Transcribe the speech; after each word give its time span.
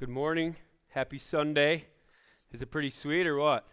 Good 0.00 0.08
morning. 0.08 0.56
Happy 0.88 1.18
Sunday. 1.18 1.84
Is 2.52 2.62
it 2.62 2.70
pretty 2.70 2.88
sweet 2.88 3.26
or 3.26 3.36
what? 3.36 3.66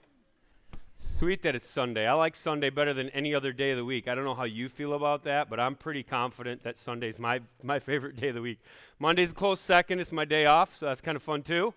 Sweet 0.99 1.41
that 1.43 1.55
it's 1.55 1.69
Sunday. 1.69 2.05
I 2.05 2.15
like 2.15 2.35
Sunday 2.35 2.69
better 2.69 2.93
than 2.93 3.07
any 3.11 3.33
other 3.33 3.53
day 3.53 3.71
of 3.71 3.77
the 3.77 3.85
week. 3.85 4.09
I 4.09 4.13
don't 4.13 4.25
know 4.25 4.35
how 4.35 4.43
you 4.43 4.67
feel 4.67 4.91
about 4.91 5.23
that, 5.23 5.49
but 5.49 5.57
I'm 5.57 5.75
pretty 5.75 6.03
confident 6.03 6.63
that 6.63 6.77
Sunday's 6.77 7.17
my, 7.17 7.39
my 7.63 7.79
favorite 7.79 8.19
day 8.19 8.27
of 8.27 8.35
the 8.35 8.41
week. 8.41 8.59
Monday's 8.99 9.31
a 9.31 9.35
close 9.35 9.61
second. 9.61 10.01
It's 10.01 10.11
my 10.11 10.25
day 10.25 10.45
off, 10.45 10.75
so 10.75 10.87
that's 10.87 10.99
kind 10.99 11.15
of 11.15 11.23
fun 11.23 11.43
too. 11.43 11.73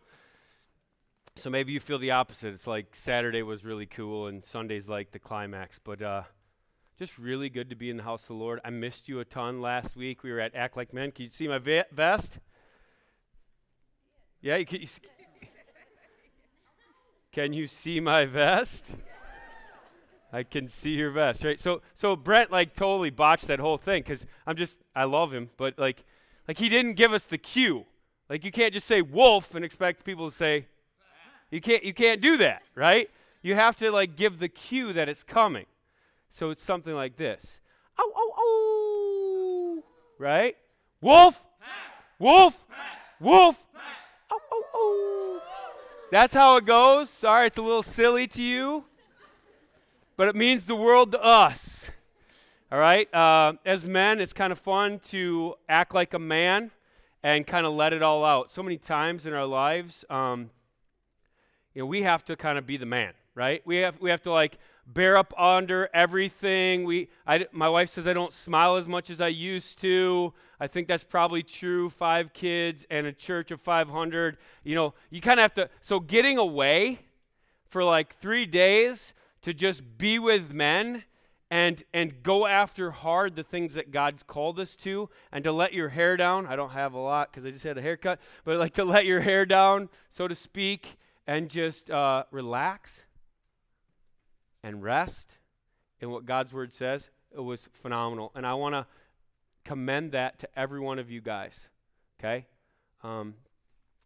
So 1.37 1.48
maybe 1.48 1.71
you 1.71 1.79
feel 1.79 2.01
the 2.01 2.11
opposite. 2.11 2.53
It's 2.53 2.67
like 2.67 2.96
Saturday 2.96 3.45
was 3.45 3.64
really 3.64 3.87
cool 3.87 4.27
and 4.27 4.45
Sunday's 4.45 4.89
like 4.89 5.12
the 5.12 5.21
climax. 5.21 5.79
But 5.79 6.03
uh, 6.03 6.23
just 6.98 7.19
really 7.19 7.51
good 7.51 7.71
to 7.71 7.77
be 7.77 7.89
in 7.89 7.98
the 7.98 8.03
house 8.03 8.23
of 8.23 8.29
the 8.30 8.35
Lord. 8.35 8.59
I 8.64 8.71
missed 8.71 9.09
you 9.09 9.21
a 9.21 9.25
ton 9.25 9.61
last 9.61 9.95
week. 9.95 10.25
We 10.25 10.32
were 10.32 10.41
at 10.41 10.57
Act 10.57 10.77
Like 10.77 10.93
Men. 10.93 11.12
Can 11.12 11.27
you 11.27 11.30
see 11.30 11.46
my 11.46 11.59
ve- 11.59 11.85
vest? 11.93 12.41
Yeah, 14.43 14.62
can, 14.62 14.80
you, 14.80 14.86
can 17.30 17.53
you 17.53 17.67
see 17.67 18.00
my 18.00 18.25
vest? 18.25 18.94
I 20.32 20.44
can 20.44 20.68
see 20.68 20.90
your 20.90 21.11
vest, 21.11 21.44
right? 21.44 21.58
So, 21.58 21.82
so 21.94 22.16
Brent 22.16 22.50
like 22.50 22.75
totally 22.75 23.11
botched 23.11 23.49
that 23.49 23.58
whole 23.58 23.76
thing 23.76 24.03
because 24.03 24.26
I'm 24.46 24.57
just 24.57 24.79
I 24.94 25.04
love 25.04 25.32
him, 25.32 25.50
but 25.57 25.79
like, 25.79 26.04
like 26.46 26.58
he 26.58 26.68
didn't 26.68 26.94
give 26.94 27.13
us 27.13 27.25
the 27.25 27.39
cue. 27.39 27.85
Like 28.29 28.44
you 28.44 28.53
can't 28.53 28.72
just 28.72 28.86
say 28.86 29.03
wolf 29.03 29.54
and 29.54 29.64
expect 29.64 30.04
people 30.04 30.30
to 30.30 30.36
say, 30.36 30.66
you 31.50 31.61
can't 31.61 31.82
you 31.82 31.93
can't 31.93 32.20
do 32.20 32.36
that, 32.38 32.62
right? 32.75 33.11
You 33.42 33.56
have 33.56 33.77
to 33.78 33.91
like 33.91 34.16
give 34.16 34.38
the 34.38 34.48
cue 34.48 34.92
that 34.92 35.08
it's 35.08 35.25
coming. 35.25 35.66
So 36.28 36.50
it's 36.50 36.62
something 36.62 36.94
like 36.94 37.16
this. 37.16 37.58
Oh 37.98 38.12
oh 38.14 38.34
oh, 38.38 39.84
right? 40.19 40.56
Wolf, 41.00 41.42
wolf, 42.19 42.55
wolf. 43.19 43.56
Oh, 44.50 44.64
oh. 44.75 45.42
That's 46.11 46.34
how 46.34 46.56
it 46.56 46.67
goes. 46.67 47.08
Sorry, 47.11 47.47
it's 47.47 47.58
a 47.58 47.62
little 47.62 47.83
silly 47.83 48.27
to 48.28 48.42
you, 48.42 48.84
but 50.16 50.28
it 50.28 50.34
means 50.34 50.66
the 50.66 50.74
world 50.74 51.12
to 51.12 51.22
us. 51.22 51.91
All 52.72 52.78
right? 52.78 53.12
Uh, 53.14 53.55
as 53.64 53.84
men, 53.84 54.20
it's 54.20 54.33
kind 54.33 54.52
of 54.52 54.58
fun 54.58 55.00
to 55.11 55.55
act 55.69 55.94
like 55.94 56.14
a 56.14 56.19
man 56.19 56.70
and 57.22 57.47
kind 57.47 57.66
of 57.66 57.74
let 57.74 57.92
it 57.92 58.02
all 58.02 58.24
out. 58.24 58.50
So 58.50 58.62
many 58.62 58.77
times 58.77 59.27
in 59.27 59.33
our 59.33 59.47
lives, 59.47 60.05
um, 60.08 60.50
you 61.74 61.83
know, 61.83 61.86
we 61.86 62.02
have 62.02 62.24
to 62.27 62.36
kind 62.36 62.58
of 62.58 62.67
be 62.67 62.77
the 62.77 62.86
man, 62.86 63.12
right? 63.34 63.62
We 63.64 63.77
have, 63.78 64.00
we 64.00 64.11
have 64.11 64.22
to 64.22 64.33
like 64.33 64.58
bear 64.92 65.16
up 65.16 65.33
under 65.38 65.88
everything. 65.94 66.84
We, 66.84 67.08
I, 67.27 67.46
my 67.52 67.69
wife 67.69 67.91
says 67.91 68.06
I 68.06 68.12
don't 68.12 68.33
smile 68.33 68.77
as 68.77 68.88
much 68.88 69.10
as 69.10 69.20
I 69.20 69.28
used 69.28 69.80
to. 69.80 70.33
I 70.58 70.66
think 70.66 70.88
that's 70.88 71.05
probably 71.05 71.42
true. 71.42 71.91
Five 71.91 72.33
kids 72.33 72.86
and 72.91 73.06
a 73.06 73.12
church 73.12 73.50
of 73.50 73.61
500. 73.61 74.36
You 74.64 74.74
know, 74.74 74.94
you 75.11 75.20
kind 75.20 75.41
of 75.41 75.42
have 75.42 75.55
to. 75.55 75.70
So 75.80 76.00
getting 76.00 76.38
away 76.38 77.00
for 77.68 77.84
like 77.84 78.18
three 78.20 78.46
days 78.46 79.12
to 79.42 79.55
just 79.55 79.98
be 79.98 80.18
with 80.18 80.52
men 80.52 81.05
and 81.50 81.83
and 81.92 82.22
go 82.22 82.46
after 82.46 82.92
hard 82.92 83.34
the 83.34 83.42
things 83.42 83.74
that 83.74 83.91
God's 83.91 84.22
called 84.22 84.61
us 84.61 84.77
to, 84.77 85.08
and 85.33 85.42
to 85.42 85.50
let 85.50 85.72
your 85.72 85.88
hair 85.88 86.16
down. 86.16 86.46
I 86.46 86.55
don't 86.55 86.70
have 86.70 86.94
a 86.94 86.98
lot 86.98 87.30
because 87.30 87.44
I 87.44 87.50
just 87.50 87.64
had 87.64 87.77
a 87.77 87.83
haircut, 87.83 88.20
but 88.44 88.58
like 88.58 88.74
to 88.74 88.84
let 88.84 89.05
your 89.05 89.20
hair 89.20 89.44
down, 89.44 89.88
so 90.11 90.28
to 90.28 90.34
speak, 90.34 90.96
and 91.27 91.50
just 91.50 91.91
uh, 91.91 92.24
relax 92.30 93.05
and 94.62 94.83
rest 94.83 95.36
in 96.00 96.11
what 96.11 96.27
God's 96.27 96.53
word 96.53 96.72
says. 96.72 97.11
It 97.34 97.41
was 97.41 97.69
phenomenal, 97.72 98.33
and 98.34 98.47
I 98.47 98.55
want 98.55 98.75
to 98.75 98.86
commend 99.64 100.12
that 100.12 100.39
to 100.41 100.48
every 100.58 100.80
one 100.80 100.98
of 100.98 101.11
you 101.11 101.20
guys. 101.20 101.69
Okay? 102.19 102.47
Um, 103.02 103.34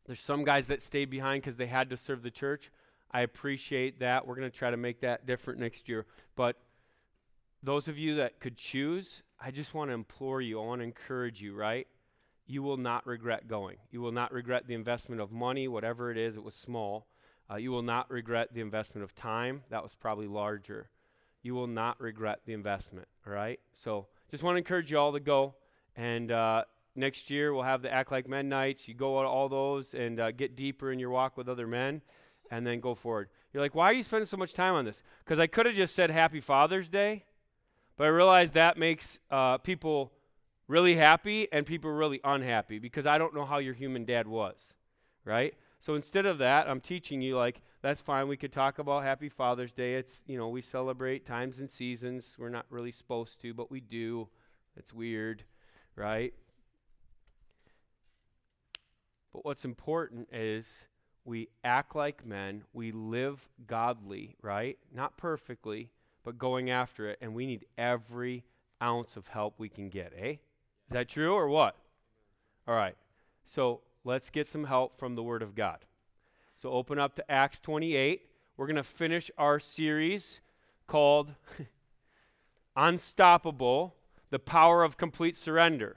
there's 0.06 0.20
some 0.20 0.44
guys 0.44 0.66
that 0.68 0.82
stayed 0.82 1.10
behind 1.10 1.42
because 1.42 1.56
they 1.56 1.66
had 1.66 1.90
to 1.90 1.96
serve 1.96 2.22
the 2.22 2.30
church. 2.30 2.70
I 3.10 3.22
appreciate 3.22 4.00
that. 4.00 4.26
We're 4.26 4.34
going 4.34 4.50
to 4.50 4.56
try 4.56 4.70
to 4.70 4.76
make 4.76 5.00
that 5.00 5.26
different 5.26 5.60
next 5.60 5.88
year. 5.88 6.04
But 6.36 6.56
those 7.62 7.88
of 7.88 7.96
you 7.96 8.16
that 8.16 8.40
could 8.40 8.56
choose, 8.56 9.22
I 9.40 9.50
just 9.50 9.72
want 9.72 9.90
to 9.90 9.94
implore 9.94 10.40
you, 10.40 10.60
I 10.60 10.64
want 10.66 10.80
to 10.80 10.84
encourage 10.84 11.40
you, 11.40 11.54
right? 11.54 11.86
You 12.46 12.62
will 12.62 12.76
not 12.76 13.06
regret 13.06 13.48
going. 13.48 13.76
You 13.90 14.02
will 14.02 14.12
not 14.12 14.32
regret 14.32 14.66
the 14.66 14.74
investment 14.74 15.20
of 15.20 15.32
money, 15.32 15.66
whatever 15.66 16.10
it 16.10 16.18
is, 16.18 16.36
it 16.36 16.44
was 16.44 16.54
small. 16.54 17.06
Uh, 17.50 17.56
you 17.56 17.70
will 17.70 17.82
not 17.82 18.10
regret 18.10 18.54
the 18.54 18.60
investment 18.60 19.04
of 19.04 19.14
time. 19.14 19.62
That 19.70 19.82
was 19.82 19.94
probably 19.94 20.26
larger. 20.26 20.88
You 21.42 21.54
will 21.54 21.66
not 21.66 22.00
regret 22.00 22.40
the 22.46 22.54
investment, 22.54 23.06
all 23.26 23.32
right? 23.32 23.60
So 23.74 24.06
just 24.30 24.42
want 24.42 24.54
to 24.54 24.58
encourage 24.58 24.90
you 24.90 24.98
all 24.98 25.12
to 25.12 25.20
go. 25.20 25.54
And 25.94 26.32
uh, 26.32 26.64
next 26.96 27.30
year 27.30 27.52
we'll 27.52 27.64
have 27.64 27.82
the 27.82 27.92
Act 27.92 28.10
Like 28.10 28.28
Men 28.28 28.48
nights. 28.48 28.88
You 28.88 28.94
go 28.94 29.18
on 29.18 29.26
all 29.26 29.48
those 29.48 29.94
and 29.94 30.18
uh, 30.18 30.30
get 30.30 30.56
deeper 30.56 30.90
in 30.90 30.98
your 30.98 31.10
walk 31.10 31.36
with 31.36 31.48
other 31.48 31.66
men, 31.66 32.00
and 32.50 32.66
then 32.66 32.80
go 32.80 32.94
forward. 32.94 33.28
You're 33.52 33.62
like, 33.62 33.74
why 33.74 33.90
are 33.90 33.92
you 33.92 34.02
spending 34.02 34.26
so 34.26 34.36
much 34.36 34.52
time 34.52 34.74
on 34.74 34.84
this? 34.84 35.02
Because 35.24 35.38
I 35.38 35.46
could 35.46 35.66
have 35.66 35.74
just 35.74 35.94
said 35.94 36.10
Happy 36.10 36.40
Father's 36.40 36.88
Day, 36.88 37.24
but 37.96 38.04
I 38.04 38.08
realized 38.08 38.54
that 38.54 38.76
makes 38.76 39.18
uh, 39.30 39.58
people 39.58 40.12
really 40.66 40.96
happy 40.96 41.46
and 41.52 41.66
people 41.66 41.90
really 41.90 42.20
unhappy 42.24 42.78
because 42.78 43.06
I 43.06 43.18
don't 43.18 43.34
know 43.34 43.44
how 43.44 43.58
your 43.58 43.74
human 43.74 44.04
dad 44.04 44.26
was, 44.26 44.72
right? 45.24 45.54
So 45.84 45.96
instead 45.96 46.24
of 46.24 46.38
that, 46.38 46.66
I'm 46.66 46.80
teaching 46.80 47.20
you 47.20 47.36
like 47.36 47.60
that's 47.82 48.00
fine. 48.00 48.26
We 48.26 48.38
could 48.38 48.54
talk 48.54 48.78
about 48.78 49.02
Happy 49.02 49.28
Father's 49.28 49.70
Day. 49.70 49.96
It's, 49.96 50.22
you 50.26 50.38
know, 50.38 50.48
we 50.48 50.62
celebrate 50.62 51.26
times 51.26 51.58
and 51.58 51.70
seasons. 51.70 52.36
We're 52.38 52.48
not 52.48 52.64
really 52.70 52.90
supposed 52.90 53.38
to, 53.42 53.52
but 53.52 53.70
we 53.70 53.80
do. 53.80 54.28
It's 54.78 54.94
weird, 54.94 55.44
right? 55.94 56.32
But 59.34 59.44
what's 59.44 59.66
important 59.66 60.28
is 60.32 60.86
we 61.26 61.48
act 61.62 61.94
like 61.94 62.24
men, 62.24 62.64
we 62.72 62.90
live 62.90 63.46
godly, 63.66 64.36
right? 64.40 64.78
Not 64.90 65.18
perfectly, 65.18 65.90
but 66.24 66.38
going 66.38 66.70
after 66.70 67.10
it, 67.10 67.18
and 67.20 67.34
we 67.34 67.44
need 67.44 67.66
every 67.76 68.44
ounce 68.82 69.16
of 69.16 69.26
help 69.26 69.56
we 69.58 69.68
can 69.68 69.90
get, 69.90 70.14
eh? 70.18 70.30
Is 70.30 70.92
that 70.92 71.10
true 71.10 71.34
or 71.34 71.46
what? 71.46 71.76
All 72.66 72.74
right. 72.74 72.96
So 73.44 73.82
let's 74.04 74.28
get 74.28 74.46
some 74.46 74.64
help 74.64 74.98
from 74.98 75.14
the 75.14 75.22
Word 75.22 75.42
of 75.42 75.54
God. 75.54 75.78
So 76.58 76.70
open 76.70 76.98
up 76.98 77.16
to 77.16 77.30
Acts 77.30 77.58
28. 77.60 78.22
We're 78.56 78.66
going 78.66 78.76
to 78.76 78.84
finish 78.84 79.30
our 79.38 79.58
series 79.58 80.40
called 80.86 81.34
Unstoppable 82.76 83.94
The 84.30 84.38
Power 84.38 84.84
of 84.84 84.98
Complete 84.98 85.36
Surrender, 85.36 85.96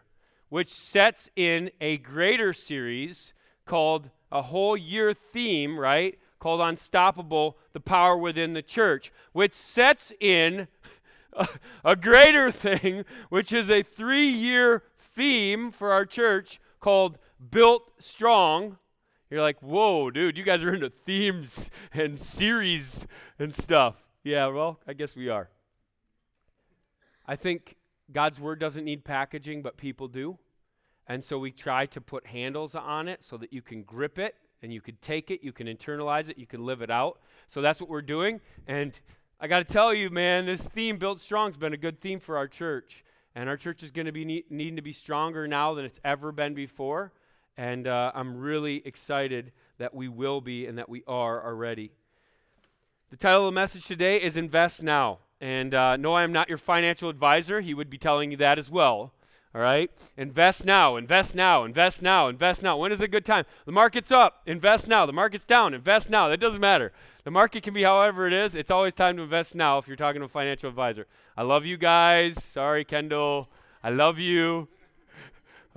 which 0.49 0.73
sets 0.73 1.29
in 1.35 1.69
a 1.81 1.97
greater 1.97 2.53
series 2.53 3.33
called 3.65 4.09
a 4.31 4.43
whole 4.43 4.77
year 4.77 5.13
theme, 5.13 5.77
right? 5.77 6.17
Called 6.39 6.61
Unstoppable 6.61 7.57
The 7.73 7.81
Power 7.81 8.17
Within 8.17 8.53
the 8.53 8.61
Church, 8.61 9.11
which 9.33 9.53
sets 9.53 10.13
in 10.21 10.67
a, 11.83 11.95
greater 11.95 12.51
thing, 12.53 13.03
which 13.29 13.51
is 13.51 13.69
a 13.69 13.83
three 13.83 14.27
year 14.27 14.83
theme 14.99 15.71
for 15.71 15.91
our 15.91 16.05
church 16.05 16.59
called 16.79 17.17
Built 17.51 17.91
Strong 17.99 18.77
you're 19.29 19.41
like, 19.41 19.59
whoa, 19.59 20.09
dude, 20.09 20.37
you 20.37 20.43
guys 20.43 20.63
are 20.63 20.73
into 20.73 20.89
themes 20.89 21.69
and 21.93 22.17
series 22.17 23.05
and 23.37 23.53
stuff. 23.53 23.95
Yeah, 24.23 24.47
well, 24.47 24.79
I 24.87 24.93
guess 24.93 25.15
we 25.15 25.29
are. 25.29 25.49
I 27.25 27.35
think 27.35 27.75
God's 28.11 28.39
word 28.39 28.59
doesn't 28.59 28.85
need 28.85 29.03
packaging, 29.03 29.61
but 29.61 29.75
people 29.75 30.07
do. 30.07 30.37
And 31.07 31.23
so 31.23 31.37
we 31.39 31.51
try 31.51 31.85
to 31.87 31.99
put 31.99 32.27
handles 32.27 32.73
on 32.73 33.09
it 33.09 33.23
so 33.23 33.37
that 33.37 33.51
you 33.51 33.61
can 33.61 33.83
grip 33.83 34.17
it 34.17 34.35
and 34.61 34.73
you 34.73 34.81
can 34.81 34.95
take 35.01 35.29
it, 35.29 35.43
you 35.43 35.51
can 35.51 35.67
internalize 35.67 36.29
it, 36.29 36.37
you 36.37 36.47
can 36.47 36.65
live 36.65 36.81
it 36.81 36.89
out. 36.89 37.19
So 37.47 37.61
that's 37.61 37.81
what 37.81 37.89
we're 37.89 38.01
doing. 38.01 38.39
And 38.65 38.97
I 39.39 39.47
got 39.47 39.65
to 39.65 39.71
tell 39.71 39.93
you, 39.93 40.09
man, 40.09 40.45
this 40.45 40.63
theme, 40.63 40.97
Built 40.97 41.19
Strong, 41.19 41.49
has 41.49 41.57
been 41.57 41.73
a 41.73 41.77
good 41.77 41.99
theme 41.99 42.19
for 42.19 42.37
our 42.37 42.47
church. 42.47 43.03
And 43.35 43.49
our 43.49 43.57
church 43.57 43.83
is 43.83 43.91
going 43.91 44.07
to 44.07 44.11
be 44.11 44.25
need, 44.25 44.45
needing 44.49 44.77
to 44.77 44.81
be 44.81 44.93
stronger 44.93 45.47
now 45.47 45.73
than 45.73 45.85
it's 45.85 45.99
ever 46.03 46.31
been 46.31 46.53
before. 46.53 47.11
And 47.57 47.87
uh, 47.87 48.11
I'm 48.13 48.37
really 48.37 48.81
excited 48.85 49.51
that 49.79 49.93
we 49.93 50.07
will 50.07 50.41
be 50.41 50.65
and 50.67 50.77
that 50.77 50.89
we 50.89 51.03
are 51.07 51.43
already. 51.43 51.91
The 53.09 53.17
title 53.17 53.47
of 53.47 53.53
the 53.53 53.59
message 53.59 53.85
today 53.85 54.21
is 54.21 54.37
Invest 54.37 54.83
Now. 54.83 55.19
And 55.39 55.73
uh, 55.73 55.97
no, 55.97 56.13
I 56.13 56.23
am 56.23 56.31
not 56.31 56.49
your 56.49 56.57
financial 56.57 57.09
advisor. 57.09 57.61
He 57.61 57.73
would 57.73 57.89
be 57.89 57.97
telling 57.97 58.31
you 58.31 58.37
that 58.37 58.59
as 58.59 58.69
well. 58.69 59.13
All 59.55 59.61
right? 59.61 59.89
Invest 60.17 60.65
now, 60.65 60.97
invest 60.97 61.33
now, 61.33 61.63
invest 61.63 62.01
now, 62.01 62.27
invest 62.27 62.61
now. 62.61 62.77
When 62.77 62.91
is 62.91 63.01
a 63.01 63.07
good 63.07 63.25
time? 63.25 63.45
The 63.65 63.71
market's 63.71 64.11
up, 64.11 64.41
invest 64.45 64.87
now. 64.87 65.05
The 65.05 65.13
market's 65.13 65.45
down, 65.45 65.73
invest 65.73 66.09
now. 66.09 66.27
That 66.27 66.39
doesn't 66.39 66.59
matter. 66.59 66.91
The 67.23 67.31
market 67.31 67.63
can 67.63 67.73
be 67.73 67.83
however 67.83 68.27
it 68.27 68.33
is. 68.33 68.55
It's 68.55 68.69
always 68.69 68.93
time 68.93 69.17
to 69.17 69.23
invest 69.23 69.55
now 69.55 69.77
if 69.77 69.87
you're 69.87 69.95
talking 69.95 70.21
to 70.21 70.25
a 70.25 70.29
financial 70.29 70.69
advisor. 70.69 71.07
I 71.35 71.43
love 71.43 71.65
you 71.65 71.77
guys. 71.77 72.43
Sorry, 72.43 72.83
Kendall. 72.85 73.49
I 73.83 73.89
love 73.89 74.19
you. 74.19 74.67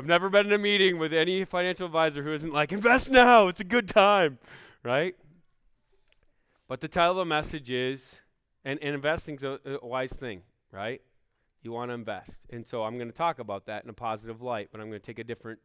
I've 0.00 0.06
never 0.06 0.31
been 0.31 0.47
in 0.47 0.52
a 0.55 0.56
meeting 0.56 0.99
with 0.99 1.12
any 1.12 1.44
financial 1.44 1.85
advisor 1.85 2.23
who 2.23 2.32
isn't 2.32 2.55
like, 2.55 2.73
invest 2.73 3.11
now, 3.11 3.49
it's 3.49 3.61
a 3.61 3.64
good 3.64 3.87
time, 3.87 4.38
right? 4.82 5.14
But 6.69 6.81
the 6.81 6.88
title 6.88 7.11
of 7.11 7.17
the 7.19 7.25
message 7.26 7.69
is, 7.69 8.23
and, 8.64 8.79
and 8.81 8.94
investing 8.94 9.35
is 9.35 9.43
a, 9.43 9.61
a 9.82 9.87
wise 9.87 10.14
thing, 10.14 10.41
right? 10.73 11.02
You 11.62 11.73
want 11.73 11.91
to 11.91 11.94
invest. 11.94 12.32
And 12.49 12.67
so 12.67 12.85
I'm 12.85 12.97
going 12.97 13.11
to 13.11 13.14
talk 13.14 13.41
about 13.41 13.67
that 13.67 13.85
in 13.85 13.91
a 13.91 13.93
positive 13.93 14.41
light, 14.41 14.70
but 14.73 14.81
I'm 14.81 14.88
going 14.88 14.99
to 14.99 15.06
take 15.06 15.19
a 15.19 15.25
different 15.25 15.58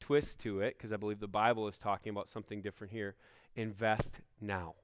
twist 0.00 0.40
to 0.40 0.58
it, 0.60 0.76
because 0.76 0.92
I 0.92 0.96
believe 0.96 1.20
the 1.20 1.28
Bible 1.28 1.68
is 1.68 1.78
talking 1.78 2.10
about 2.10 2.28
something 2.28 2.60
different 2.60 2.92
here. 2.92 3.14
Invest 3.54 4.18
now. 4.40 4.74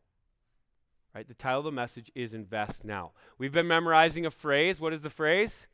Right? 1.12 1.26
The 1.26 1.35
title 1.35 1.58
of 1.58 1.64
the 1.64 1.73
message 1.73 2.12
is 2.14 2.32
Invest 2.32 2.85
Now. 2.85 3.11
We've 3.38 3.50
been 3.50 3.67
memorizing 3.67 4.25
a 4.25 4.31
phrase. 4.31 4.81
What 4.81 4.93
is 4.93 5.02
the 5.02 5.11
phrase? 5.11 5.67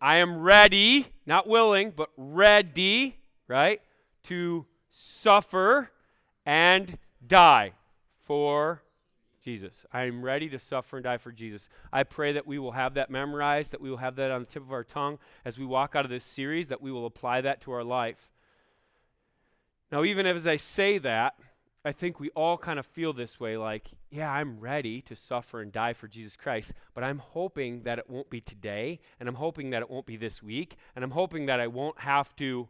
I 0.00 0.16
am 0.16 0.38
ready, 0.38 1.06
not 1.24 1.48
willing, 1.48 1.90
but 1.90 2.10
ready, 2.16 3.16
right? 3.48 3.80
To 4.24 4.66
suffer 4.90 5.90
and 6.44 6.98
die 7.26 7.72
for 8.20 8.82
Jesus. 9.42 9.72
I 9.92 10.04
am 10.04 10.22
ready 10.22 10.48
to 10.48 10.58
suffer 10.58 10.96
and 10.96 11.04
die 11.04 11.18
for 11.18 11.32
Jesus. 11.32 11.68
I 11.92 12.02
pray 12.02 12.32
that 12.32 12.46
we 12.46 12.58
will 12.58 12.72
have 12.72 12.94
that 12.94 13.10
memorized, 13.10 13.70
that 13.70 13.80
we 13.80 13.90
will 13.90 13.96
have 13.98 14.16
that 14.16 14.30
on 14.30 14.40
the 14.40 14.46
tip 14.46 14.62
of 14.62 14.72
our 14.72 14.84
tongue 14.84 15.18
as 15.44 15.56
we 15.58 15.64
walk 15.64 15.94
out 15.94 16.04
of 16.04 16.10
this 16.10 16.24
series, 16.24 16.68
that 16.68 16.82
we 16.82 16.90
will 16.90 17.06
apply 17.06 17.40
that 17.42 17.60
to 17.62 17.72
our 17.72 17.84
life. 17.84 18.30
Now, 19.92 20.02
even 20.02 20.26
as 20.26 20.46
I 20.46 20.56
say 20.56 20.98
that, 20.98 21.36
I 21.86 21.92
think 21.92 22.18
we 22.18 22.30
all 22.30 22.58
kind 22.58 22.80
of 22.80 22.84
feel 22.84 23.12
this 23.12 23.38
way 23.38 23.56
like, 23.56 23.90
yeah, 24.10 24.28
I'm 24.28 24.58
ready 24.58 25.00
to 25.02 25.14
suffer 25.14 25.60
and 25.62 25.70
die 25.70 25.92
for 25.92 26.08
Jesus 26.08 26.34
Christ, 26.34 26.72
but 26.94 27.04
I'm 27.04 27.20
hoping 27.20 27.84
that 27.84 28.00
it 28.00 28.10
won't 28.10 28.28
be 28.28 28.40
today, 28.40 28.98
and 29.20 29.28
I'm 29.28 29.36
hoping 29.36 29.70
that 29.70 29.82
it 29.82 29.88
won't 29.88 30.04
be 30.04 30.16
this 30.16 30.42
week, 30.42 30.74
and 30.96 31.04
I'm 31.04 31.12
hoping 31.12 31.46
that 31.46 31.60
I 31.60 31.68
won't 31.68 32.00
have 32.00 32.34
to. 32.36 32.66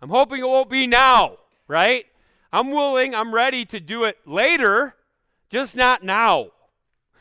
I'm 0.00 0.10
hoping 0.10 0.38
it 0.38 0.46
won't 0.46 0.70
be 0.70 0.86
now, 0.86 1.38
right? 1.66 2.06
I'm 2.52 2.70
willing, 2.70 3.16
I'm 3.16 3.34
ready 3.34 3.64
to 3.64 3.80
do 3.80 4.04
it 4.04 4.16
later, 4.24 4.94
just 5.50 5.74
not 5.74 6.04
now. 6.04 6.50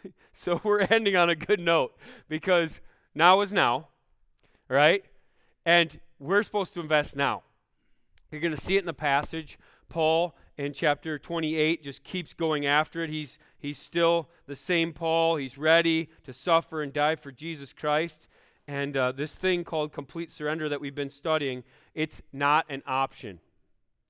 so 0.32 0.62
we're 0.64 0.82
ending 0.92 1.16
on 1.16 1.32
a 1.32 1.36
good 1.36 1.60
note 1.60 1.98
because 2.30 2.82
now 3.16 3.42
is 3.42 3.52
now, 3.52 3.88
right? 4.70 5.04
And 5.66 6.00
we're 6.20 6.44
supposed 6.44 6.76
to 6.76 6.82
invest 6.82 7.16
now. 7.16 7.42
You're 8.30 8.42
going 8.42 8.56
to 8.56 8.62
see 8.62 8.76
it 8.76 8.82
in 8.82 8.86
the 8.86 8.94
passage. 8.94 9.58
Paul 9.90 10.36
in 10.58 10.74
chapter 10.74 11.18
28 11.18 11.84
just 11.84 12.04
keeps 12.04 12.34
going 12.34 12.66
after 12.66 13.04
it. 13.04 13.10
He's, 13.10 13.40
he's 13.58 13.80
still 13.80 14.30
the 14.46 14.56
same 14.56 14.94
Paul. 14.94 15.38
He's 15.38 15.58
ready 15.58 16.10
to 16.24 16.34
suffer 16.34 16.82
and 16.82 16.94
die 16.94 17.16
for 17.16 17.32
Jesus 17.32 17.74
Christ. 17.74 18.28
And 18.68 18.96
uh, 18.96 19.12
this 19.12 19.36
thing 19.36 19.64
called 19.64 19.92
complete 19.92 20.32
surrender 20.32 20.70
that 20.70 20.80
we've 20.80 20.96
been 20.96 21.10
studying, 21.10 21.64
it's 21.94 22.22
not 22.32 22.66
an 22.70 22.82
option, 22.86 23.40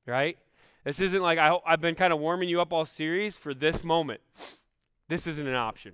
right? 0.06 0.38
This 0.84 1.00
isn't 1.00 1.22
like 1.22 1.40
I, 1.40 1.58
I've 1.66 1.82
been 1.82 1.96
kind 1.96 2.14
of 2.14 2.20
warming 2.20 2.50
you 2.50 2.62
up 2.62 2.74
all 2.74 2.86
series 2.86 3.38
for 3.38 3.54
this 3.54 3.84
moment. 3.84 4.22
This 5.08 5.28
isn't 5.28 5.48
an 5.48 5.56
option. 5.56 5.94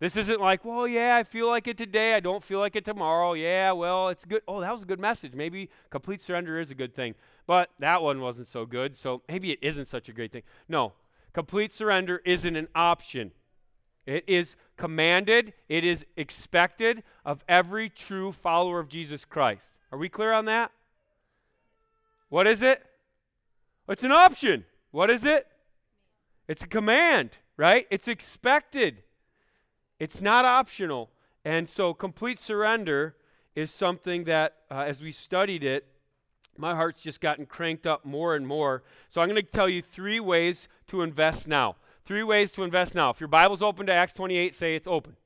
This 0.00 0.16
isn't 0.16 0.40
like, 0.40 0.64
well, 0.64 0.88
yeah, 0.88 1.16
I 1.16 1.22
feel 1.22 1.46
like 1.46 1.68
it 1.68 1.78
today. 1.78 2.14
I 2.14 2.18
don't 2.18 2.42
feel 2.42 2.58
like 2.58 2.74
it 2.74 2.84
tomorrow. 2.84 3.34
Yeah, 3.34 3.70
well, 3.70 4.08
it's 4.08 4.24
good. 4.24 4.42
Oh, 4.48 4.60
that 4.60 4.72
was 4.72 4.82
a 4.82 4.84
good 4.84 4.98
message. 4.98 5.32
Maybe 5.32 5.70
complete 5.90 6.20
surrender 6.20 6.58
is 6.58 6.72
a 6.72 6.74
good 6.74 6.92
thing. 6.92 7.14
But 7.52 7.68
that 7.80 8.00
one 8.00 8.22
wasn't 8.22 8.46
so 8.46 8.64
good. 8.64 8.96
So 8.96 9.20
maybe 9.28 9.52
it 9.52 9.58
isn't 9.60 9.84
such 9.84 10.08
a 10.08 10.12
great 10.14 10.32
thing. 10.32 10.42
No, 10.70 10.94
complete 11.34 11.70
surrender 11.70 12.22
isn't 12.24 12.56
an 12.56 12.68
option. 12.74 13.32
It 14.06 14.24
is 14.26 14.56
commanded, 14.78 15.52
it 15.68 15.84
is 15.84 16.06
expected 16.16 17.02
of 17.26 17.44
every 17.46 17.90
true 17.90 18.32
follower 18.32 18.80
of 18.80 18.88
Jesus 18.88 19.26
Christ. 19.26 19.74
Are 19.92 19.98
we 19.98 20.08
clear 20.08 20.32
on 20.32 20.46
that? 20.46 20.70
What 22.30 22.46
is 22.46 22.62
it? 22.62 22.86
It's 23.86 24.02
an 24.02 24.12
option. 24.12 24.64
What 24.90 25.10
is 25.10 25.26
it? 25.26 25.46
It's 26.48 26.64
a 26.64 26.68
command, 26.68 27.36
right? 27.58 27.86
It's 27.90 28.08
expected. 28.08 29.02
It's 29.98 30.22
not 30.22 30.46
optional. 30.46 31.10
And 31.44 31.68
so 31.68 31.92
complete 31.92 32.38
surrender 32.38 33.14
is 33.54 33.70
something 33.70 34.24
that, 34.24 34.54
uh, 34.70 34.84
as 34.86 35.02
we 35.02 35.12
studied 35.12 35.62
it, 35.62 35.91
my 36.56 36.74
heart's 36.74 37.02
just 37.02 37.20
gotten 37.20 37.46
cranked 37.46 37.86
up 37.86 38.04
more 38.04 38.36
and 38.36 38.46
more. 38.46 38.82
So 39.10 39.20
I'm 39.20 39.28
going 39.28 39.40
to 39.40 39.42
tell 39.42 39.68
you 39.68 39.82
three 39.82 40.20
ways 40.20 40.68
to 40.88 41.02
invest 41.02 41.48
now. 41.48 41.76
Three 42.04 42.22
ways 42.22 42.50
to 42.52 42.62
invest 42.62 42.94
now. 42.94 43.10
If 43.10 43.20
your 43.20 43.28
Bible's 43.28 43.62
open 43.62 43.86
to 43.86 43.92
Acts 43.92 44.12
28, 44.12 44.54
say 44.54 44.74
it's 44.74 44.86
open. 44.86 45.16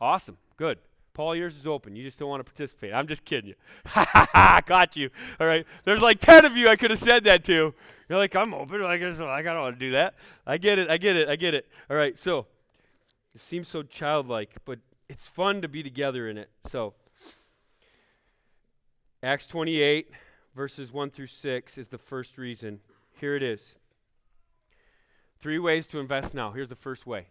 Awesome. 0.00 0.36
Good. 0.56 0.78
Paul, 1.14 1.34
yours 1.34 1.56
is 1.56 1.66
open. 1.66 1.96
You 1.96 2.04
just 2.04 2.18
don't 2.18 2.28
want 2.28 2.40
to 2.40 2.44
participate. 2.44 2.92
I'm 2.94 3.08
just 3.08 3.24
kidding 3.24 3.48
you. 3.48 3.54
Ha 3.86 4.08
ha 4.12 4.28
ha! 4.32 4.60
Got 4.64 4.96
you. 4.96 5.10
All 5.40 5.46
right. 5.46 5.66
There's 5.84 6.00
like 6.00 6.20
10 6.20 6.44
of 6.44 6.56
you 6.56 6.68
I 6.68 6.76
could 6.76 6.90
have 6.90 7.00
said 7.00 7.24
that 7.24 7.42
to. 7.44 7.74
You're 8.08 8.18
like, 8.18 8.36
I'm 8.36 8.54
open. 8.54 8.80
Like, 8.82 9.02
I 9.02 9.10
don't 9.10 9.60
want 9.60 9.78
to 9.78 9.84
do 9.84 9.92
that. 9.92 10.14
I 10.46 10.58
get 10.58 10.78
it. 10.78 10.88
I 10.88 10.96
get 10.96 11.16
it. 11.16 11.28
I 11.28 11.34
get 11.34 11.54
it. 11.54 11.66
All 11.90 11.96
right. 11.96 12.16
So 12.16 12.46
it 13.34 13.40
seems 13.40 13.68
so 13.68 13.82
childlike, 13.82 14.56
but 14.64 14.78
it's 15.08 15.26
fun 15.26 15.60
to 15.62 15.68
be 15.68 15.82
together 15.82 16.28
in 16.28 16.38
it. 16.38 16.50
So 16.66 16.94
Acts 19.20 19.46
28, 19.46 20.12
verses 20.54 20.92
1 20.92 21.10
through 21.10 21.26
6 21.26 21.76
is 21.76 21.88
the 21.88 21.98
first 21.98 22.38
reason. 22.38 22.78
Here 23.20 23.34
it 23.34 23.42
is. 23.42 23.74
Three 25.40 25.58
ways 25.58 25.88
to 25.88 25.98
invest 25.98 26.34
now. 26.34 26.52
Here's 26.52 26.68
the 26.68 26.76
first 26.76 27.04
way 27.04 27.26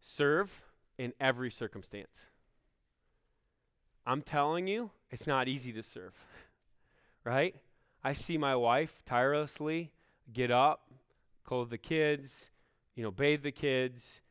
serve 0.00 0.62
in 0.96 1.12
every 1.20 1.50
circumstance. 1.50 2.20
I'm 4.06 4.22
telling 4.22 4.66
you, 4.66 4.90
it's 5.10 5.26
not 5.26 5.46
easy 5.46 5.72
to 5.72 5.82
serve, 5.82 6.14
right? 7.24 7.54
I 8.02 8.14
see 8.14 8.38
my 8.38 8.56
wife 8.56 9.02
tirelessly 9.04 9.90
get 10.32 10.50
up, 10.50 10.90
clothe 11.44 11.68
the 11.68 11.76
kids, 11.76 12.50
you 12.94 13.02
know, 13.02 13.10
bathe 13.10 13.42
the 13.42 13.52
kids, 13.52 14.22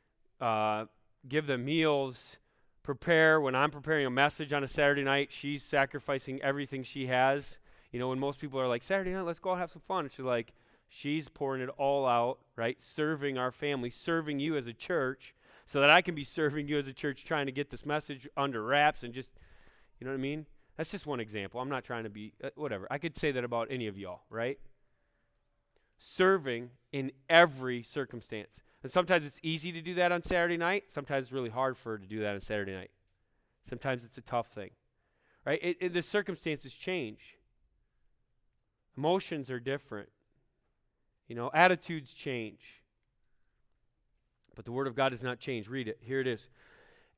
uh, 0.42 0.86
give 1.28 1.46
them 1.46 1.66
meals, 1.66 2.38
prepare. 2.86 3.42
When 3.42 3.56
I'm 3.56 3.72
preparing 3.72 4.06
a 4.06 4.10
message 4.10 4.54
on 4.54 4.64
a 4.64 4.68
Saturday 4.68 5.04
night, 5.04 5.30
she's 5.32 5.64
sacrificing 5.64 6.42
everything 6.42 6.84
she 6.84 7.08
has. 7.08 7.60
You 7.92 8.00
know, 8.00 8.10
when 8.10 8.20
most 8.20 8.40
people 8.40 8.60
are 8.60 8.68
like, 8.68 8.84
Saturday 8.84 9.12
night, 9.12 9.26
let's 9.26 9.40
go 9.40 9.52
out 9.52 9.58
have 9.58 9.72
some 9.72 9.82
fun. 9.88 10.06
And 10.06 10.12
she's 10.12 10.26
like, 10.26 10.54
she's 10.88 11.28
pouring 11.28 11.62
it 11.62 11.70
all 11.78 12.06
out, 12.06 12.40
right? 12.56 12.82
Serving 12.82 13.38
our 13.38 13.52
family, 13.52 13.90
serving 13.90 14.40
you 14.40 14.56
as 14.56 14.68
a 14.68 14.74
church, 14.74 15.34
so 15.66 15.82
that 15.82 15.90
I 15.90 16.02
can 16.02 16.16
be 16.16 16.24
serving 16.38 16.68
you 16.68 16.78
as 16.78 16.88
a 16.88 16.94
church, 16.94 17.26
trying 17.26 17.48
to 17.48 17.52
get 17.52 17.72
this 17.72 17.86
message 17.86 18.28
under 18.38 18.64
wraps 18.64 19.04
and 19.04 19.14
just 19.14 19.30
you 20.00 20.06
know 20.06 20.12
what 20.12 20.20
I 20.20 20.22
mean? 20.22 20.46
That's 20.78 20.92
just 20.92 21.06
one 21.06 21.20
example. 21.20 21.62
I'm 21.62 21.70
not 21.70 21.84
trying 21.84 22.04
to 22.04 22.10
be, 22.10 22.34
uh, 22.44 22.50
whatever. 22.56 22.88
I 22.92 22.98
could 22.98 23.16
say 23.16 23.32
that 23.32 23.44
about 23.44 23.70
any 23.72 23.88
of 23.88 23.98
y'all, 23.98 24.22
right? 24.30 24.60
Serving 25.98 26.72
in 26.92 27.12
every 27.30 27.82
circumstance. 27.82 28.60
And 28.86 28.92
sometimes 28.92 29.26
it's 29.26 29.40
easy 29.42 29.72
to 29.72 29.82
do 29.82 29.96
that 29.96 30.12
on 30.12 30.22
Saturday 30.22 30.58
night. 30.58 30.92
Sometimes 30.92 31.24
it's 31.24 31.32
really 31.32 31.50
hard 31.50 31.76
for 31.76 31.94
her 31.94 31.98
to 31.98 32.06
do 32.06 32.20
that 32.20 32.36
on 32.36 32.40
Saturday 32.40 32.72
night. 32.72 32.92
Sometimes 33.68 34.06
it's 34.06 34.20
a 34.20 34.22
tough 34.22 34.50
thing, 34.54 34.70
right? 35.44 35.58
It, 35.60 35.78
it, 35.82 35.94
the 35.96 36.04
circumstances 36.04 36.72
change. 36.72 37.40
Emotions 38.96 39.50
are 39.50 39.60
different. 39.60 40.10
You 41.28 41.36
know, 41.36 41.50
attitudes 41.52 42.14
change. 42.14 42.60
But 44.54 44.66
the 44.66 44.72
Word 44.72 44.86
of 44.86 44.96
God 44.96 45.10
does 45.10 45.24
not 45.24 45.40
change. 45.40 45.68
Read 45.68 45.88
it. 45.88 45.98
Here 46.00 46.20
it 46.20 46.28
is 46.28 46.48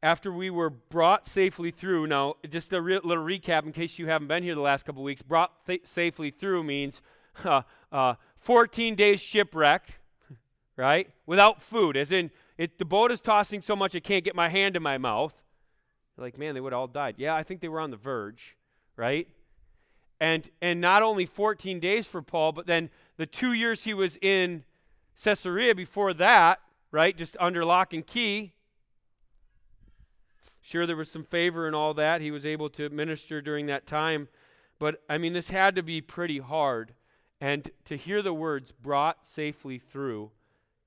after 0.01 0.31
we 0.31 0.49
were 0.49 0.69
brought 0.69 1.27
safely 1.27 1.71
through. 1.71 2.07
Now, 2.07 2.35
just 2.49 2.71
a 2.71 2.81
re- 2.81 3.01
little 3.03 3.25
recap 3.25 3.65
in 3.65 3.73
case 3.73 3.99
you 3.99 4.07
haven't 4.07 4.29
been 4.29 4.41
here 4.41 4.55
the 4.55 4.61
last 4.61 4.85
couple 4.85 5.03
weeks. 5.03 5.21
Brought 5.21 5.65
th- 5.65 5.81
safely 5.83 6.31
through 6.31 6.63
means 6.63 7.01
uh, 7.43 7.63
uh, 7.91 8.13
14 8.39 8.95
days 8.95 9.19
shipwreck, 9.19 9.99
right? 10.77 11.09
Without 11.25 11.61
food, 11.61 11.97
as 11.97 12.11
in 12.11 12.31
it, 12.57 12.79
the 12.79 12.85
boat 12.85 13.11
is 13.11 13.19
tossing 13.19 13.61
so 13.61 13.75
much 13.75 13.95
I 13.95 13.99
can't 13.99 14.23
get 14.23 14.35
my 14.35 14.47
hand 14.47 14.75
in 14.77 14.83
my 14.83 14.97
mouth. 14.97 15.35
like, 16.17 16.37
man, 16.37 16.53
they 16.53 16.61
would 16.61 16.73
all 16.73 16.87
died. 16.87 17.15
Yeah, 17.17 17.35
I 17.35 17.43
think 17.43 17.59
they 17.59 17.67
were 17.67 17.81
on 17.81 17.91
the 17.91 17.97
verge, 17.97 18.55
right? 18.95 19.27
And 20.19 20.49
and 20.61 20.79
not 20.79 21.03
only 21.03 21.25
14 21.25 21.79
days 21.79 22.07
for 22.07 22.21
Paul, 22.21 22.53
but 22.53 22.65
then 22.65 22.89
the 23.17 23.25
two 23.25 23.53
years 23.53 23.83
he 23.83 23.93
was 23.93 24.17
in 24.21 24.63
Caesarea 25.21 25.75
before 25.75 26.13
that, 26.13 26.59
right? 26.91 27.15
Just 27.17 27.35
under 27.39 27.65
lock 27.65 27.93
and 27.93 28.05
key, 28.05 28.53
Sure, 30.67 30.85
there 30.85 30.97
was 30.97 31.09
some 31.09 31.23
favor 31.23 31.65
and 31.65 31.73
all 31.73 31.93
that. 31.93 32.19
He 32.19 32.29
was 32.29 32.45
able 32.45 32.69
to 32.71 32.89
minister 32.89 33.41
during 33.41 33.67
that 33.67 33.87
time. 33.87 34.27
But, 34.79 35.01
I 35.09 35.17
mean, 35.17 35.31
this 35.31 35.47
had 35.47 35.77
to 35.77 35.81
be 35.81 36.01
pretty 36.01 36.39
hard. 36.39 36.93
And 37.39 37.71
to 37.85 37.95
hear 37.95 38.21
the 38.21 38.33
words 38.33 38.73
brought 38.73 39.25
safely 39.25 39.79
through 39.79 40.31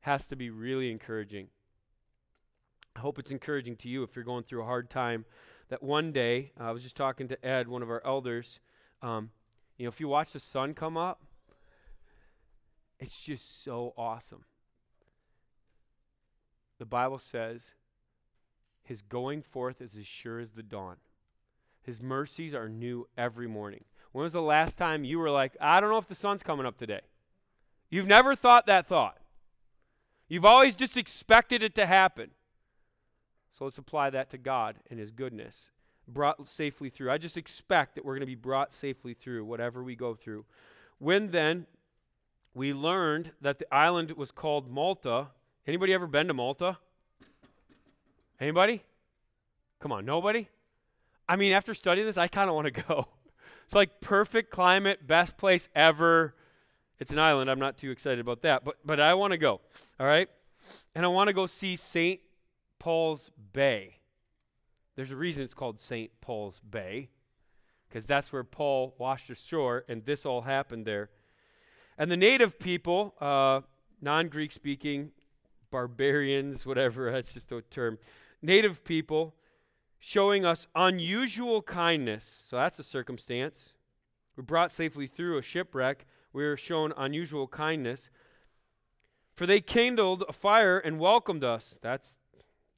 has 0.01 0.27
to 0.27 0.37
be 0.37 0.51
really 0.51 0.91
encouraging. 0.91 1.49
I 2.97 3.01
hope 3.01 3.19
it's 3.19 3.31
encouraging 3.31 3.77
to 3.77 3.89
you 3.89 4.03
if 4.03 4.17
you're 4.17 4.25
going 4.25 4.45
through 4.45 4.63
a 4.63 4.67
hard 4.67 4.91
time. 4.91 5.25
That 5.69 5.83
one 5.83 6.11
day, 6.11 6.53
uh, 6.61 6.65
I 6.65 6.71
was 6.73 6.83
just 6.83 6.97
talking 6.97 7.29
to 7.29 7.47
Ed, 7.47 7.69
one 7.69 7.83
of 7.83 7.91
our 7.91 8.03
elders. 8.05 8.59
Um, 9.03 9.31
you 9.77 9.85
know, 9.85 9.89
if 9.89 10.01
you 10.01 10.09
watch 10.09 10.33
the 10.33 10.41
sun 10.41 10.75
come 10.75 10.97
up, 10.97 11.23
it's 12.99 13.19
just 13.19 13.63
so 13.63 13.95
awesome. 13.97 14.45
The 16.79 16.87
Bible 16.87 17.19
says 17.19 17.73
his 18.83 19.03
going 19.03 19.43
forth 19.43 19.81
is 19.81 19.97
as 19.97 20.07
sure 20.07 20.41
as 20.41 20.51
the 20.53 20.63
dawn. 20.63 20.97
His 21.83 22.03
mercies 22.03 22.55
are 22.55 22.69
new 22.69 23.07
every 23.17 23.47
morning. 23.47 23.85
When 24.13 24.25
was 24.25 24.33
the 24.33 24.43
last 24.43 24.77
time 24.77 25.05
you 25.05 25.19
were 25.19 25.31
like, 25.31 25.57
I 25.61 25.81
don't 25.81 25.91
know 25.91 25.99
if 25.99 26.09
the 26.09 26.15
sun's 26.15 26.43
coming 26.43 26.67
up 26.67 26.77
today? 26.77 27.03
You've 27.89 28.07
never 28.07 28.35
thought 28.35 28.67
that 28.67 28.87
thought. 28.87 29.20
You've 30.31 30.45
always 30.45 30.77
just 30.77 30.97
expected 30.97 31.61
it 31.63 31.75
to 31.75 31.87
happen. 31.87 32.31
So 33.53 33.65
let's 33.65 33.79
apply 33.79 34.11
that 34.11 34.31
to 34.31 34.39
God 34.39 34.77
and 34.89 34.99
His 34.99 35.11
goodness. 35.11 35.71
brought 36.07 36.49
safely 36.49 36.89
through. 36.89 37.11
I 37.11 37.19
just 37.19 37.37
expect 37.37 37.97
that 37.97 38.05
we're 38.05 38.15
going 38.15 38.21
to 38.21 38.27
be 38.27 38.37
brought 38.37 38.73
safely 38.73 39.13
through 39.13 39.45
whatever 39.45 39.83
we 39.83 39.97
go 39.97 40.15
through. 40.15 40.45
When 40.99 41.33
then 41.33 41.67
we 42.55 42.73
learned 42.73 43.33
that 43.41 43.59
the 43.59 43.75
island 43.75 44.13
was 44.13 44.31
called 44.31 44.71
Malta. 44.71 45.29
Anybody 45.67 45.93
ever 45.93 46.07
been 46.07 46.29
to 46.29 46.35
Malta? 46.35 46.79
Anybody? 48.41 48.83
Come 49.81 49.93
on, 49.93 50.05
nobody? 50.05 50.49
I 51.29 51.37
mean, 51.37 51.53
after 51.53 51.75
studying 51.75 52.07
this, 52.07 52.17
I 52.17 52.29
kind 52.29 52.49
of 52.49 52.55
want 52.55 52.73
to 52.73 52.83
go. 52.89 53.09
It's 53.65 53.75
like 53.75 54.01
perfect 54.01 54.51
climate, 54.51 55.07
best 55.07 55.37
place 55.37 55.69
ever. 55.75 56.35
It's 57.01 57.11
an 57.11 57.19
island. 57.19 57.51
I'm 57.51 57.59
not 57.59 57.79
too 57.79 57.91
excited 57.91 58.21
about 58.21 58.43
that, 58.43 58.65
but 58.65 58.77
but 58.85 59.01
I 59.01 59.15
want 59.15 59.33
to 59.33 59.39
go. 59.39 59.61
All 59.99 60.07
right? 60.07 60.29
And 60.95 61.05
I 61.05 61.09
want 61.09 61.29
to 61.29 61.33
go 61.33 61.47
see 61.47 61.75
St. 61.75 62.21
Paul's 62.79 63.31
Bay. 63.53 63.97
There's 64.97 65.11
a 65.11 65.17
reason 65.17 65.43
it's 65.43 65.55
called 65.55 65.81
St. 65.81 66.11
Paul's 66.21 66.61
Bay 66.61 67.09
because 67.89 68.05
that's 68.05 68.33
where 68.33 68.45
Paul 68.45 68.95
washed 68.99 69.31
ashore 69.31 69.85
and 69.89 70.05
this 70.05 70.27
all 70.27 70.43
happened 70.43 70.85
there. 70.85 71.11
And 71.97 72.11
the 72.11 72.17
native 72.17 72.59
people, 72.59 73.15
uh, 73.21 73.63
non 74.01 74.29
Greek 74.29 74.53
speaking, 74.53 75.13
barbarians, 75.71 76.67
whatever, 76.67 77.11
that's 77.13 77.33
just 77.33 77.51
a 77.53 77.63
term, 77.63 77.99
native 78.43 78.85
people 78.85 79.35
showing 79.99 80.45
us 80.45 80.67
unusual 80.75 81.63
kindness. 81.63 82.45
So 82.49 82.57
that's 82.57 82.79
a 82.79 82.83
circumstance. 82.83 83.73
We're 84.37 84.45
brought 84.45 84.73
safely 84.73 85.07
through 85.07 85.39
a 85.39 85.43
shipwreck. 85.43 86.07
We 86.33 86.45
were 86.45 86.57
shown 86.57 86.93
unusual 86.97 87.49
kindness. 87.49 88.11
For 89.35 89.47
they 89.47 89.61
kindled 89.61 90.25
a 90.29 90.33
fire 90.33 90.79
and 90.79 90.99
welcomed 91.01 91.45
us. 91.45 91.79
That's, 91.81 92.17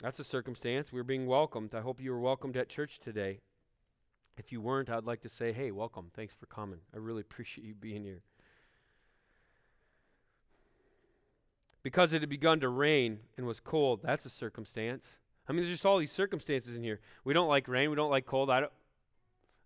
that's 0.01 0.21
a 0.21 0.25
circumstance. 0.25 0.93
We 0.93 1.01
were 1.01 1.05
being 1.05 1.27
welcomed. 1.27 1.75
I 1.75 1.81
hope 1.81 2.01
you 2.01 2.13
were 2.13 2.21
welcomed 2.21 2.57
at 2.57 2.69
church 2.69 3.01
today. 3.01 3.41
If 4.37 4.53
you 4.53 4.61
weren't, 4.61 4.89
I'd 4.89 5.05
like 5.05 5.21
to 5.23 5.29
say, 5.29 5.53
hey, 5.53 5.71
welcome. 5.71 6.11
Thanks 6.15 6.35
for 6.35 6.47
coming. 6.47 6.79
I 6.95 6.99
really 6.99 7.21
appreciate 7.21 7.67
you 7.67 7.75
being 7.75 8.05
here. 8.05 8.23
Because 11.83 12.13
it 12.13 12.21
had 12.21 12.31
begun 12.31 12.61
to 12.61 12.69
rain 12.69 13.21
and 13.37 13.47
was 13.47 13.61
cold, 13.61 14.01
that's 14.03 14.25
a 14.25 14.31
circumstance. 14.31 15.05
I 15.49 15.53
mean, 15.53 15.63
there's 15.63 15.75
just 15.75 15.85
all 15.85 15.99
these 15.99 16.13
circumstances 16.13 16.77
in 16.77 16.83
here. 16.83 17.01
We 17.25 17.35
don't 17.35 17.49
like 17.49 17.67
rain. 17.67 17.91
We 17.91 17.97
don't 17.97 18.11
like 18.11 18.25
cold. 18.25 18.51
I 18.51 18.61
don't, 18.61 18.73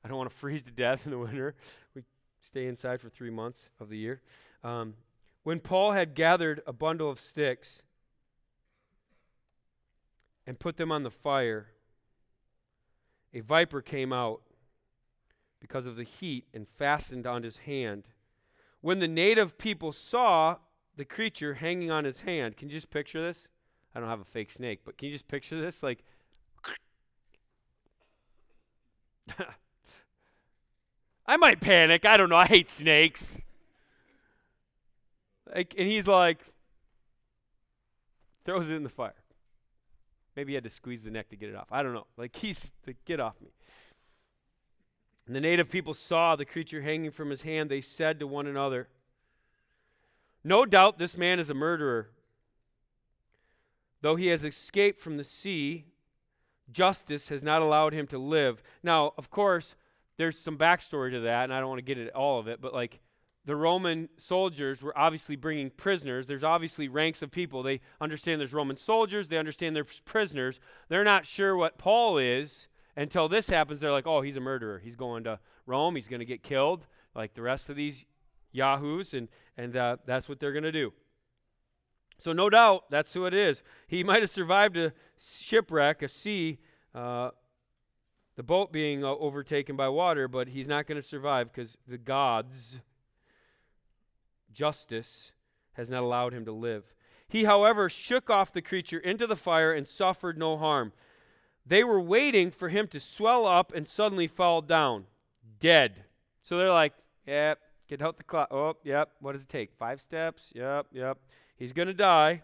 I 0.02 0.08
don't 0.08 0.16
want 0.16 0.30
to 0.30 0.36
freeze 0.38 0.62
to 0.62 0.70
death 0.70 1.04
in 1.04 1.12
the 1.12 1.18
winter. 1.18 1.54
We 1.94 2.02
stay 2.46 2.66
inside 2.66 3.00
for 3.00 3.08
three 3.08 3.30
months 3.30 3.70
of 3.80 3.88
the 3.88 3.98
year. 3.98 4.20
Um, 4.62 4.94
when 5.42 5.60
Paul 5.60 5.92
had 5.92 6.14
gathered 6.14 6.62
a 6.66 6.72
bundle 6.72 7.10
of 7.10 7.20
sticks 7.20 7.82
and 10.46 10.58
put 10.58 10.76
them 10.76 10.92
on 10.92 11.02
the 11.02 11.10
fire, 11.10 11.68
a 13.34 13.40
viper 13.40 13.82
came 13.82 14.12
out 14.12 14.42
because 15.60 15.86
of 15.86 15.96
the 15.96 16.04
heat 16.04 16.46
and 16.54 16.68
fastened 16.68 17.26
on 17.26 17.42
his 17.42 17.58
hand. 17.58 18.04
When 18.80 19.00
the 19.00 19.08
native 19.08 19.58
people 19.58 19.92
saw 19.92 20.56
the 20.96 21.04
creature 21.04 21.54
hanging 21.54 21.90
on 21.90 22.04
his 22.04 22.20
hand, 22.20 22.56
can 22.56 22.68
you 22.68 22.76
just 22.76 22.90
picture 22.90 23.20
this? 23.20 23.48
I 23.94 24.00
don't 24.00 24.08
have 24.08 24.20
a 24.20 24.24
fake 24.24 24.50
snake, 24.50 24.80
but 24.84 24.96
can 24.96 25.08
you 25.08 25.14
just 25.14 25.28
picture 25.28 25.60
this? 25.60 25.82
Like, 25.82 26.04
I 31.28 31.36
might 31.36 31.60
panic. 31.60 32.04
I 32.04 32.16
don't 32.16 32.28
know. 32.28 32.36
I 32.36 32.46
hate 32.46 32.70
snakes. 32.70 33.42
Like, 35.54 35.74
and 35.78 35.88
he's 35.88 36.06
like, 36.06 36.38
throws 38.44 38.68
it 38.68 38.74
in 38.74 38.82
the 38.82 38.88
fire. 38.88 39.14
Maybe 40.36 40.52
he 40.52 40.54
had 40.54 40.64
to 40.64 40.70
squeeze 40.70 41.02
the 41.02 41.10
neck 41.10 41.30
to 41.30 41.36
get 41.36 41.48
it 41.48 41.56
off. 41.56 41.68
I 41.70 41.82
don't 41.82 41.94
know. 41.94 42.06
Like, 42.16 42.36
he's 42.36 42.70
like, 42.86 42.96
get 43.04 43.20
off 43.20 43.40
me. 43.40 43.48
And 45.26 45.34
the 45.34 45.40
native 45.40 45.68
people 45.70 45.94
saw 45.94 46.36
the 46.36 46.44
creature 46.44 46.82
hanging 46.82 47.10
from 47.10 47.30
his 47.30 47.42
hand. 47.42 47.70
They 47.70 47.80
said 47.80 48.20
to 48.20 48.26
one 48.26 48.46
another, 48.46 48.88
No 50.44 50.64
doubt 50.64 50.98
this 50.98 51.16
man 51.16 51.40
is 51.40 51.50
a 51.50 51.54
murderer. 51.54 52.10
Though 54.02 54.16
he 54.16 54.28
has 54.28 54.44
escaped 54.44 55.00
from 55.00 55.16
the 55.16 55.24
sea, 55.24 55.86
justice 56.70 57.28
has 57.28 57.42
not 57.42 57.62
allowed 57.62 57.92
him 57.92 58.06
to 58.08 58.18
live. 58.18 58.62
Now, 58.82 59.14
of 59.18 59.30
course, 59.30 59.74
there's 60.16 60.38
some 60.38 60.56
backstory 60.56 61.10
to 61.12 61.20
that, 61.20 61.44
and 61.44 61.52
I 61.52 61.60
don't 61.60 61.68
want 61.68 61.78
to 61.78 61.84
get 61.84 61.98
into 61.98 62.14
all 62.14 62.38
of 62.38 62.48
it, 62.48 62.60
but 62.60 62.72
like 62.72 63.00
the 63.44 63.56
Roman 63.56 64.08
soldiers 64.18 64.82
were 64.82 64.96
obviously 64.98 65.36
bringing 65.36 65.70
prisoners. 65.70 66.26
There's 66.26 66.42
obviously 66.42 66.88
ranks 66.88 67.22
of 67.22 67.30
people. 67.30 67.62
They 67.62 67.80
understand 68.00 68.40
there's 68.40 68.52
Roman 68.52 68.76
soldiers, 68.76 69.28
they 69.28 69.38
understand 69.38 69.76
there's 69.76 70.00
prisoners. 70.04 70.58
They're 70.88 71.04
not 71.04 71.26
sure 71.26 71.56
what 71.56 71.78
Paul 71.78 72.18
is 72.18 72.66
until 72.96 73.28
this 73.28 73.48
happens. 73.48 73.80
They're 73.80 73.92
like, 73.92 74.06
oh, 74.06 74.20
he's 74.22 74.36
a 74.36 74.40
murderer. 74.40 74.80
He's 74.80 74.96
going 74.96 75.24
to 75.24 75.38
Rome, 75.64 75.96
he's 75.96 76.08
going 76.08 76.20
to 76.20 76.26
get 76.26 76.42
killed, 76.42 76.86
like 77.14 77.34
the 77.34 77.42
rest 77.42 77.68
of 77.68 77.76
these 77.76 78.04
Yahoos, 78.52 79.14
and, 79.14 79.28
and 79.56 79.76
uh, 79.76 79.96
that's 80.06 80.28
what 80.28 80.40
they're 80.40 80.52
going 80.52 80.62
to 80.64 80.72
do. 80.72 80.92
So, 82.18 82.32
no 82.32 82.48
doubt, 82.48 82.90
that's 82.90 83.12
who 83.12 83.26
it 83.26 83.34
is. 83.34 83.62
He 83.86 84.02
might 84.02 84.22
have 84.22 84.30
survived 84.30 84.76
a 84.76 84.92
shipwreck, 85.18 86.02
a 86.02 86.08
sea, 86.08 86.58
uh, 86.94 87.30
the 88.36 88.42
boat 88.42 88.70
being 88.70 89.02
uh, 89.02 89.08
overtaken 89.08 89.76
by 89.76 89.88
water, 89.88 90.28
but 90.28 90.48
he's 90.48 90.68
not 90.68 90.86
going 90.86 91.00
to 91.00 91.06
survive 91.06 91.50
because 91.52 91.76
the 91.88 91.98
gods' 91.98 92.80
justice 94.52 95.32
has 95.72 95.90
not 95.90 96.02
allowed 96.02 96.32
him 96.32 96.44
to 96.44 96.52
live. 96.52 96.94
He, 97.28 97.44
however, 97.44 97.88
shook 97.88 98.30
off 98.30 98.52
the 98.52 98.62
creature 98.62 98.98
into 98.98 99.26
the 99.26 99.36
fire 99.36 99.72
and 99.72 99.88
suffered 99.88 100.38
no 100.38 100.56
harm. 100.56 100.92
They 101.66 101.82
were 101.82 102.00
waiting 102.00 102.50
for 102.50 102.68
him 102.68 102.86
to 102.88 103.00
swell 103.00 103.46
up 103.46 103.74
and 103.74 103.88
suddenly 103.88 104.28
fall 104.28 104.62
down, 104.62 105.06
dead. 105.58 106.04
So 106.42 106.56
they're 106.56 106.70
like, 106.70 106.92
yep, 107.26 107.58
get 107.88 108.00
out 108.00 108.18
the 108.18 108.24
clock. 108.24 108.48
Oh, 108.52 108.76
yep, 108.84 109.10
what 109.20 109.32
does 109.32 109.42
it 109.42 109.48
take? 109.48 109.72
Five 109.72 110.00
steps? 110.00 110.52
Yep, 110.54 110.86
yep. 110.92 111.18
He's 111.56 111.72
going 111.72 111.88
to 111.88 111.94
die. 111.94 112.42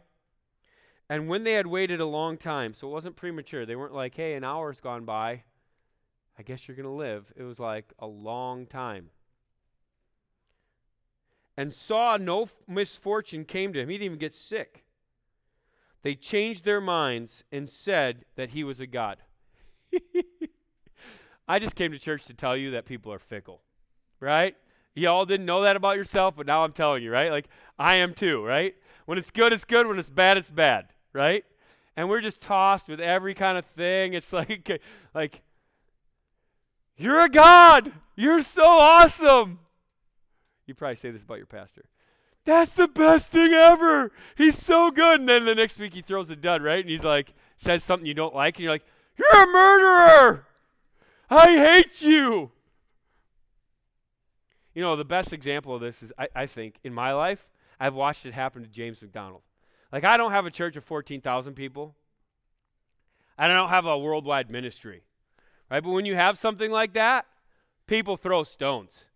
And 1.09 1.29
when 1.29 1.45
they 1.45 1.53
had 1.53 1.67
waited 1.67 2.01
a 2.01 2.07
long 2.07 2.37
time, 2.37 2.75
so 2.75 2.89
it 2.89 2.93
wasn't 2.93 3.17
premature, 3.17 3.67
they 3.67 3.77
weren't 3.77 3.95
like, 3.95 4.17
hey, 4.17 4.35
an 4.35 4.45
hour's 4.45 4.81
gone 4.81 5.05
by. 5.05 5.45
I 6.39 6.43
guess 6.43 6.67
you're 6.67 6.77
going 6.77 6.85
to 6.85 6.91
live. 6.91 7.33
It 7.37 7.43
was 7.43 7.59
like 7.59 7.93
a 7.99 8.07
long 8.07 8.67
time. 8.67 9.11
And 11.57 11.73
saw 11.73 12.17
no 12.17 12.45
f- 12.45 12.55
misfortune 12.67 13.45
came 13.45 13.73
to 13.73 13.81
him. 13.81 13.89
He 13.89 13.97
didn't 13.97 14.07
even 14.07 14.19
get 14.19 14.33
sick. 14.33 14.85
They 16.03 16.15
changed 16.15 16.65
their 16.65 16.81
minds 16.81 17.45
and 17.53 17.69
said 17.69 18.25
that 18.37 18.51
he 18.51 18.65
was 18.65 18.81
a 18.81 18.87
god. 18.87 19.19
I 21.49 21.59
just 21.59 21.77
came 21.77 21.93
to 21.93 21.99
church 21.99 22.25
to 22.27 22.35
tell 22.35 22.57
you 22.57 22.71
that 22.73 22.87
people 22.87 23.13
are 23.13 23.19
fickle, 23.19 23.61
right? 24.19 24.57
Y'all 24.95 25.27
didn't 25.27 25.47
know 25.47 25.63
that 25.63 25.77
about 25.77 25.97
yourself, 25.97 26.35
but 26.37 26.47
now 26.47 26.65
I'm 26.65 26.73
telling 26.73 27.03
you, 27.03 27.11
right? 27.11 27.31
Like, 27.31 27.49
I 27.79 27.97
am 27.97 28.15
too, 28.15 28.45
right? 28.45 28.75
When 29.07 29.19
it's 29.19 29.31
good, 29.31 29.53
it's 29.53 29.65
good. 29.65 29.87
When 29.87 29.99
it's 29.99 30.11
bad, 30.11 30.39
it's 30.39 30.51
bad, 30.51 30.89
right? 31.13 31.45
And 31.97 32.09
we're 32.09 32.21
just 32.21 32.41
tossed 32.41 32.89
with 32.89 33.01
every 33.01 33.35
kind 33.35 33.59
of 33.59 33.65
thing. 33.67 34.15
It's 34.15 34.33
like, 34.33 34.81
like, 35.15 35.43
you're 36.97 37.21
a 37.21 37.29
God. 37.29 37.93
You're 38.17 38.43
so 38.43 38.65
awesome. 38.65 39.61
You 40.67 40.75
probably 40.75 40.97
say 40.97 41.11
this 41.11 41.23
about 41.23 41.39
your 41.39 41.47
pastor. 41.47 41.85
That's 42.45 42.75
the 42.75 42.89
best 42.89 43.29
thing 43.29 43.53
ever. 43.53 44.13
He's 44.37 44.59
so 44.59 44.91
good. 44.91 45.21
And 45.21 45.29
then 45.29 45.45
the 45.45 45.55
next 45.55 45.79
week 45.79 45.95
he 45.95 46.03
throws 46.03 46.31
a 46.31 46.37
dud, 46.37 46.63
right? 46.63 46.81
And 46.81 46.91
he's 46.91 47.05
like, 47.05 47.35
says 47.57 47.85
something 47.85 48.07
you 48.07 48.15
don't 48.15 48.35
like, 48.35 48.57
and 48.57 48.65
you're 48.65 48.73
like, 48.73 48.85
You're 49.17 49.43
a 49.43 49.47
murderer. 49.47 50.47
I 51.31 51.57
hate 51.57 52.03
you. 52.03 52.51
You 54.75 54.83
know, 54.83 54.97
the 54.97 55.05
best 55.05 55.33
example 55.33 55.75
of 55.75 55.81
this 55.81 56.03
is, 56.03 56.13
I, 56.19 56.29
I 56.35 56.47
think, 56.47 56.77
in 56.83 56.93
my 56.95 57.13
life, 57.13 57.47
I've 57.79 57.95
watched 57.95 58.27
it 58.27 58.35
happen 58.35 58.63
to 58.63 58.69
James 58.69 59.01
MacDonald. 59.01 59.43
Like, 59.93 60.05
I 60.05 60.17
don't 60.17 60.33
have 60.33 60.47
a 60.47 60.51
church 60.51 60.77
of 60.77 60.85
14,000 60.85 61.55
people, 61.55 61.95
I 63.39 63.49
don't 63.49 63.69
have 63.69 63.87
a 63.87 63.99
worldwide 63.99 64.51
ministry, 64.51 65.03
right? 65.73 65.83
But 65.83 65.93
when 65.93 66.05
you 66.05 66.15
have 66.15 66.39
something 66.39 66.71
like 66.71 66.93
that, 66.93 67.25
people 67.87 68.19
throw 68.19 68.45
stones, 68.45 69.07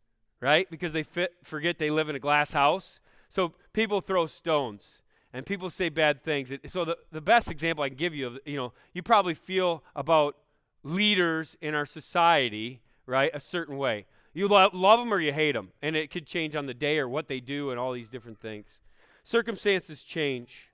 right? 0.41 0.69
Because 0.71 0.95
they 0.95 1.03
fit, 1.03 1.35
forget 1.45 1.79
they 1.79 1.91
live 1.91 2.09
in 2.09 2.17
a 2.17 2.19
glass 2.19 2.53
house. 2.53 2.99
So 3.29 3.53
people 3.75 4.01
throw 4.01 4.27
stones 4.27 5.03
and 5.35 5.45
people 5.45 5.69
say 5.69 5.91
bad 5.91 6.25
things. 6.25 6.51
So 6.69 6.87
the, 6.87 6.97
the 7.13 7.21
best 7.21 7.51
example 7.51 7.85
I 7.85 7.91
can 7.91 7.99
give 7.99 8.15
you, 8.15 8.29
of, 8.29 8.39
you 8.47 8.57
know, 8.57 8.73
you 8.95 9.03
probably 9.03 9.35
feel 9.35 9.85
about 9.95 10.35
leaders 10.83 11.59
in 11.61 11.75
our 11.75 11.85
society, 11.85 12.81
right, 13.05 13.31
a 13.35 13.41
certain 13.41 13.77
way. 13.77 14.07
You 14.33 14.49
lo- 14.49 14.71
love 14.73 14.99
them 14.99 15.13
or 15.13 15.21
you 15.21 15.35
hate 15.35 15.53
them, 15.53 15.73
and 15.83 15.95
it 15.95 16.11
could 16.11 16.25
change 16.27 16.57
on 16.57 16.65
the 16.65 16.73
day 16.73 16.99
or 16.99 17.07
what 17.07 17.29
they 17.29 17.41
do 17.41 17.69
and 17.71 17.79
all 17.79 17.93
these 17.93 18.09
different 18.09 18.41
things. 18.41 18.81
Circumstances 19.25 20.01
change. 20.01 20.71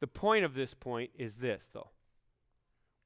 The 0.00 0.08
point 0.08 0.44
of 0.44 0.54
this 0.54 0.74
point 0.74 1.10
is 1.16 1.36
this, 1.36 1.68
though. 1.72 1.90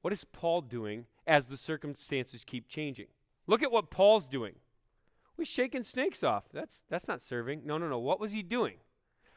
What 0.01 0.13
is 0.13 0.23
Paul 0.23 0.61
doing 0.61 1.05
as 1.29 1.45
the 1.45 1.57
circumstances 1.57 2.43
keep 2.45 2.67
changing? 2.67 3.07
Look 3.47 3.63
at 3.63 3.71
what 3.71 3.89
Paul's 3.89 4.27
doing. 4.27 4.55
He's 5.37 5.47
shaking 5.47 5.83
snakes 5.83 6.23
off. 6.23 6.43
That's 6.51 6.83
that's 6.89 7.07
not 7.07 7.21
serving. 7.21 7.61
No, 7.65 7.77
no, 7.77 7.87
no. 7.87 7.97
What 7.97 8.19
was 8.19 8.33
he 8.33 8.43
doing? 8.43 8.75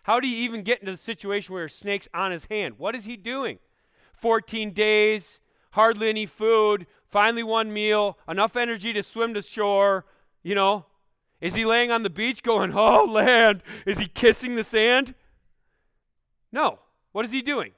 How 0.02 0.18
do 0.18 0.28
you 0.28 0.37
even 0.38 0.62
get 0.62 0.80
into 0.80 0.92
the 0.92 0.99
situation 0.99 1.54
where 1.54 1.68
snake's 1.68 2.08
on 2.12 2.32
his 2.32 2.46
hand? 2.46 2.75
What 2.78 2.96
is 2.96 3.04
he 3.04 3.16
doing? 3.16 3.61
14 4.14 4.72
days, 4.72 5.38
hardly 5.72 6.08
any 6.08 6.26
food, 6.26 6.87
finally 7.06 7.44
one 7.44 7.72
meal, 7.72 8.18
enough 8.28 8.56
energy 8.56 8.92
to 8.92 9.02
swim 9.02 9.32
to 9.34 9.42
shore, 9.42 10.04
you 10.42 10.56
know? 10.56 10.87
Is 11.40 11.54
he 11.54 11.64
laying 11.64 11.90
on 11.90 12.02
the 12.02 12.11
beach 12.11 12.42
going, 12.42 12.72
oh, 12.76 13.04
land? 13.04 13.62
Is 13.87 13.99
he 13.99 14.06
kissing 14.06 14.56
the 14.56 14.64
sand? 14.64 15.14
No. 16.50 16.80
What 17.12 17.25
is 17.25 17.32
he 17.32 17.42
doing? 17.42 17.72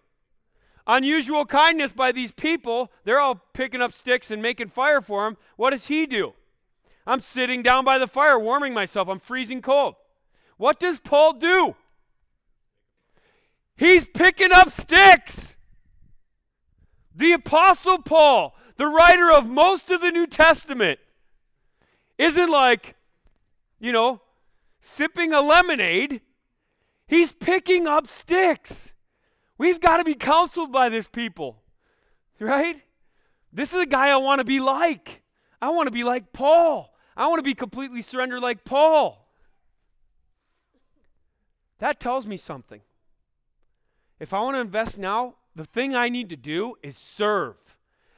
Unusual 0.86 1.46
kindness 1.46 1.92
by 1.92 2.12
these 2.12 2.32
people. 2.32 2.90
They're 3.04 3.20
all 3.20 3.36
picking 3.52 3.80
up 3.80 3.92
sticks 3.94 4.30
and 4.30 4.42
making 4.42 4.68
fire 4.68 5.00
for 5.00 5.26
him. 5.26 5.36
What 5.56 5.70
does 5.70 5.86
he 5.86 6.06
do? 6.06 6.34
I'm 7.06 7.20
sitting 7.20 7.62
down 7.62 7.84
by 7.84 7.98
the 7.98 8.06
fire, 8.06 8.38
warming 8.38 8.74
myself. 8.74 9.08
I'm 9.08 9.20
freezing 9.20 9.62
cold. 9.62 9.94
What 10.56 10.80
does 10.80 11.00
Paul 11.00 11.34
do? 11.34 11.76
He's 13.76 14.06
picking 14.06 14.52
up 14.52 14.70
sticks. 14.70 15.56
The 17.14 17.32
Apostle 17.32 17.98
Paul, 17.98 18.56
the 18.76 18.86
writer 18.86 19.30
of 19.30 19.48
most 19.48 19.90
of 19.90 20.00
the 20.00 20.10
New 20.10 20.26
Testament, 20.26 20.98
isn't 22.18 22.50
like, 22.50 22.96
you 23.78 23.92
know, 23.92 24.20
sipping 24.80 25.32
a 25.32 25.40
lemonade. 25.40 26.20
He's 27.06 27.32
picking 27.32 27.86
up 27.86 28.08
sticks. 28.08 28.93
We've 29.56 29.80
got 29.80 29.98
to 29.98 30.04
be 30.04 30.14
counseled 30.14 30.72
by 30.72 30.88
this 30.88 31.06
people, 31.06 31.62
right? 32.40 32.82
This 33.52 33.72
is 33.72 33.82
a 33.82 33.86
guy 33.86 34.08
I 34.08 34.16
want 34.16 34.40
to 34.40 34.44
be 34.44 34.60
like. 34.60 35.22
I 35.62 35.70
want 35.70 35.86
to 35.86 35.92
be 35.92 36.04
like 36.04 36.32
Paul. 36.32 36.92
I 37.16 37.28
want 37.28 37.38
to 37.38 37.44
be 37.44 37.54
completely 37.54 38.02
surrendered 38.02 38.40
like 38.40 38.64
Paul. 38.64 39.28
That 41.78 42.00
tells 42.00 42.26
me 42.26 42.36
something. 42.36 42.80
If 44.18 44.32
I 44.32 44.40
want 44.40 44.56
to 44.56 44.60
invest 44.60 44.98
now, 44.98 45.36
the 45.54 45.64
thing 45.64 45.94
I 45.94 46.08
need 46.08 46.28
to 46.30 46.36
do 46.36 46.74
is 46.82 46.96
serve. 46.96 47.56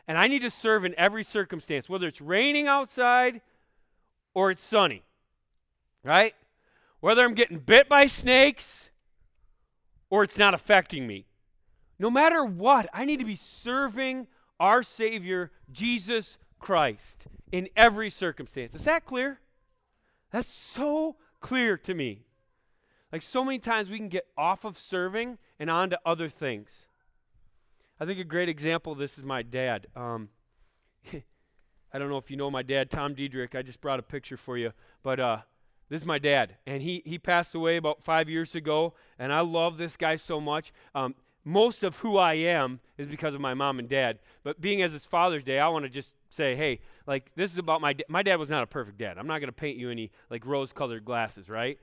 And 0.09 0.17
I 0.17 0.29
need 0.29 0.43
to 0.43 0.51
serve 0.51 0.85
in 0.85 0.95
every 0.97 1.25
circumstance, 1.25 1.89
whether 1.89 2.07
it's 2.07 2.21
raining 2.21 2.67
outside 2.67 3.41
or 4.35 4.51
it's 4.51 4.63
sunny, 4.63 5.03
right? 6.05 6.35
Whether 7.01 7.25
I'm 7.25 7.35
getting 7.35 7.59
bit 7.59 7.89
by 7.89 8.07
snakes 8.07 8.91
or 10.17 10.23
it's 10.23 10.39
not 10.39 10.55
affecting 10.55 11.07
me. 11.07 11.27
No 11.99 12.09
matter 12.09 12.43
what, 12.43 12.89
I 12.95 13.05
need 13.05 13.19
to 13.19 13.27
be 13.27 13.37
serving 13.37 14.29
our 14.59 14.83
Savior, 14.83 15.53
Jesus 15.71 16.39
Christ, 16.59 17.27
in 17.53 17.69
every 17.77 18.09
circumstance. 18.09 18.75
Is 18.75 18.85
that 18.85 19.05
clear? 19.05 19.41
That's 20.31 20.49
so 20.49 21.17
clear 21.41 21.77
to 21.77 21.93
me. 21.93 22.25
Like 23.13 23.21
so 23.21 23.45
many 23.45 23.59
times 23.59 23.91
we 23.91 23.99
can 23.99 24.09
get 24.09 24.27
off 24.39 24.65
of 24.65 24.79
serving 24.79 25.37
and 25.59 25.69
on 25.69 25.91
to 25.91 26.01
other 26.07 26.31
things. 26.31 26.87
I 28.01 28.07
think 28.07 28.19
a 28.19 28.25
great 28.25 28.49
example 28.49 28.93
of 28.93 28.99
this 28.99 29.19
is 29.19 29.25
my 29.25 29.43
dad. 29.43 29.87
Um, 29.95 30.31
I 31.13 31.99
don't 31.99 32.09
know 32.09 32.17
if 32.17 32.31
you 32.31 32.39
know 32.39 32.51
my 32.51 32.63
dad, 32.63 32.91
Tom 32.91 33.13
Diedrich. 33.13 33.55
I 33.55 33.61
just 33.61 33.83
brought 33.83 33.99
a 33.99 34.03
picture 34.03 34.39
for 34.39 34.57
you. 34.57 34.73
But 35.03 35.21
uh, 35.21 35.39
this 35.89 36.03
is 36.03 36.07
my 36.07 36.19
dad. 36.19 36.57
And 36.67 36.83
he, 36.83 37.03
he 37.05 37.19
passed 37.19 37.55
away 37.55 37.77
about 37.77 38.03
five 38.03 38.29
years 38.29 38.55
ago. 38.55 38.95
And 39.19 39.33
I 39.33 39.41
love 39.41 39.79
this 39.79 39.97
guy 39.97 40.17
so 40.17 40.41
much. 40.41 40.73
Um, 40.95 41.15
most 41.45 41.85
of 41.85 41.99
who 41.99 42.19
I 42.19 42.35
am 42.35 42.81
is 42.99 43.07
because 43.07 43.35
of 43.35 43.41
my 43.41 43.55
mom 43.55 43.79
and 43.79 43.89
dad. 43.89 44.19
But 44.43 44.61
being 44.61 44.83
as 44.83 44.95
it's 44.95 45.07
Father's 45.07 45.45
Day, 45.45 45.61
I 45.61 45.69
want 45.69 45.85
to 45.85 45.89
just 45.89 46.15
say, 46.29 46.57
hey, 46.57 46.81
like 47.07 47.31
this 47.37 47.53
is 47.53 47.59
about 47.59 47.81
my 47.81 47.93
dad. 47.93 48.07
My 48.09 48.25
dad 48.25 48.37
was 48.37 48.51
not 48.51 48.65
a 48.65 48.67
perfect 48.67 48.99
dad. 48.99 49.17
I'm 49.17 49.29
not 49.29 49.39
going 49.39 49.49
to 49.49 49.53
paint 49.53 49.79
you 49.79 49.91
any 49.91 50.11
like 50.29 50.45
rose-colored 50.45 51.05
glasses, 51.05 51.49
right? 51.49 51.79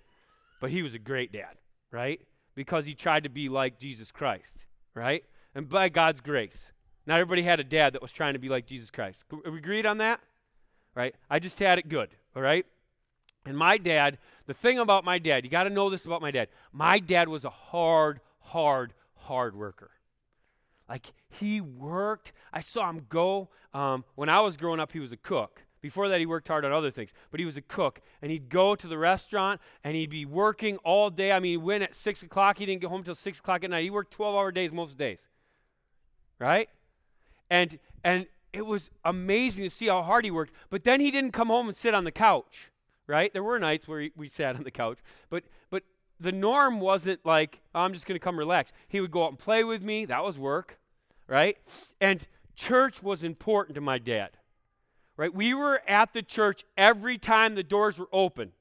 But 0.60 0.72
he 0.72 0.82
was 0.82 0.94
a 0.94 1.00
great 1.00 1.32
dad, 1.32 1.56
right? 1.92 2.20
Because 2.56 2.86
he 2.86 2.94
tried 2.94 3.24
to 3.24 3.30
be 3.30 3.48
like 3.48 3.80
Jesus 3.80 4.12
Christ, 4.12 4.66
right? 4.94 5.24
And 5.56 5.70
by 5.70 5.88
God's 5.88 6.20
grace. 6.20 6.74
Not 7.06 7.20
everybody 7.20 7.44
had 7.44 7.60
a 7.60 7.66
dad 7.66 7.94
that 7.94 8.02
was 8.02 8.12
trying 8.12 8.34
to 8.34 8.40
be 8.40 8.50
like 8.50 8.66
Jesus 8.66 8.92
Christ. 8.92 9.24
We 9.32 9.58
agreed 9.58 9.86
on 9.86 9.98
that? 10.00 10.20
Right? 10.96 11.16
I 11.30 11.40
just 11.40 11.58
had 11.60 11.80
it 11.80 11.90
good, 11.90 12.10
all 12.36 12.42
right? 12.42 12.66
And 13.46 13.58
my 13.58 13.78
dad, 13.78 14.18
the 14.46 14.54
thing 14.54 14.80
about 14.80 15.04
my 15.04 15.20
dad, 15.20 15.44
you 15.44 15.50
got 15.50 15.64
to 15.64 15.70
know 15.70 15.90
this 15.90 16.06
about 16.06 16.22
my 16.22 16.32
dad. 16.32 16.48
My 16.72 17.00
dad 17.00 17.28
was 17.28 17.44
a 17.44 17.50
hard, 17.50 18.22
hard, 18.40 18.94
hard 19.16 19.56
worker. 19.56 19.92
Like 20.88 21.12
he 21.30 21.62
worked. 21.62 22.32
I 22.52 22.62
saw 22.62 22.90
him 22.90 23.06
go. 23.10 23.50
Um, 23.74 24.06
when 24.16 24.30
I 24.30 24.40
was 24.42 24.58
growing 24.58 24.80
up, 24.80 24.92
he 24.92 25.00
was 25.00 25.12
a 25.12 25.18
cook. 25.18 25.64
Before 25.82 26.08
that, 26.08 26.20
he 26.20 26.26
worked 26.26 26.48
hard 26.48 26.64
on 26.64 26.72
other 26.72 26.92
things, 26.92 27.12
but 27.30 27.42
he 27.42 27.46
was 27.46 27.58
a 27.58 27.62
cook. 27.62 28.00
And 28.22 28.32
he'd 28.32 28.48
go 28.48 28.74
to 28.74 28.88
the 28.88 28.98
restaurant 28.98 29.60
and 29.84 29.98
he'd 29.98 30.10
be 30.10 30.26
working 30.26 30.78
all 30.78 31.10
day. 31.10 31.34
I 31.34 31.40
mean, 31.40 31.52
he 31.52 31.58
went 31.58 31.84
at 31.84 31.94
6 31.94 32.24
o'clock. 32.24 32.58
He 32.58 32.66
didn't 32.66 32.80
get 32.80 32.90
home 32.90 33.00
until 33.00 33.16
6 33.16 33.40
o'clock 33.40 33.66
at 33.66 33.70
night. 33.70 33.84
He 33.84 33.90
worked 33.90 34.14
12 34.14 34.34
hour 34.34 34.52
days 34.52 34.72
most 34.72 34.98
days. 34.98 35.28
Right? 36.40 36.70
And, 37.50 37.80
and 38.02 38.28
it 38.54 38.66
was 38.66 38.92
amazing 39.04 39.66
to 39.66 39.70
see 39.70 39.88
how 39.88 40.04
hard 40.04 40.24
he 40.24 40.32
worked. 40.32 40.54
But 40.70 40.86
then 40.86 41.02
he 41.02 41.12
didn't 41.12 41.32
come 41.32 41.50
home 41.50 41.68
and 41.68 41.76
sit 41.76 41.94
on 41.94 42.06
the 42.06 42.12
couch. 42.12 42.72
Right? 43.08 43.32
There 43.34 43.44
were 43.44 43.60
nights 43.60 43.88
where 43.88 44.10
we 44.16 44.30
sat 44.30 44.56
on 44.58 44.64
the 44.64 44.72
couch. 44.72 45.00
But, 45.30 45.44
but 45.70 45.84
the 46.20 46.32
norm 46.32 46.80
wasn't 46.80 47.26
like, 47.26 47.60
oh, 47.76 47.82
I'm 47.82 47.94
just 47.94 48.06
going 48.06 48.20
to 48.20 48.24
come 48.24 48.38
relax. 48.38 48.72
He 48.88 49.02
would 49.02 49.12
go 49.12 49.26
out 49.26 49.30
and 49.30 49.40
play 49.40 49.64
with 49.64 49.84
me. 49.84 50.06
That 50.06 50.24
was 50.24 50.38
work, 50.38 50.78
right? 51.28 51.58
And 52.00 52.26
church 52.56 53.04
was 53.04 53.24
important 53.24 53.76
to 53.76 53.82
my 53.82 53.98
dad, 53.98 54.32
right? 55.18 55.34
We 55.34 55.54
were 55.54 55.82
at 55.88 56.14
the 56.14 56.22
church 56.22 56.64
every 56.78 57.18
time 57.18 57.56
the 57.56 57.64
doors 57.64 57.98
were 57.98 58.10
open. 58.12 58.52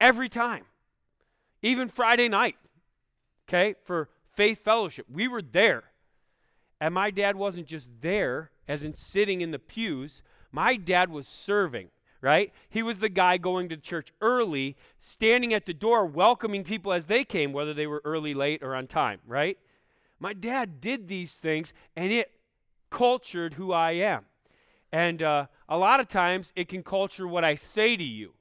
Every 0.00 0.28
time. 0.28 0.64
Even 1.60 1.88
Friday 1.88 2.28
night, 2.28 2.56
okay, 3.48 3.74
for 3.84 4.08
faith 4.36 4.62
fellowship. 4.62 5.06
We 5.12 5.26
were 5.26 5.42
there. 5.42 5.84
And 6.80 6.94
my 6.94 7.10
dad 7.10 7.34
wasn't 7.34 7.66
just 7.66 7.88
there, 8.00 8.52
as 8.68 8.84
in 8.84 8.94
sitting 8.94 9.40
in 9.40 9.50
the 9.50 9.58
pews, 9.58 10.22
my 10.52 10.76
dad 10.76 11.10
was 11.10 11.26
serving 11.26 11.88
right? 12.20 12.52
He 12.68 12.82
was 12.82 12.98
the 12.98 13.08
guy 13.08 13.36
going 13.36 13.68
to 13.68 13.76
church 13.76 14.12
early, 14.20 14.76
standing 14.98 15.54
at 15.54 15.66
the 15.66 15.74
door, 15.74 16.04
welcoming 16.04 16.64
people 16.64 16.92
as 16.92 17.06
they 17.06 17.24
came, 17.24 17.52
whether 17.52 17.72
they 17.72 17.86
were 17.86 18.02
early, 18.04 18.34
late, 18.34 18.62
or 18.62 18.74
on 18.74 18.86
time, 18.86 19.20
right? 19.26 19.58
My 20.18 20.32
dad 20.32 20.80
did 20.80 21.08
these 21.08 21.32
things, 21.32 21.72
and 21.94 22.12
it 22.12 22.32
cultured 22.90 23.54
who 23.54 23.72
I 23.72 23.92
am. 23.92 24.24
And 24.90 25.22
uh, 25.22 25.46
a 25.68 25.76
lot 25.76 26.00
of 26.00 26.08
times 26.08 26.52
it 26.56 26.68
can 26.68 26.82
culture 26.82 27.28
what 27.28 27.44
I 27.44 27.54
say 27.54 27.96
to 27.96 28.04
you, 28.04 28.32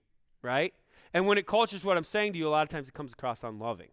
right? 0.41 0.73
And 1.13 1.27
when 1.27 1.37
it 1.37 1.45
cultures 1.45 1.83
what 1.83 1.97
I'm 1.97 2.05
saying 2.05 2.33
to 2.33 2.39
you, 2.39 2.47
a 2.47 2.49
lot 2.49 2.63
of 2.63 2.69
times 2.69 2.87
it 2.87 2.93
comes 2.93 3.13
across 3.13 3.43
unloving. 3.43 3.89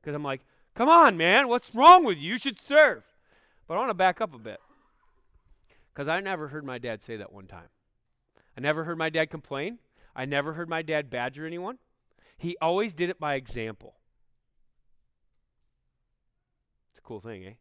Because 0.00 0.14
I'm 0.14 0.22
like, 0.22 0.42
come 0.74 0.88
on, 0.88 1.16
man, 1.16 1.48
what's 1.48 1.74
wrong 1.74 2.04
with 2.04 2.18
you? 2.18 2.32
You 2.32 2.38
should 2.38 2.60
serve. 2.60 3.02
But 3.66 3.74
I 3.74 3.78
want 3.78 3.90
to 3.90 3.94
back 3.94 4.20
up 4.20 4.34
a 4.34 4.38
bit. 4.38 4.60
Because 5.92 6.08
I 6.08 6.20
never 6.20 6.48
heard 6.48 6.64
my 6.64 6.78
dad 6.78 7.02
say 7.02 7.16
that 7.16 7.32
one 7.32 7.46
time. 7.46 7.68
I 8.56 8.60
never 8.60 8.84
heard 8.84 8.98
my 8.98 9.10
dad 9.10 9.30
complain. 9.30 9.78
I 10.14 10.24
never 10.24 10.52
heard 10.52 10.68
my 10.68 10.82
dad 10.82 11.10
badger 11.10 11.46
anyone. 11.46 11.78
He 12.36 12.56
always 12.60 12.94
did 12.94 13.10
it 13.10 13.18
by 13.18 13.34
example. 13.34 13.94
It's 16.90 16.98
a 16.98 17.02
cool 17.02 17.20
thing, 17.20 17.44
eh? 17.44 17.52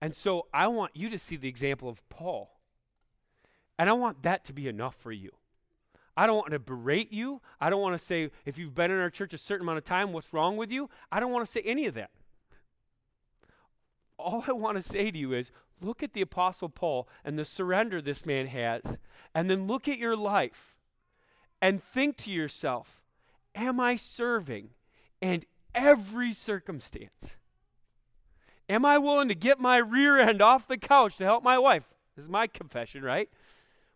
And 0.00 0.14
so 0.14 0.46
I 0.54 0.68
want 0.68 0.92
you 0.94 1.10
to 1.10 1.18
see 1.18 1.36
the 1.36 1.48
example 1.48 1.88
of 1.88 2.06
Paul. 2.08 2.58
And 3.78 3.88
I 3.88 3.92
want 3.92 4.22
that 4.22 4.44
to 4.46 4.52
be 4.52 4.68
enough 4.68 4.96
for 4.96 5.12
you. 5.12 5.30
I 6.16 6.26
don't 6.26 6.36
want 6.36 6.50
to 6.50 6.58
berate 6.58 7.12
you. 7.12 7.40
I 7.60 7.70
don't 7.70 7.80
want 7.80 7.98
to 7.98 8.04
say, 8.04 8.30
if 8.44 8.58
you've 8.58 8.74
been 8.74 8.90
in 8.90 8.98
our 8.98 9.10
church 9.10 9.34
a 9.34 9.38
certain 9.38 9.64
amount 9.64 9.78
of 9.78 9.84
time, 9.84 10.12
what's 10.12 10.32
wrong 10.32 10.56
with 10.56 10.72
you? 10.72 10.90
I 11.12 11.20
don't 11.20 11.32
want 11.32 11.46
to 11.46 11.52
say 11.52 11.60
any 11.60 11.86
of 11.86 11.94
that. 11.94 12.10
All 14.18 14.44
I 14.46 14.52
want 14.52 14.76
to 14.76 14.82
say 14.82 15.10
to 15.10 15.18
you 15.18 15.32
is 15.32 15.50
look 15.80 16.02
at 16.02 16.12
the 16.12 16.20
Apostle 16.20 16.68
Paul 16.68 17.08
and 17.24 17.38
the 17.38 17.44
surrender 17.44 18.02
this 18.02 18.26
man 18.26 18.48
has 18.48 18.98
and 19.34 19.50
then 19.50 19.66
look 19.66 19.86
at 19.88 19.98
your 19.98 20.16
life 20.16 20.76
and 21.62 21.82
think 21.82 22.16
to 22.18 22.30
yourself, 22.30 23.00
am 23.54 23.80
I 23.80 23.96
serving 23.96 24.70
in 25.20 25.44
every 25.74 26.32
circumstance? 26.32 27.36
Am 28.68 28.84
I 28.84 28.98
willing 28.98 29.28
to 29.28 29.34
get 29.34 29.60
my 29.60 29.78
rear 29.78 30.18
end 30.18 30.42
off 30.42 30.68
the 30.68 30.76
couch 30.76 31.16
to 31.18 31.24
help 31.24 31.42
my 31.42 31.58
wife? 31.58 31.84
This 32.16 32.24
is 32.24 32.30
my 32.30 32.46
confession, 32.46 33.02
right? 33.02 33.30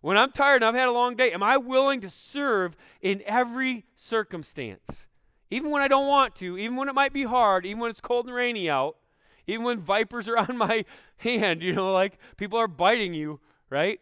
When 0.00 0.16
I'm 0.16 0.32
tired 0.32 0.62
and 0.62 0.64
I've 0.64 0.74
had 0.74 0.88
a 0.88 0.92
long 0.92 1.14
day, 1.14 1.32
am 1.32 1.42
I 1.42 1.56
willing 1.56 2.00
to 2.00 2.10
serve 2.10 2.76
in 3.00 3.22
every 3.26 3.84
circumstance? 3.96 5.06
Even 5.50 5.70
when 5.70 5.82
I 5.82 5.88
don't 5.88 6.08
want 6.08 6.34
to, 6.36 6.56
even 6.56 6.76
when 6.76 6.88
it 6.88 6.94
might 6.94 7.12
be 7.12 7.24
hard, 7.24 7.66
even 7.66 7.80
when 7.80 7.90
it's 7.90 8.00
cold 8.00 8.26
and 8.26 8.34
rainy 8.34 8.70
out, 8.70 8.96
even 9.46 9.64
when 9.64 9.80
vipers 9.80 10.28
are 10.28 10.36
on 10.48 10.56
my 10.56 10.84
hand, 11.18 11.62
you 11.62 11.74
know, 11.74 11.92
like 11.92 12.18
people 12.36 12.58
are 12.58 12.68
biting 12.68 13.14
you, 13.14 13.40
right? 13.70 14.00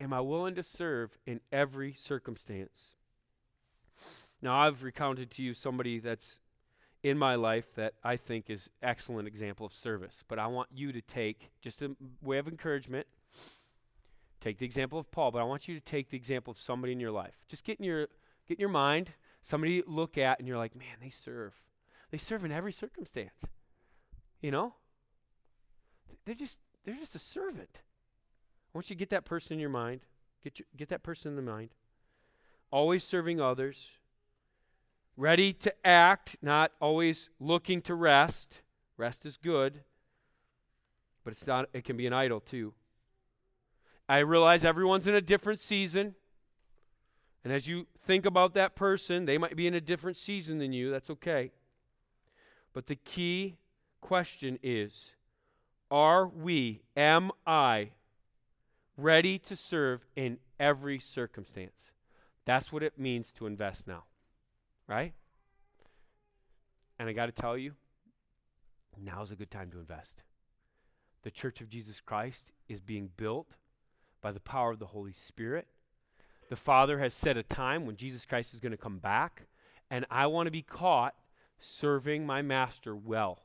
Am 0.00 0.12
I 0.12 0.20
willing 0.20 0.54
to 0.54 0.62
serve 0.62 1.18
in 1.26 1.40
every 1.52 1.94
circumstance? 1.98 2.96
Now, 4.42 4.58
I've 4.58 4.82
recounted 4.82 5.30
to 5.32 5.42
you 5.42 5.52
somebody 5.52 5.98
that's 5.98 6.38
in 7.02 7.18
my 7.18 7.34
life 7.34 7.74
that 7.74 7.94
I 8.02 8.16
think 8.16 8.48
is 8.48 8.68
excellent 8.82 9.28
example 9.28 9.66
of 9.66 9.72
service, 9.72 10.22
but 10.28 10.38
I 10.38 10.46
want 10.46 10.68
you 10.74 10.92
to 10.92 11.00
take 11.00 11.50
just 11.60 11.82
a 11.82 11.96
way 12.22 12.38
of 12.38 12.48
encouragement. 12.48 13.06
Take 14.40 14.58
the 14.58 14.64
example 14.64 14.98
of 14.98 15.10
Paul, 15.10 15.30
but 15.30 15.40
I 15.40 15.44
want 15.44 15.68
you 15.68 15.74
to 15.74 15.80
take 15.80 16.08
the 16.08 16.16
example 16.16 16.50
of 16.50 16.58
somebody 16.58 16.92
in 16.92 17.00
your 17.00 17.10
life. 17.10 17.44
Just 17.48 17.64
get 17.64 17.78
in 17.78 17.84
your 17.84 18.08
get 18.48 18.56
in 18.56 18.60
your 18.60 18.70
mind 18.70 19.12
somebody 19.42 19.74
you 19.74 19.84
look 19.86 20.18
at 20.18 20.38
and 20.38 20.48
you're 20.48 20.58
like, 20.58 20.74
"Man, 20.74 20.96
they 21.00 21.10
serve. 21.10 21.62
They 22.10 22.18
serve 22.18 22.44
in 22.44 22.52
every 22.52 22.72
circumstance." 22.72 23.44
You 24.40 24.50
know? 24.50 24.74
They're 26.24 26.34
just 26.34 26.58
they're 26.84 26.96
just 26.96 27.14
a 27.14 27.20
servant. 27.20 27.80
I 28.72 28.78
want 28.78 28.88
you 28.88 28.96
to 28.96 28.98
get 28.98 29.10
that 29.10 29.24
person 29.24 29.54
in 29.54 29.60
your 29.60 29.70
mind. 29.70 30.00
Get, 30.42 30.58
your, 30.58 30.66
get 30.76 30.88
that 30.88 31.02
person 31.02 31.30
in 31.30 31.36
the 31.36 31.42
mind. 31.42 31.70
Always 32.70 33.04
serving 33.04 33.40
others. 33.40 33.90
Ready 35.16 35.52
to 35.54 35.74
act, 35.84 36.36
not 36.40 36.72
always 36.80 37.28
looking 37.38 37.82
to 37.82 37.94
rest. 37.94 38.58
Rest 38.96 39.26
is 39.26 39.36
good, 39.36 39.80
but 41.24 41.32
it's 41.32 41.46
not 41.46 41.68
it 41.72 41.84
can 41.84 41.96
be 41.96 42.06
an 42.06 42.12
idol 42.12 42.40
too. 42.40 42.74
I 44.08 44.18
realize 44.18 44.64
everyone's 44.64 45.06
in 45.06 45.14
a 45.14 45.20
different 45.20 45.60
season. 45.60 46.14
And 47.42 47.52
as 47.52 47.66
you 47.66 47.86
think 48.06 48.26
about 48.26 48.54
that 48.54 48.76
person, 48.76 49.24
they 49.24 49.38
might 49.38 49.56
be 49.56 49.66
in 49.66 49.74
a 49.74 49.80
different 49.80 50.16
season 50.16 50.58
than 50.58 50.72
you. 50.72 50.90
That's 50.90 51.10
okay. 51.10 51.52
But 52.72 52.86
the 52.86 52.96
key 52.96 53.56
question 54.00 54.58
is 54.62 55.12
Are 55.90 56.26
we, 56.26 56.82
am 56.96 57.30
I, 57.46 57.90
ready 58.96 59.38
to 59.38 59.56
serve 59.56 60.06
in 60.16 60.38
every 60.58 60.98
circumstance? 60.98 61.92
That's 62.44 62.72
what 62.72 62.82
it 62.82 62.98
means 62.98 63.32
to 63.32 63.46
invest 63.46 63.86
now, 63.86 64.04
right? 64.86 65.12
And 66.98 67.08
I 67.08 67.12
got 67.12 67.26
to 67.26 67.32
tell 67.32 67.56
you, 67.56 67.74
now's 69.00 69.30
a 69.30 69.36
good 69.36 69.50
time 69.50 69.70
to 69.70 69.78
invest. 69.78 70.22
The 71.22 71.30
Church 71.30 71.60
of 71.60 71.68
Jesus 71.68 72.00
Christ 72.00 72.52
is 72.68 72.80
being 72.80 73.10
built 73.16 73.54
by 74.20 74.32
the 74.32 74.40
power 74.40 74.70
of 74.70 74.78
the 74.78 74.86
Holy 74.86 75.12
Spirit. 75.12 75.66
The 76.48 76.56
Father 76.56 76.98
has 76.98 77.14
set 77.14 77.36
a 77.36 77.42
time 77.42 77.86
when 77.86 77.96
Jesus 77.96 78.26
Christ 78.26 78.52
is 78.52 78.60
going 78.60 78.72
to 78.72 78.78
come 78.78 78.98
back, 78.98 79.46
and 79.90 80.04
I 80.10 80.26
want 80.26 80.46
to 80.46 80.50
be 80.50 80.62
caught 80.62 81.14
serving 81.58 82.26
my 82.26 82.42
Master 82.42 82.96
well. 82.96 83.42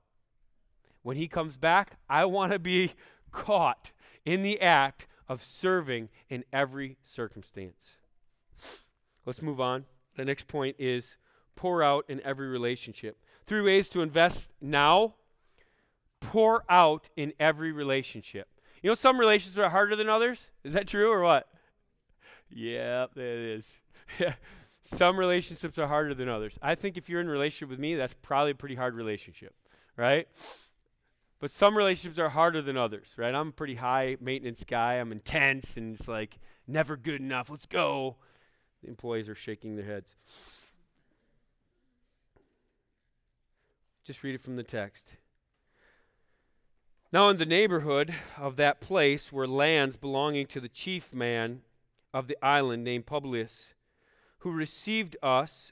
When 1.06 1.18
he 1.18 1.28
comes 1.28 1.56
back, 1.56 2.00
I 2.10 2.26
want 2.26 2.52
to 2.52 2.58
be 2.58 2.94
caught 3.32 3.92
in 4.26 4.42
the 4.42 4.60
act 4.60 5.06
of 5.30 5.44
serving 5.44 6.10
in 6.32 6.44
every 6.52 6.98
circumstance. 7.04 7.98
Let's 9.24 9.40
move 9.40 9.62
on. 9.62 9.86
The 10.18 10.26
next 10.26 10.48
point 10.48 10.78
is 10.80 11.18
pour 11.56 11.84
out 11.84 12.06
in 12.10 12.22
every 12.26 12.48
relationship. 12.48 13.20
Three 13.46 13.62
ways 13.62 13.88
to 13.90 14.02
invest 14.02 14.50
now 14.60 15.14
pour 16.22 16.64
out 16.68 17.10
in 17.16 17.34
every 17.40 17.72
relationship. 17.72 18.48
You 18.82 18.90
know, 18.90 18.96
some 18.96 19.20
relationships 19.20 19.60
are 19.60 19.70
harder 19.70 19.96
than 19.96 20.10
others. 20.10 20.48
Is 20.64 20.74
that 20.74 20.88
true 20.88 21.12
or 21.12 21.22
what? 21.22 21.48
Yeah, 22.50 23.06
it 23.16 23.22
is. 23.22 23.80
some 24.82 25.18
relationships 25.18 25.78
are 25.78 25.88
harder 25.88 26.16
than 26.16 26.30
others. 26.30 26.58
I 26.64 26.74
think 26.74 26.98
if 26.98 27.10
you're 27.10 27.22
in 27.22 27.28
a 27.28 27.32
relationship 27.32 27.70
with 27.70 27.80
me, 27.80 27.94
that's 27.94 28.16
probably 28.24 28.52
a 28.52 28.56
pretty 28.56 28.76
hard 28.76 28.96
relationship, 28.96 29.54
right? 29.96 30.28
But 31.40 31.52
some 31.52 31.78
relationships 31.78 32.18
are 32.18 32.30
harder 32.30 32.62
than 32.62 32.78
others, 32.78 33.08
right? 33.18 33.36
I'm 33.36 33.50
a 33.50 33.52
pretty 33.52 33.76
high 33.76 34.18
maintenance 34.20 34.64
guy. 34.64 34.96
I'm 34.96 35.12
intense 35.12 35.78
and 35.78 35.96
it's 35.96 36.08
like 36.08 36.40
never 36.68 36.96
good 36.96 37.20
enough. 37.20 37.50
Let's 37.50 37.66
go. 37.66 38.16
The 38.82 38.90
employees 38.90 39.28
are 39.28 39.36
shaking 39.36 39.76
their 39.76 39.86
heads. 39.86 40.16
Just 44.06 44.24
read 44.24 44.36
it 44.36 44.42
from 44.42 44.56
the 44.56 44.64
text. 44.64 45.14
Now, 47.12 47.30
in 47.30 47.38
the 47.38 47.46
neighborhood 47.46 48.14
of 48.38 48.56
that 48.58 48.82
place 48.82 49.32
were 49.32 49.48
lands 49.48 49.96
belonging 49.96 50.48
to 50.48 50.60
the 50.60 50.70
chief 50.70 51.14
man 51.14 51.62
of 52.14 52.28
the 52.28 52.38
island 52.44 52.84
named 52.84 53.06
Publius, 53.06 53.74
who 54.40 54.52
received 54.52 55.16
us 55.24 55.72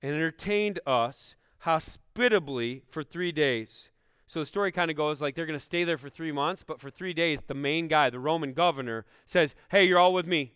and 0.00 0.14
entertained 0.14 0.80
us 0.86 1.34
hospitably 1.60 2.82
for 2.88 3.02
three 3.02 3.32
days. 3.32 3.88
So 4.32 4.40
the 4.40 4.46
story 4.46 4.72
kind 4.72 4.90
of 4.90 4.96
goes 4.96 5.20
like 5.20 5.34
they're 5.34 5.44
going 5.44 5.58
to 5.58 5.62
stay 5.62 5.84
there 5.84 5.98
for 5.98 6.08
three 6.08 6.32
months, 6.32 6.64
but 6.66 6.80
for 6.80 6.88
three 6.88 7.12
days, 7.12 7.42
the 7.42 7.52
main 7.52 7.86
guy, 7.86 8.08
the 8.08 8.18
Roman 8.18 8.54
governor, 8.54 9.04
says, 9.26 9.54
Hey, 9.70 9.84
you're 9.84 9.98
all 9.98 10.14
with 10.14 10.26
me 10.26 10.54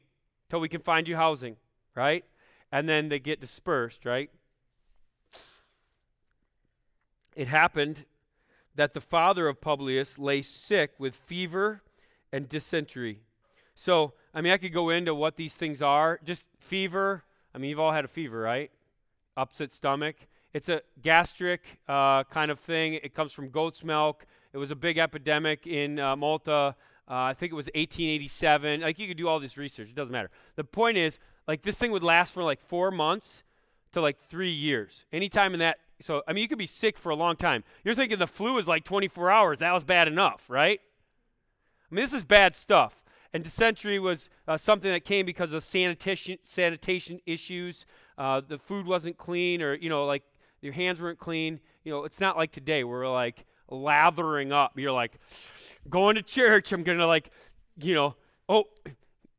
till 0.48 0.60
we 0.60 0.68
can 0.70 0.80
find 0.80 1.06
you 1.06 1.16
housing, 1.16 1.56
right? 1.94 2.24
And 2.72 2.88
then 2.88 3.10
they 3.10 3.18
get 3.18 3.38
dispersed, 3.38 4.06
right? 4.06 4.30
It 7.34 7.48
happened 7.48 8.06
that 8.74 8.94
the 8.94 9.00
father 9.02 9.46
of 9.46 9.60
Publius 9.60 10.18
lay 10.18 10.40
sick 10.40 10.92
with 10.98 11.14
fever 11.14 11.82
and 12.32 12.48
dysentery. 12.48 13.20
So, 13.74 14.14
I 14.32 14.40
mean, 14.40 14.54
I 14.54 14.56
could 14.56 14.72
go 14.72 14.88
into 14.88 15.14
what 15.14 15.36
these 15.36 15.54
things 15.54 15.82
are. 15.82 16.18
Just 16.24 16.46
fever. 16.60 17.24
I 17.54 17.58
mean, 17.58 17.68
you've 17.68 17.80
all 17.80 17.92
had 17.92 18.06
a 18.06 18.08
fever, 18.08 18.40
right? 18.40 18.70
Upset 19.36 19.70
stomach. 19.70 20.16
It's 20.52 20.68
a 20.68 20.82
gastric 21.02 21.62
uh, 21.88 22.24
kind 22.24 22.50
of 22.50 22.58
thing. 22.60 22.94
It 22.94 23.14
comes 23.14 23.32
from 23.32 23.50
goat's 23.50 23.84
milk. 23.84 24.26
It 24.52 24.58
was 24.58 24.70
a 24.70 24.76
big 24.76 24.98
epidemic 24.98 25.66
in 25.66 25.98
uh, 25.98 26.16
Malta. 26.16 26.74
Uh, 27.08 27.14
I 27.14 27.34
think 27.34 27.52
it 27.52 27.56
was 27.56 27.66
1887. 27.66 28.80
Like, 28.80 28.98
you 28.98 29.06
could 29.06 29.16
do 29.16 29.28
all 29.28 29.38
this 29.38 29.56
research. 29.56 29.88
It 29.88 29.94
doesn't 29.94 30.12
matter. 30.12 30.30
The 30.56 30.64
point 30.64 30.96
is, 30.96 31.18
like, 31.46 31.62
this 31.62 31.78
thing 31.78 31.90
would 31.92 32.02
last 32.02 32.32
for 32.32 32.42
like 32.42 32.60
four 32.60 32.90
months 32.90 33.44
to 33.92 34.00
like 34.00 34.16
three 34.28 34.50
years. 34.50 35.04
Anytime 35.12 35.52
in 35.52 35.60
that 35.60 35.78
so, 36.00 36.22
I 36.28 36.32
mean, 36.32 36.42
you 36.42 36.48
could 36.48 36.58
be 36.58 36.66
sick 36.66 36.98
for 36.98 37.10
a 37.10 37.16
long 37.16 37.36
time. 37.36 37.64
You're 37.84 37.94
thinking 37.94 38.18
the 38.18 38.26
flu 38.26 38.58
is 38.58 38.68
like 38.68 38.84
24 38.84 39.30
hours. 39.30 39.58
That 39.58 39.72
was 39.72 39.82
bad 39.82 40.08
enough, 40.08 40.44
right? 40.48 40.80
I 41.90 41.94
mean, 41.94 42.04
this 42.04 42.12
is 42.12 42.24
bad 42.24 42.54
stuff. 42.54 43.02
And 43.32 43.42
dysentery 43.42 43.98
was 43.98 44.28
uh, 44.46 44.56
something 44.56 44.90
that 44.90 45.04
came 45.04 45.26
because 45.26 45.52
of 45.52 45.64
sanitation, 45.64 46.38
sanitation 46.44 47.20
issues. 47.26 47.86
Uh, 48.16 48.40
the 48.46 48.58
food 48.58 48.86
wasn't 48.86 49.16
clean, 49.16 49.62
or, 49.62 49.74
you 49.74 49.88
know, 49.88 50.04
like 50.04 50.22
your 50.66 50.74
hands 50.74 51.00
weren't 51.00 51.18
clean. 51.18 51.60
You 51.84 51.92
know, 51.92 52.04
it's 52.04 52.20
not 52.20 52.36
like 52.36 52.52
today 52.52 52.84
where 52.84 53.00
we're 53.00 53.12
like 53.12 53.46
lathering 53.70 54.52
up. 54.52 54.78
You're 54.78 54.92
like, 54.92 55.18
going 55.88 56.16
to 56.16 56.22
church, 56.22 56.72
I'm 56.72 56.82
going 56.82 56.98
to 56.98 57.06
like, 57.06 57.30
you 57.80 57.94
know, 57.94 58.16
oh, 58.48 58.64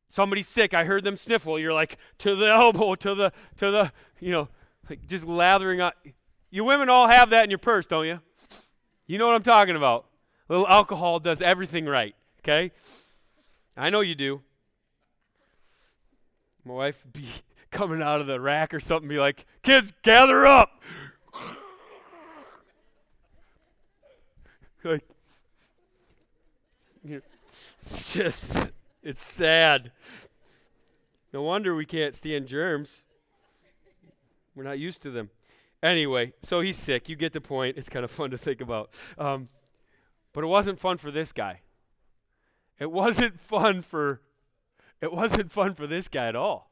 somebody's 0.09 0.47
sick. 0.47 0.73
I 0.73 0.85
heard 0.85 1.03
them 1.03 1.15
sniffle. 1.15 1.59
You're 1.59 1.73
like, 1.73 1.97
to 2.19 2.35
the 2.35 2.47
elbow, 2.51 2.95
to 2.95 3.15
the, 3.15 3.31
to 3.57 3.71
the, 3.71 3.91
you 4.19 4.31
know, 4.31 4.47
like 4.89 5.05
just 5.05 5.25
lathering 5.25 5.81
up. 5.81 5.95
You 6.49 6.63
women 6.63 6.89
all 6.89 7.07
have 7.07 7.29
that 7.31 7.43
in 7.43 7.49
your 7.49 7.59
purse, 7.59 7.85
don't 7.85 8.07
you? 8.07 8.19
You 9.05 9.17
know 9.17 9.27
what 9.27 9.35
I'm 9.35 9.43
talking 9.43 9.75
about. 9.75 10.05
A 10.49 10.53
little 10.53 10.67
alcohol 10.67 11.19
does 11.19 11.41
everything 11.41 11.85
right, 11.85 12.15
okay? 12.41 12.71
I 13.75 13.89
know 13.89 13.99
you 14.01 14.15
do. 14.15 14.41
My 16.63 16.73
wife 16.73 17.03
be 17.11 17.27
coming 17.71 18.01
out 18.01 18.21
of 18.21 18.27
the 18.27 18.39
rack 18.39 18.73
or 18.73 18.79
something, 18.79 19.09
be 19.09 19.17
like, 19.17 19.45
kids, 19.61 19.93
gather 20.03 20.45
up. 20.45 20.81
Like, 24.87 25.07
it's 27.79 28.13
just, 28.13 28.71
it's 29.03 29.23
sad. 29.23 29.91
No 31.33 31.41
wonder 31.41 31.75
we 31.75 31.85
can't 31.85 32.15
stand 32.15 32.47
germs. 32.47 33.03
We're 34.55 34.63
not 34.63 34.79
used 34.79 35.01
to 35.03 35.11
them. 35.11 35.29
Anyway, 35.83 36.33
so 36.41 36.61
he's 36.61 36.77
sick. 36.77 37.07
You 37.07 37.15
get 37.15 37.33
the 37.33 37.41
point. 37.41 37.77
It's 37.77 37.89
kind 37.89 38.03
of 38.03 38.09
fun 38.09 38.31
to 38.31 38.37
think 38.37 38.61
about. 38.61 38.89
Um, 39.17 39.49
but 40.33 40.43
it 40.43 40.47
wasn't 40.47 40.79
fun 40.79 40.97
for 40.97 41.11
this 41.11 41.31
guy. 41.31 41.61
It 42.79 42.91
wasn't 42.91 43.39
fun 43.39 43.81
for 43.81 44.21
it 45.01 45.11
wasn't 45.11 45.51
fun 45.51 45.75
for 45.75 45.85
this 45.87 46.07
guy 46.07 46.27
at 46.27 46.35
all. 46.35 46.71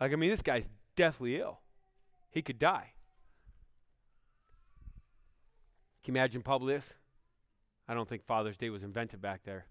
Like 0.00 0.12
I 0.12 0.16
mean 0.16 0.30
this 0.30 0.42
guy's 0.42 0.68
deathly 0.96 1.38
ill. 1.38 1.60
He 2.30 2.42
could 2.42 2.58
die. 2.58 2.92
Can 6.02 6.14
you 6.14 6.20
imagine 6.20 6.42
Publius? 6.42 6.94
I 7.88 7.94
don't 7.94 8.08
think 8.08 8.24
Father's 8.24 8.56
Day 8.56 8.70
was 8.70 8.82
invented 8.82 9.20
back 9.20 9.42
there. 9.44 9.66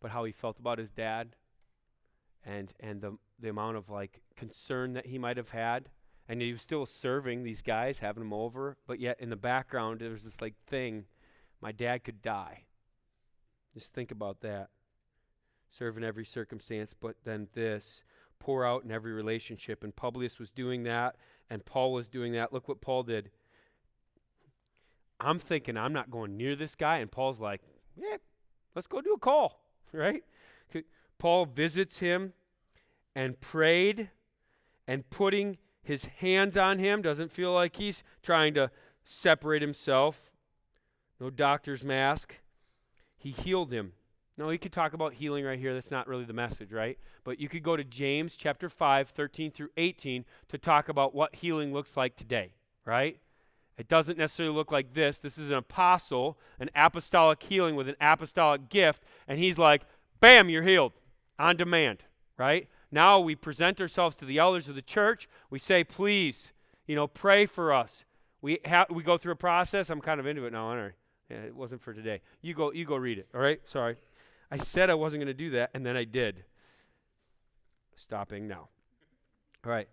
But 0.00 0.10
how 0.10 0.24
he 0.24 0.32
felt 0.32 0.58
about 0.58 0.78
his 0.78 0.90
dad 0.90 1.36
and 2.44 2.72
and 2.78 3.00
the 3.00 3.16
the 3.38 3.48
amount 3.48 3.76
of 3.76 3.88
like 3.88 4.20
concern 4.36 4.92
that 4.92 5.06
he 5.06 5.18
might 5.18 5.36
have 5.36 5.50
had 5.50 5.88
and 6.28 6.40
he 6.40 6.52
was 6.52 6.62
still 6.62 6.86
serving 6.86 7.42
these 7.42 7.62
guys, 7.62 7.98
having 7.98 8.22
them 8.22 8.32
over, 8.32 8.76
but 8.86 9.00
yet 9.00 9.18
in 9.20 9.30
the 9.30 9.36
background 9.36 10.00
there 10.00 10.10
was 10.10 10.24
this 10.24 10.40
like 10.40 10.54
thing, 10.66 11.04
my 11.60 11.72
dad 11.72 12.04
could 12.04 12.22
die. 12.22 12.64
Just 13.74 13.92
think 13.92 14.10
about 14.10 14.40
that. 14.40 14.68
Serve 15.70 15.96
in 15.96 16.04
every 16.04 16.24
circumstance, 16.24 16.94
but 16.98 17.16
then 17.24 17.48
this, 17.54 18.02
pour 18.38 18.64
out 18.64 18.84
in 18.84 18.92
every 18.92 19.12
relationship. 19.12 19.82
And 19.82 19.94
Publius 19.94 20.38
was 20.38 20.50
doing 20.50 20.84
that, 20.84 21.16
and 21.50 21.64
Paul 21.64 21.92
was 21.92 22.08
doing 22.08 22.32
that. 22.34 22.52
Look 22.52 22.68
what 22.68 22.80
Paul 22.80 23.02
did. 23.02 23.30
I'm 25.20 25.38
thinking 25.38 25.76
I'm 25.76 25.92
not 25.92 26.10
going 26.10 26.36
near 26.36 26.56
this 26.56 26.74
guy, 26.74 26.98
and 26.98 27.10
Paul's 27.10 27.40
like, 27.40 27.62
yeah, 27.96 28.16
let's 28.74 28.86
go 28.86 29.00
do 29.00 29.14
a 29.14 29.18
call, 29.18 29.60
right? 29.92 30.22
Paul 31.18 31.46
visits 31.46 32.00
him 32.00 32.32
and 33.14 33.40
prayed 33.40 34.10
and 34.86 35.08
putting 35.08 35.58
his 35.82 36.04
hands 36.18 36.56
on 36.56 36.78
him, 36.78 37.02
doesn't 37.02 37.32
feel 37.32 37.52
like 37.52 37.76
he's 37.76 38.02
trying 38.22 38.54
to 38.54 38.70
separate 39.04 39.62
himself. 39.62 40.30
No 41.20 41.30
doctor's 41.30 41.84
mask. 41.84 42.36
He 43.16 43.30
healed 43.30 43.72
him. 43.72 43.92
No, 44.36 44.50
he 44.50 44.58
could 44.58 44.72
talk 44.72 44.94
about 44.94 45.14
healing 45.14 45.44
right 45.44 45.58
here. 45.58 45.72
That's 45.72 45.92
not 45.92 46.08
really 46.08 46.24
the 46.24 46.32
message, 46.32 46.72
right? 46.72 46.98
But 47.22 47.38
you 47.38 47.48
could 47.48 47.62
go 47.62 47.76
to 47.76 47.84
James 47.84 48.34
chapter 48.34 48.68
5, 48.68 49.10
13 49.10 49.52
through 49.52 49.68
18 49.76 50.24
to 50.48 50.58
talk 50.58 50.88
about 50.88 51.14
what 51.14 51.36
healing 51.36 51.72
looks 51.72 51.96
like 51.96 52.16
today, 52.16 52.54
right? 52.84 53.18
It 53.76 53.88
doesn't 53.88 54.18
necessarily 54.18 54.54
look 54.54 54.70
like 54.70 54.94
this. 54.94 55.18
This 55.18 55.36
is 55.36 55.50
an 55.50 55.56
apostle, 55.56 56.38
an 56.60 56.70
apostolic 56.76 57.42
healing 57.42 57.74
with 57.74 57.88
an 57.88 57.96
apostolic 58.00 58.68
gift. 58.68 59.02
And 59.26 59.38
he's 59.38 59.58
like, 59.58 59.82
bam, 60.20 60.48
you're 60.48 60.62
healed 60.62 60.92
on 61.38 61.56
demand, 61.56 62.04
right? 62.38 62.68
Now 62.92 63.18
we 63.18 63.34
present 63.34 63.80
ourselves 63.80 64.16
to 64.16 64.24
the 64.24 64.38
elders 64.38 64.68
of 64.68 64.76
the 64.76 64.82
church. 64.82 65.28
We 65.50 65.58
say, 65.58 65.82
please, 65.82 66.52
you 66.86 66.94
know, 66.94 67.08
pray 67.08 67.46
for 67.46 67.72
us. 67.72 68.04
We, 68.40 68.60
ha- 68.64 68.86
we 68.88 69.02
go 69.02 69.18
through 69.18 69.32
a 69.32 69.36
process. 69.36 69.90
I'm 69.90 70.00
kind 70.00 70.20
of 70.20 70.26
into 70.26 70.44
it 70.46 70.52
now, 70.52 70.66
aren't 70.66 70.92
I? 70.92 71.34
Yeah, 71.34 71.40
it 71.40 71.56
wasn't 71.56 71.82
for 71.82 71.92
today. 71.92 72.20
You 72.42 72.54
go, 72.54 72.70
you 72.72 72.84
go 72.84 72.96
read 72.96 73.18
it, 73.18 73.26
all 73.34 73.40
right? 73.40 73.60
Sorry. 73.64 73.96
I 74.50 74.58
said 74.58 74.90
I 74.90 74.94
wasn't 74.94 75.20
going 75.22 75.26
to 75.26 75.34
do 75.34 75.50
that, 75.50 75.70
and 75.74 75.84
then 75.84 75.96
I 75.96 76.04
did. 76.04 76.44
Stopping 77.96 78.46
now. 78.46 78.68
All 79.64 79.72
right. 79.72 79.88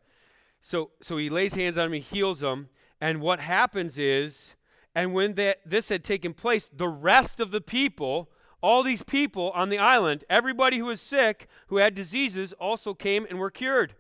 So, 0.62 0.92
so 1.02 1.18
he 1.18 1.30
lays 1.30 1.56
hands 1.56 1.78
on 1.78 1.88
him, 1.88 1.94
he 1.94 2.00
heals 2.02 2.44
him, 2.44 2.70
and 3.02 3.20
what 3.20 3.40
happens 3.40 3.98
is, 3.98 4.54
and 4.94 5.14
when 5.14 5.34
that 5.34 5.60
this 5.66 5.90
had 5.90 6.04
taken 6.04 6.36
place, 6.36 6.70
the 6.72 6.88
rest 6.88 7.40
of 7.40 7.50
the 7.50 7.60
people, 7.60 8.30
all 8.62 8.84
these 8.84 9.02
people 9.02 9.50
on 9.56 9.70
the 9.70 9.80
island, 9.80 10.24
everybody 10.30 10.78
who 10.78 10.86
was 10.86 11.02
sick, 11.02 11.48
who 11.68 11.78
had 11.78 11.96
diseases, 11.96 12.54
also 12.54 12.94
came 12.94 13.26
and 13.28 13.40
were 13.40 13.50
cured. 13.50 13.96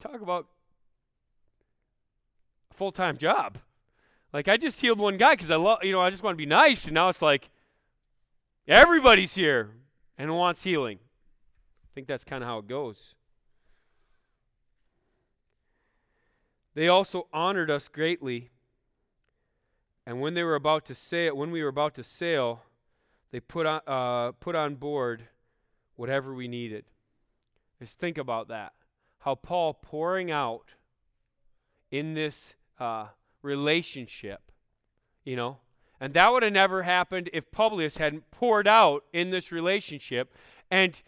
Talk 0.00 0.22
about 0.22 0.46
a 2.70 2.74
full 2.74 2.92
time 2.92 3.18
job. 3.18 3.58
Like 4.32 4.48
I 4.48 4.56
just 4.56 4.80
healed 4.80 4.98
one 4.98 5.18
guy 5.18 5.34
because 5.34 5.50
I 5.50 5.56
love, 5.56 5.80
you 5.82 5.92
know, 5.92 6.00
I 6.00 6.08
just 6.08 6.22
want 6.22 6.34
to 6.34 6.38
be 6.38 6.46
nice, 6.46 6.86
and 6.86 6.94
now 6.94 7.10
it's 7.10 7.22
like 7.22 7.50
everybody's 8.66 9.34
here 9.34 9.72
and 10.16 10.34
wants 10.34 10.62
healing. 10.62 11.00
I 11.84 11.88
think 11.94 12.06
that's 12.06 12.24
kind 12.24 12.42
of 12.42 12.48
how 12.48 12.58
it 12.58 12.66
goes. 12.66 13.14
They 16.76 16.88
also 16.88 17.26
honored 17.32 17.70
us 17.70 17.88
greatly. 17.88 18.50
And 20.04 20.20
when 20.20 20.34
they 20.34 20.42
were 20.42 20.54
about 20.54 20.84
to 20.86 20.94
sail, 20.94 21.34
when 21.34 21.50
we 21.50 21.62
were 21.62 21.70
about 21.70 21.94
to 21.94 22.04
sail, 22.04 22.64
they 23.32 23.40
put 23.40 23.64
on, 23.64 23.80
uh, 23.86 24.32
put 24.32 24.54
on 24.54 24.74
board 24.74 25.22
whatever 25.96 26.34
we 26.34 26.48
needed. 26.48 26.84
Just 27.80 27.98
think 27.98 28.18
about 28.18 28.48
that. 28.48 28.74
How 29.20 29.34
Paul 29.34 29.72
pouring 29.72 30.30
out 30.30 30.72
in 31.90 32.12
this 32.12 32.54
uh, 32.78 33.06
relationship, 33.40 34.52
you 35.24 35.34
know, 35.34 35.56
and 35.98 36.12
that 36.12 36.30
would 36.30 36.42
have 36.42 36.52
never 36.52 36.82
happened 36.82 37.30
if 37.32 37.50
Publius 37.50 37.96
hadn't 37.96 38.30
poured 38.30 38.68
out 38.68 39.02
in 39.14 39.30
this 39.30 39.50
relationship. 39.50 40.30
And 40.70 41.00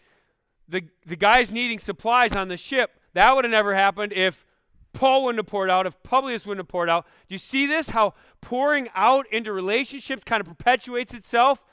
the 0.67 0.85
the 1.05 1.15
guys 1.15 1.51
needing 1.51 1.77
supplies 1.77 2.35
on 2.35 2.47
the 2.47 2.57
ship, 2.57 2.99
that 3.13 3.35
would 3.35 3.45
have 3.45 3.51
never 3.51 3.75
happened 3.75 4.13
if 4.13 4.47
Paul 4.93 5.23
wouldn't 5.23 5.39
have 5.39 5.47
poured 5.47 5.69
out, 5.69 5.85
if 5.85 6.01
Publius 6.03 6.45
wouldn't 6.45 6.65
have 6.65 6.67
poured 6.67 6.89
out. 6.89 7.05
Do 7.27 7.35
you 7.35 7.39
see 7.39 7.65
this? 7.65 7.91
How 7.91 8.13
pouring 8.41 8.89
out 8.95 9.25
into 9.31 9.51
relationships 9.51 10.23
kind 10.25 10.41
of 10.41 10.47
perpetuates 10.47 11.13
itself? 11.13 11.63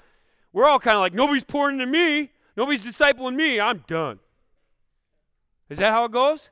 We're 0.53 0.67
all 0.67 0.79
kind 0.79 0.97
of 0.97 1.01
like, 1.01 1.15
nobody's 1.15 1.45
pouring 1.45 1.81
into 1.81 1.87
me. 1.87 2.33
Nobody's 2.57 2.83
discipling 2.83 3.35
me. 3.35 3.61
I'm 3.61 3.85
done. 3.87 4.19
Is 5.69 5.79
that 5.79 5.93
how 5.93 6.05
it 6.05 6.13
goes? 6.13 6.51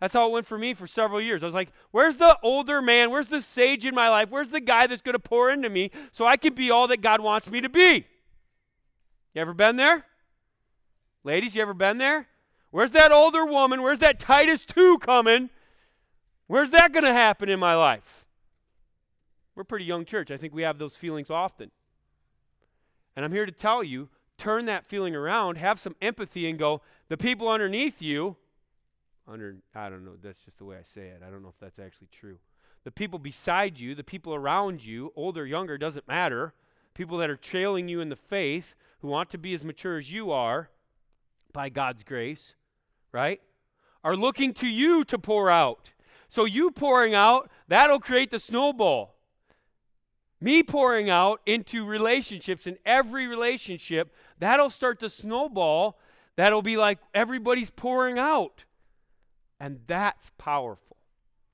That's 0.00 0.12
how 0.12 0.28
it 0.28 0.32
went 0.32 0.46
for 0.46 0.58
me 0.58 0.74
for 0.74 0.86
several 0.86 1.20
years. 1.20 1.42
I 1.42 1.46
was 1.46 1.54
like, 1.54 1.70
where's 1.90 2.16
the 2.16 2.36
older 2.42 2.82
man? 2.82 3.10
Where's 3.10 3.28
the 3.28 3.40
sage 3.40 3.86
in 3.86 3.94
my 3.94 4.08
life? 4.08 4.28
Where's 4.28 4.48
the 4.48 4.60
guy 4.60 4.86
that's 4.86 5.02
going 5.02 5.14
to 5.14 5.18
pour 5.18 5.50
into 5.50 5.70
me 5.70 5.90
so 6.12 6.26
I 6.26 6.36
can 6.36 6.54
be 6.54 6.70
all 6.70 6.88
that 6.88 7.00
God 7.00 7.20
wants 7.20 7.50
me 7.50 7.60
to 7.60 7.68
be? 7.68 8.06
You 9.32 9.40
ever 9.40 9.54
been 9.54 9.76
there? 9.76 10.04
Ladies, 11.22 11.56
you 11.56 11.62
ever 11.62 11.74
been 11.74 11.98
there? 11.98 12.28
Where's 12.70 12.90
that 12.90 13.12
older 13.12 13.46
woman? 13.46 13.82
Where's 13.82 14.00
that 14.00 14.20
Titus 14.20 14.64
2 14.64 14.98
coming 14.98 15.48
Where's 16.46 16.70
that 16.70 16.92
going 16.92 17.04
to 17.04 17.12
happen 17.12 17.48
in 17.48 17.58
my 17.58 17.74
life? 17.74 18.24
We're 19.54 19.64
pretty 19.64 19.84
young 19.84 20.04
church. 20.04 20.30
I 20.30 20.36
think 20.36 20.52
we 20.54 20.62
have 20.62 20.78
those 20.78 20.96
feelings 20.96 21.30
often. 21.30 21.70
And 23.16 23.24
I'm 23.24 23.32
here 23.32 23.46
to 23.46 23.52
tell 23.52 23.82
you 23.82 24.08
turn 24.36 24.66
that 24.66 24.84
feeling 24.84 25.14
around, 25.14 25.56
have 25.56 25.78
some 25.78 25.94
empathy, 26.02 26.48
and 26.48 26.58
go, 26.58 26.82
the 27.08 27.16
people 27.16 27.48
underneath 27.48 28.02
you, 28.02 28.36
under, 29.26 29.56
I 29.74 29.88
don't 29.88 30.04
know, 30.04 30.16
that's 30.22 30.44
just 30.44 30.58
the 30.58 30.64
way 30.64 30.76
I 30.76 30.82
say 30.82 31.06
it. 31.06 31.22
I 31.26 31.30
don't 31.30 31.42
know 31.42 31.48
if 31.48 31.58
that's 31.60 31.78
actually 31.78 32.08
true. 32.12 32.38
The 32.84 32.90
people 32.90 33.18
beside 33.18 33.78
you, 33.78 33.94
the 33.94 34.04
people 34.04 34.34
around 34.34 34.84
you, 34.84 35.12
older, 35.16 35.46
younger, 35.46 35.78
doesn't 35.78 36.06
matter. 36.06 36.52
People 36.92 37.16
that 37.18 37.30
are 37.30 37.36
trailing 37.36 37.88
you 37.88 38.00
in 38.00 38.10
the 38.10 38.16
faith, 38.16 38.74
who 39.00 39.08
want 39.08 39.30
to 39.30 39.38
be 39.38 39.54
as 39.54 39.64
mature 39.64 39.96
as 39.96 40.12
you 40.12 40.30
are, 40.30 40.68
by 41.52 41.68
God's 41.68 42.02
grace, 42.02 42.54
right, 43.12 43.40
are 44.02 44.16
looking 44.16 44.52
to 44.54 44.66
you 44.66 45.04
to 45.04 45.18
pour 45.18 45.48
out. 45.48 45.92
So 46.28 46.44
you 46.44 46.70
pouring 46.70 47.14
out, 47.14 47.50
that'll 47.68 48.00
create 48.00 48.30
the 48.30 48.38
snowball. 48.38 49.14
Me 50.40 50.62
pouring 50.62 51.08
out 51.08 51.40
into 51.46 51.84
relationships, 51.86 52.66
in 52.66 52.76
every 52.84 53.26
relationship, 53.26 54.14
that'll 54.38 54.70
start 54.70 55.00
to 55.00 55.08
snowball. 55.08 55.98
That'll 56.36 56.62
be 56.62 56.76
like 56.76 56.98
everybody's 57.14 57.70
pouring 57.70 58.18
out. 58.18 58.64
And 59.58 59.80
that's 59.86 60.30
powerful. 60.36 60.96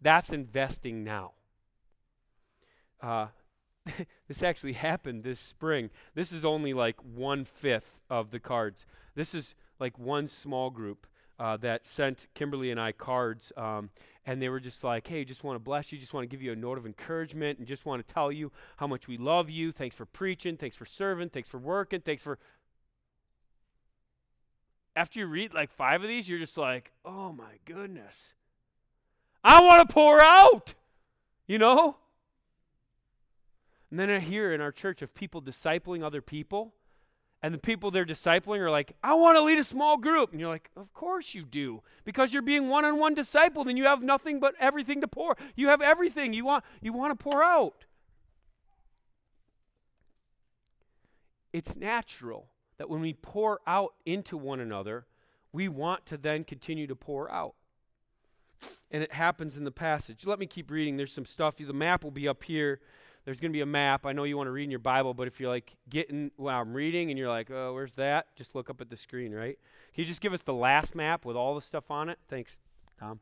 That's 0.01 0.33
investing 0.33 1.05
now. 1.05 1.33
Uh, 3.01 3.29
this 4.29 4.43
actually 4.43 4.73
happened 4.73 5.23
this 5.23 5.41
spring. 5.41 5.91
This 6.15 6.33
is 6.33 6.45
only 6.45 6.73
like 6.73 6.97
one 7.03 7.45
fifth 7.45 8.01
of 8.09 8.31
the 8.31 8.41
cards. 8.41 8.87
This 9.15 9.35
is 9.35 9.55
like 9.79 9.99
one 9.99 10.29
small 10.29 10.71
group 10.71 11.07
uh, 11.39 11.57
that 11.59 11.87
sent 11.87 12.29
Kimberly 12.35 12.71
and 12.71 12.79
I 12.79 12.93
cards, 12.93 13.53
um, 13.57 13.91
and 14.31 14.41
they 14.41 14.49
were 14.49 14.61
just 14.61 14.85
like, 14.85 15.09
"Hey, 15.09 15.25
just 15.25 15.43
want 15.43 15.57
to 15.57 15.59
bless 15.59 15.91
you, 15.91 15.99
just 15.99 16.15
want 16.15 16.23
to 16.23 16.29
give 16.29 16.41
you 16.41 16.53
a 16.53 16.57
note 16.57 16.79
of 16.79 16.87
encouragement, 16.87 17.59
and 17.59 17.67
just 17.67 17.85
want 17.85 18.07
to 18.07 18.15
tell 18.15 18.31
you 18.31 18.53
how 18.77 18.87
much 18.87 19.09
we 19.09 19.19
love 19.19 19.51
you. 19.51 19.73
Thanks 19.73 19.97
for 19.97 20.07
preaching, 20.07 20.57
thanks 20.57 20.77
for 20.77 20.87
serving, 20.87 21.31
thanks 21.31 21.49
for 21.49 21.59
working, 21.59 22.01
thanks 22.01 22.23
for." 22.23 22.39
After 24.95 25.19
you 25.19 25.27
read 25.27 25.53
like 25.53 25.69
five 25.69 26.05
of 26.05 26.09
these, 26.09 26.29
you're 26.29 26.39
just 26.39 26.57
like, 26.57 26.93
"Oh 27.05 27.33
my 27.33 27.59
goodness, 27.65 28.35
I 29.43 29.61
want 29.63 29.89
to 29.89 29.93
pour 29.93 30.21
out," 30.21 30.75
you 31.49 31.59
know. 31.59 31.97
And 33.91 33.99
then 33.99 34.11
I 34.11 34.21
hear 34.21 34.53
in 34.53 34.61
our 34.61 34.71
church 34.71 35.03
of 35.03 35.13
people 35.13 35.43
discipling 35.43 36.05
other 36.05 36.23
people 36.23 36.77
and 37.43 37.55
the 37.55 37.59
people 37.59 37.91
they're 37.91 38.05
discipling 38.05 38.59
are 38.59 38.71
like, 38.71 38.93
I 39.03 39.15
want 39.15 39.39
to 39.39 39.43
lead 39.43 39.59
a 39.59 39.65
small 39.65 39.97
group. 39.97 40.31
And 40.33 40.41
you're 40.41 40.51
like, 40.51 40.71
Of 40.77 40.93
course 40.93 41.35
you 41.35 41.45
do. 41.45 41.83
Because 42.05 42.33
you're 42.33 42.43
being 42.43 42.69
one 42.69 42.85
on 42.85 42.99
one 42.99 43.15
discipled 43.15 43.69
and 43.69 43.79
you 43.79 43.85
have 43.85 44.03
nothing 44.03 44.41
but 44.41 44.55
everything 44.61 45.01
to 45.01 45.09
pour. 45.09 45.37
You 45.57 45.69
have 45.69 45.81
everything 45.81 46.33
you 46.33 46.45
want, 46.45 46.65
you 46.81 46.93
want 46.93 47.19
to 47.19 47.23
pour 47.23 47.43
out. 47.43 47.85
It's 51.53 51.75
natural 51.75 52.49
that 52.79 52.89
when 52.89 53.01
we 53.01 53.15
pour 53.15 53.61
out 53.67 53.95
into 54.07 54.37
one 54.37 54.61
another, 54.61 55.07
we 55.53 55.69
want 55.69 56.07
to 56.07 56.17
then 56.17 56.45
continue 56.45 56.87
to 56.87 56.95
pour 56.95 57.31
out. 57.31 57.55
And 58.91 59.03
it 59.03 59.13
happens 59.13 59.57
in 59.57 59.65
the 59.65 59.71
passage. 59.71 60.27
Let 60.27 60.39
me 60.39 60.47
keep 60.47 60.71
reading. 60.71 60.97
There's 60.97 61.13
some 61.13 61.25
stuff. 61.25 61.57
The 61.57 61.73
map 61.73 62.05
will 62.05 62.11
be 62.11 62.29
up 62.29 62.45
here 62.45 62.81
there's 63.25 63.41
going 63.41 63.53
to 63.53 63.57
be 63.57 63.61
a 63.61 63.67
map. 63.67 64.07
I 64.07 64.13
know 64.13 64.25
you 64.25 64.37
want 64.37 64.47
to 64.47 64.53
read 64.53 64.65
in 64.65 64.71
your 64.71 64.79
Bible, 64.79 65.15
but 65.15 65.27
if 65.27 65.39
you're 65.39 65.51
like 65.51 65.77
getting 65.89 66.31
while 66.37 66.61
I'm 66.61 66.73
reading 66.73 67.11
and 67.11 67.19
you're 67.19 67.29
like, 67.29 67.51
oh, 67.51 67.75
where's 67.75 67.93
that? 67.95 68.35
Just 68.37 68.55
look 68.55 68.71
up 68.71 68.81
at 68.81 68.91
the 68.91 68.97
screen, 68.97 69.33
right? 69.33 69.59
Can 69.95 70.03
you 70.03 70.07
just 70.07 70.21
give 70.21 70.33
us 70.33 70.43
the 70.43 70.55
last 70.55 70.95
map 70.95 71.25
with 71.25 71.37
all 71.37 71.55
the 71.55 71.61
stuff 71.61 71.91
on 71.91 72.09
it? 72.09 72.19
Thanks, 72.29 72.57
Tom. 72.99 73.21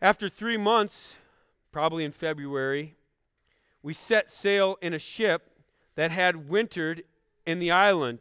After 0.00 0.28
three 0.28 0.56
months, 0.56 1.14
probably 1.72 2.04
in 2.04 2.12
February, 2.12 2.96
we 3.82 3.92
set 3.92 4.30
sail 4.30 4.76
in 4.80 4.94
a 4.94 4.98
ship 4.98 5.50
that 5.94 6.10
had 6.10 6.48
wintered 6.48 7.04
in 7.46 7.58
the 7.58 7.70
island 7.70 8.20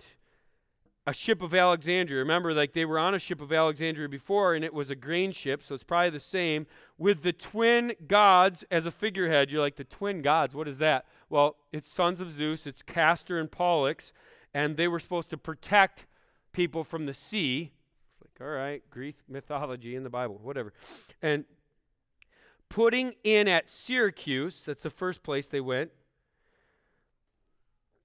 a 1.08 1.14
ship 1.14 1.42
of 1.42 1.54
Alexandria. 1.54 2.20
Remember, 2.20 2.54
like 2.54 2.74
they 2.74 2.86
were 2.86 3.00
on 3.00 3.14
a 3.14 3.20
ship 3.20 3.40
of 3.40 3.54
Alexandria 3.54 4.10
before, 4.10 4.56
and 4.56 4.66
it 4.66 4.74
was 4.74 4.90
a 4.90 4.96
grain 4.96 5.32
ship, 5.32 5.62
so 5.64 5.76
it's 5.76 5.84
probably 5.84 6.10
the 6.10 6.20
same, 6.20 6.66
with 6.98 7.22
the 7.22 7.34
twin 7.34 7.94
gods 8.08 8.66
as 8.72 8.86
a 8.86 8.92
figurehead. 8.92 9.52
You're 9.52 9.62
like, 9.62 9.76
the 9.76 9.84
twin 9.84 10.22
gods, 10.22 10.56
what 10.56 10.68
is 10.68 10.80
that? 10.80 11.06
Well, 11.30 11.58
it's 11.72 11.90
sons 11.90 12.20
of 12.22 12.32
Zeus, 12.32 12.66
it's 12.66 12.82
Castor 12.82 13.40
and 13.40 13.52
Pollux, 13.52 14.14
and 14.54 14.78
they 14.78 14.88
were 14.88 15.00
supposed 15.00 15.30
to 15.30 15.38
protect 15.38 16.08
people 16.52 16.84
from 16.84 17.06
the 17.06 17.14
sea. 17.14 17.72
It's 18.12 18.22
like, 18.22 18.48
all 18.48 18.54
right, 18.54 18.82
Greek 18.90 19.18
mythology 19.28 19.96
in 19.96 20.04
the 20.04 20.10
Bible, 20.10 20.40
whatever. 20.42 20.74
And 21.22 21.46
putting 22.68 23.14
in 23.24 23.48
at 23.48 23.70
Syracuse, 23.70 24.64
that's 24.64 24.82
the 24.82 24.90
first 24.90 25.22
place 25.22 25.48
they 25.48 25.62
went. 25.62 25.92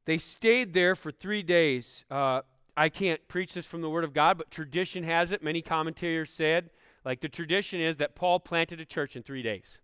They 0.04 0.18
stayed 0.18 0.72
there 0.74 0.96
for 0.96 1.10
three 1.10 1.42
days. 1.42 2.04
Uh, 2.10 2.42
I 2.76 2.88
can't 2.88 3.26
preach 3.28 3.54
this 3.54 3.66
from 3.66 3.80
the 3.80 3.90
Word 3.90 4.04
of 4.04 4.12
God, 4.12 4.38
but 4.38 4.50
tradition 4.50 5.04
has 5.04 5.32
it. 5.32 5.42
Many 5.42 5.62
commentators 5.62 6.30
said, 6.30 6.70
like 7.04 7.20
the 7.20 7.28
tradition 7.28 7.80
is 7.80 7.96
that 7.96 8.14
Paul 8.14 8.40
planted 8.40 8.80
a 8.80 8.84
church 8.84 9.16
in 9.16 9.22
three 9.22 9.42
days. 9.42 9.78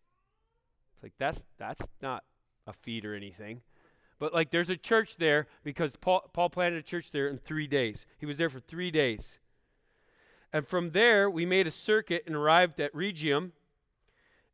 It's 0.94 1.03
like 1.03 1.14
that's 1.18 1.44
that's 1.59 1.83
not 2.01 2.25
a 2.66 2.72
feat 2.72 3.05
or 3.05 3.14
anything. 3.14 3.62
But 4.18 4.33
like 4.33 4.51
there's 4.51 4.70
a 4.70 4.77
church 4.77 5.16
there 5.16 5.46
because 5.62 5.96
Paul, 5.96 6.31
Paul 6.33 6.51
planted 6.51 6.79
a 6.79 6.83
church 6.83 7.11
there 7.11 7.29
in 7.29 7.38
three 7.38 7.66
days. 7.66 8.07
He 8.18 8.27
was 8.27 8.37
there 8.37 8.51
for 8.51 8.61
three 8.61 8.90
days. 8.90 9.38
And 10.53 10.66
from 10.66 10.90
there, 10.90 11.29
we 11.29 11.44
made 11.44 11.66
a 11.66 11.70
circuit 11.70 12.25
and 12.27 12.35
arrived 12.35 12.81
at 12.81 12.94
Rhegium. 12.94 13.53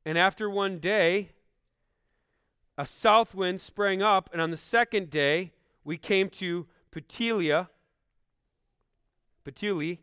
And 0.04 0.18
after 0.18 0.50
one 0.50 0.78
day, 0.78 1.30
a 2.76 2.86
south 2.86 3.34
wind 3.34 3.60
sprang 3.60 4.02
up, 4.02 4.28
and 4.32 4.40
on 4.40 4.50
the 4.50 4.56
second 4.56 5.10
day, 5.10 5.52
we 5.84 5.98
came 5.98 6.28
to 6.30 6.66
Petelia. 6.90 7.68
Puteoli. 9.44 9.98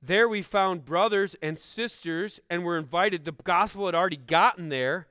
There 0.00 0.28
we 0.28 0.42
found 0.42 0.84
brothers 0.84 1.36
and 1.42 1.58
sisters 1.58 2.40
and 2.48 2.64
were 2.64 2.78
invited. 2.78 3.24
The 3.24 3.32
gospel 3.32 3.86
had 3.86 3.94
already 3.94 4.16
gotten 4.16 4.68
there, 4.68 5.08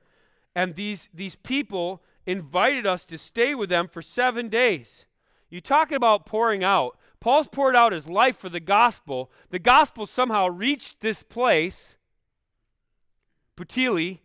and 0.54 0.74
these, 0.74 1.08
these 1.12 1.36
people 1.36 2.02
invited 2.26 2.86
us 2.86 3.04
to 3.06 3.18
stay 3.18 3.54
with 3.54 3.68
them 3.68 3.88
for 3.88 4.02
seven 4.02 4.48
days. 4.48 5.04
You 5.50 5.60
talk 5.60 5.92
about 5.92 6.26
pouring 6.26 6.64
out. 6.64 6.98
Paul's 7.20 7.48
poured 7.48 7.74
out 7.74 7.92
his 7.92 8.08
life 8.08 8.36
for 8.36 8.48
the 8.48 8.60
gospel. 8.60 9.30
The 9.50 9.58
gospel 9.58 10.06
somehow 10.06 10.48
reached 10.48 11.00
this 11.00 11.22
place, 11.22 11.96
Puteoli, 13.56 14.20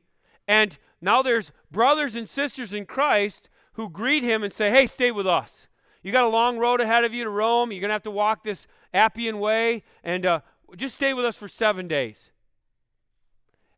and 0.48 0.78
now 1.02 1.22
there's 1.22 1.52
brothers 1.72 2.16
and 2.16 2.30
sisters 2.30 2.72
in 2.72 2.86
Christ 2.86 3.50
who 3.74 3.90
greet 3.90 4.24
him 4.24 4.44
and 4.44 4.54
say, 4.54 4.70
Hey, 4.70 4.86
stay 4.86 5.12
with 5.12 5.28
us. 5.28 5.68
You 6.04 6.12
got 6.12 6.26
a 6.26 6.30
long 6.30 6.58
road 6.58 6.82
ahead 6.82 7.06
of 7.06 7.14
you 7.14 7.24
to 7.24 7.30
Rome. 7.30 7.72
You're 7.72 7.80
going 7.80 7.90
to 7.90 7.94
have 7.94 8.04
to 8.04 8.12
walk 8.12 8.44
this 8.44 8.68
Appian 8.94 9.40
way, 9.40 9.84
and 10.04 10.26
uh, 10.26 10.42
just 10.76 10.96
stay 10.96 11.14
with 11.14 11.26
us 11.26 11.38
for 11.38 11.48
seven 11.48 11.88
days. 11.88 12.30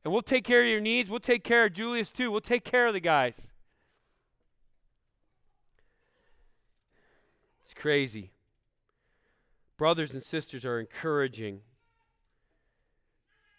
And 0.04 0.12
we'll 0.12 0.24
take 0.24 0.44
care 0.44 0.62
of 0.62 0.68
your 0.68 0.82
needs. 0.82 1.10
We'll 1.10 1.20
take 1.20 1.44
care 1.44 1.66
of 1.66 1.74
Julius 1.74 2.10
too. 2.10 2.32
We'll 2.32 2.42
take 2.42 2.64
care 2.64 2.88
of 2.88 2.94
the 2.94 3.00
guys. 3.00 3.52
It's 7.64 7.74
crazy. 7.74 8.32
Brothers 9.78 10.14
and 10.14 10.24
sisters 10.24 10.64
are 10.64 10.80
encouraging 10.80 11.62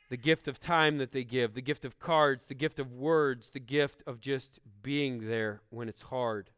the 0.08 0.16
gift 0.16 0.46
of 0.46 0.60
time 0.60 0.98
that 0.98 1.12
they 1.12 1.24
give, 1.24 1.54
the 1.54 1.60
gift 1.60 1.84
of 1.84 1.98
cards, 1.98 2.46
the 2.46 2.54
gift 2.54 2.78
of 2.78 2.92
words, 2.92 3.50
the 3.50 3.60
gift 3.60 4.02
of 4.06 4.20
just 4.20 4.60
being 4.82 5.28
there 5.28 5.62
when 5.70 5.88
it's 5.88 6.02
hard. 6.02 6.50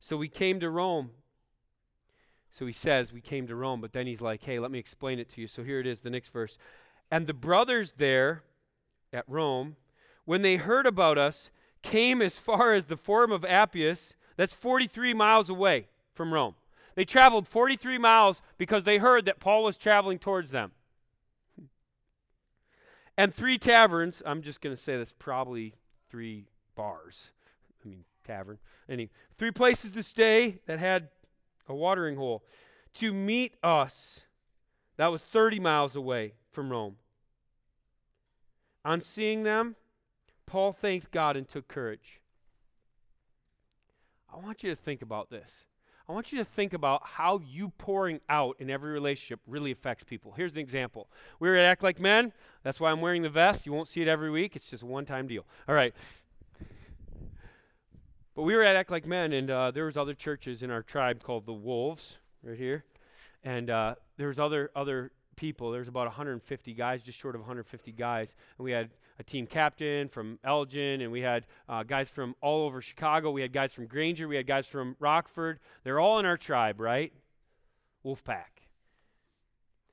So 0.00 0.16
we 0.16 0.28
came 0.28 0.58
to 0.60 0.70
Rome. 0.70 1.10
So 2.50 2.66
he 2.66 2.72
says, 2.72 3.12
We 3.12 3.20
came 3.20 3.46
to 3.46 3.54
Rome, 3.54 3.80
but 3.80 3.92
then 3.92 4.06
he's 4.06 4.20
like, 4.20 4.42
Hey, 4.42 4.58
let 4.58 4.70
me 4.70 4.78
explain 4.78 5.18
it 5.18 5.28
to 5.30 5.40
you. 5.40 5.46
So 5.46 5.62
here 5.62 5.78
it 5.78 5.86
is, 5.86 6.00
the 6.00 6.10
next 6.10 6.32
verse. 6.32 6.58
And 7.10 7.26
the 7.26 7.34
brothers 7.34 7.94
there 7.96 8.42
at 9.12 9.24
Rome, 9.28 9.76
when 10.24 10.42
they 10.42 10.56
heard 10.56 10.86
about 10.86 11.18
us, 11.18 11.50
came 11.82 12.20
as 12.22 12.38
far 12.38 12.72
as 12.72 12.86
the 12.86 12.96
Forum 12.96 13.32
of 13.32 13.44
Appius. 13.44 14.14
That's 14.36 14.54
43 14.54 15.14
miles 15.14 15.48
away 15.48 15.88
from 16.14 16.32
Rome. 16.32 16.54
They 16.94 17.04
traveled 17.04 17.46
43 17.46 17.98
miles 17.98 18.42
because 18.58 18.84
they 18.84 18.98
heard 18.98 19.24
that 19.26 19.40
Paul 19.40 19.64
was 19.64 19.76
traveling 19.76 20.18
towards 20.18 20.50
them. 20.50 20.72
And 23.16 23.34
three 23.34 23.58
taverns, 23.58 24.22
I'm 24.24 24.42
just 24.42 24.60
going 24.60 24.74
to 24.74 24.80
say 24.80 24.96
that's 24.96 25.12
probably 25.18 25.74
three 26.10 26.46
bars. 26.74 27.32
Any 28.88 29.10
three 29.38 29.50
places 29.50 29.90
to 29.92 30.02
stay 30.02 30.60
that 30.66 30.78
had 30.78 31.08
a 31.68 31.74
watering 31.74 32.16
hole. 32.16 32.44
To 32.94 33.12
meet 33.12 33.54
us, 33.62 34.22
that 34.96 35.08
was 35.08 35.22
30 35.22 35.60
miles 35.60 35.94
away 35.94 36.34
from 36.50 36.70
Rome. 36.70 36.96
On 38.84 39.00
seeing 39.00 39.42
them, 39.44 39.76
Paul 40.46 40.72
thanked 40.72 41.10
God 41.10 41.36
and 41.36 41.48
took 41.48 41.68
courage. 41.68 42.20
I 44.32 44.38
want 44.38 44.62
you 44.62 44.70
to 44.70 44.76
think 44.76 45.02
about 45.02 45.30
this. 45.30 45.64
I 46.08 46.12
want 46.12 46.32
you 46.32 46.38
to 46.38 46.44
think 46.44 46.72
about 46.72 47.02
how 47.04 47.40
you 47.46 47.68
pouring 47.78 48.20
out 48.28 48.56
in 48.58 48.68
every 48.68 48.90
relationship 48.90 49.38
really 49.46 49.70
affects 49.70 50.02
people. 50.02 50.32
Here's 50.36 50.52
an 50.52 50.58
example. 50.58 51.08
We 51.38 51.48
were 51.48 51.54
at 51.54 51.64
Act 51.64 51.84
Like 51.84 52.00
Men. 52.00 52.32
That's 52.64 52.80
why 52.80 52.90
I'm 52.90 53.00
wearing 53.00 53.22
the 53.22 53.28
vest. 53.28 53.64
You 53.64 53.72
won't 53.72 53.86
see 53.86 54.02
it 54.02 54.08
every 54.08 54.28
week. 54.28 54.56
It's 54.56 54.68
just 54.68 54.82
a 54.82 54.86
one-time 54.86 55.28
deal. 55.28 55.46
All 55.68 55.74
right. 55.74 55.94
But 58.40 58.44
we 58.46 58.56
were 58.56 58.62
at 58.62 58.74
Act 58.74 58.90
Like 58.90 59.04
Men, 59.04 59.34
and 59.34 59.50
uh, 59.50 59.70
there 59.70 59.84
was 59.84 59.98
other 59.98 60.14
churches 60.14 60.62
in 60.62 60.70
our 60.70 60.82
tribe 60.82 61.22
called 61.22 61.44
the 61.44 61.52
Wolves, 61.52 62.16
right 62.42 62.56
here, 62.56 62.86
and 63.44 63.68
uh, 63.68 63.96
there 64.16 64.28
was 64.28 64.40
other 64.40 64.70
other 64.74 65.12
people. 65.36 65.70
There 65.70 65.80
was 65.80 65.88
about 65.88 66.06
150 66.06 66.72
guys, 66.72 67.02
just 67.02 67.18
short 67.18 67.34
of 67.34 67.42
150 67.42 67.92
guys, 67.92 68.34
and 68.56 68.64
we 68.64 68.72
had 68.72 68.88
a 69.18 69.22
team 69.22 69.46
captain 69.46 70.08
from 70.08 70.38
Elgin, 70.42 71.02
and 71.02 71.12
we 71.12 71.20
had 71.20 71.44
uh, 71.68 71.82
guys 71.82 72.08
from 72.08 72.34
all 72.40 72.64
over 72.64 72.80
Chicago. 72.80 73.30
We 73.30 73.42
had 73.42 73.52
guys 73.52 73.74
from 73.74 73.84
Granger. 73.84 74.26
We 74.26 74.36
had 74.36 74.46
guys 74.46 74.66
from 74.66 74.96
Rockford. 75.00 75.58
They're 75.84 76.00
all 76.00 76.18
in 76.18 76.24
our 76.24 76.38
tribe, 76.38 76.80
right? 76.80 77.12
Wolfpack. 78.06 78.64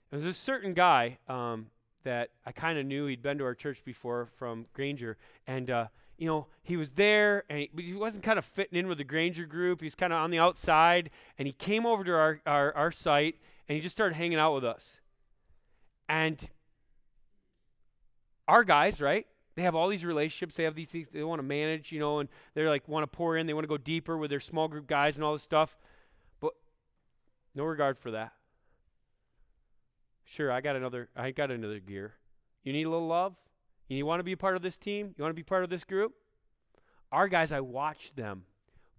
There's 0.10 0.24
a 0.24 0.32
certain 0.32 0.74
guy 0.74 1.18
um, 1.28 1.66
that 2.06 2.30
I 2.46 2.54
kind 2.54 2.80
of 2.80 2.86
knew. 2.86 3.08
He'd 3.08 3.22
been 3.22 3.40
to 3.40 3.44
our 3.44 3.56
church 3.56 3.84
before 3.84 4.30
from 4.38 4.68
Granger, 4.72 5.18
and 5.46 5.70
uh, 5.70 5.88
you 6.18 6.28
know, 6.28 6.48
he 6.64 6.78
was 6.78 6.92
there, 6.92 7.44
and 7.50 7.60
he, 7.60 7.70
but 7.74 7.84
he 7.84 7.94
wasn't 7.94 8.24
kind 8.24 8.40
of 8.40 8.46
fitting 8.46 8.78
in 8.78 8.88
with 8.88 8.98
the 8.98 9.04
Granger 9.04 9.46
group. 9.46 9.82
He 9.82 9.86
was 9.86 9.96
kind 9.96 10.12
of 10.12 10.18
on 10.18 10.32
the 10.32 10.40
outside, 10.40 11.10
and 11.38 11.46
he 11.46 11.54
came 11.54 11.86
over 11.86 12.04
to 12.04 12.12
our, 12.12 12.42
our, 12.46 12.76
our 12.76 12.92
site, 12.92 13.36
and 13.68 13.76
he 13.76 13.82
just 13.82 13.96
started 13.96 14.16
hanging 14.16 14.40
out 14.40 14.54
with 14.56 14.66
us. 14.66 15.00
And 16.10 16.50
our 18.48 18.64
guys, 18.64 19.00
right? 19.00 19.28
They 19.56 19.64
have 19.64 19.76
all 19.76 19.90
these 19.90 20.06
relationships. 20.06 20.56
They 20.56 20.64
have 20.64 20.76
these 20.76 20.88
things 20.88 21.08
they 21.12 21.24
want 21.24 21.40
to 21.40 21.44
manage, 21.44 21.92
you 21.92 22.00
know, 22.00 22.20
and 22.20 22.30
they're 22.54 22.70
like 22.70 22.88
want 22.88 23.04
to 23.04 23.08
pour 23.08 23.38
in. 23.38 23.48
They 23.48 23.54
want 23.54 23.64
to 23.64 23.70
go 23.70 23.78
deeper 23.78 24.18
with 24.18 24.30
their 24.30 24.40
small 24.40 24.68
group 24.68 24.88
guys 24.88 25.16
and 25.16 25.26
all 25.26 25.34
this 25.34 25.44
stuff. 25.44 25.78
But 26.40 26.54
no 27.56 27.64
regard 27.64 27.98
for 27.98 28.12
that. 28.12 28.34
Sure, 30.26 30.52
I 30.52 30.62
got 30.62 30.76
another. 30.76 31.10
I 31.16 31.32
got 31.32 31.52
another 31.52 31.80
gear. 31.80 32.14
You 32.64 32.74
need 32.74 32.86
a 32.86 32.90
little 32.90 33.08
love. 33.08 33.36
You 33.88 34.06
want 34.06 34.20
to 34.20 34.24
be 34.24 34.34
a 34.34 34.38
part 34.38 34.56
of 34.56 34.62
this 34.62 34.78
team? 34.78 35.14
You 35.18 35.24
want 35.24 35.32
to 35.32 35.36
be 35.36 35.44
part 35.44 35.64
of 35.64 35.70
this 35.70 35.84
group? 35.84 36.14
Our 37.12 37.28
guys, 37.28 37.52
I 37.52 37.62
watched 37.62 38.16
them 38.16 38.44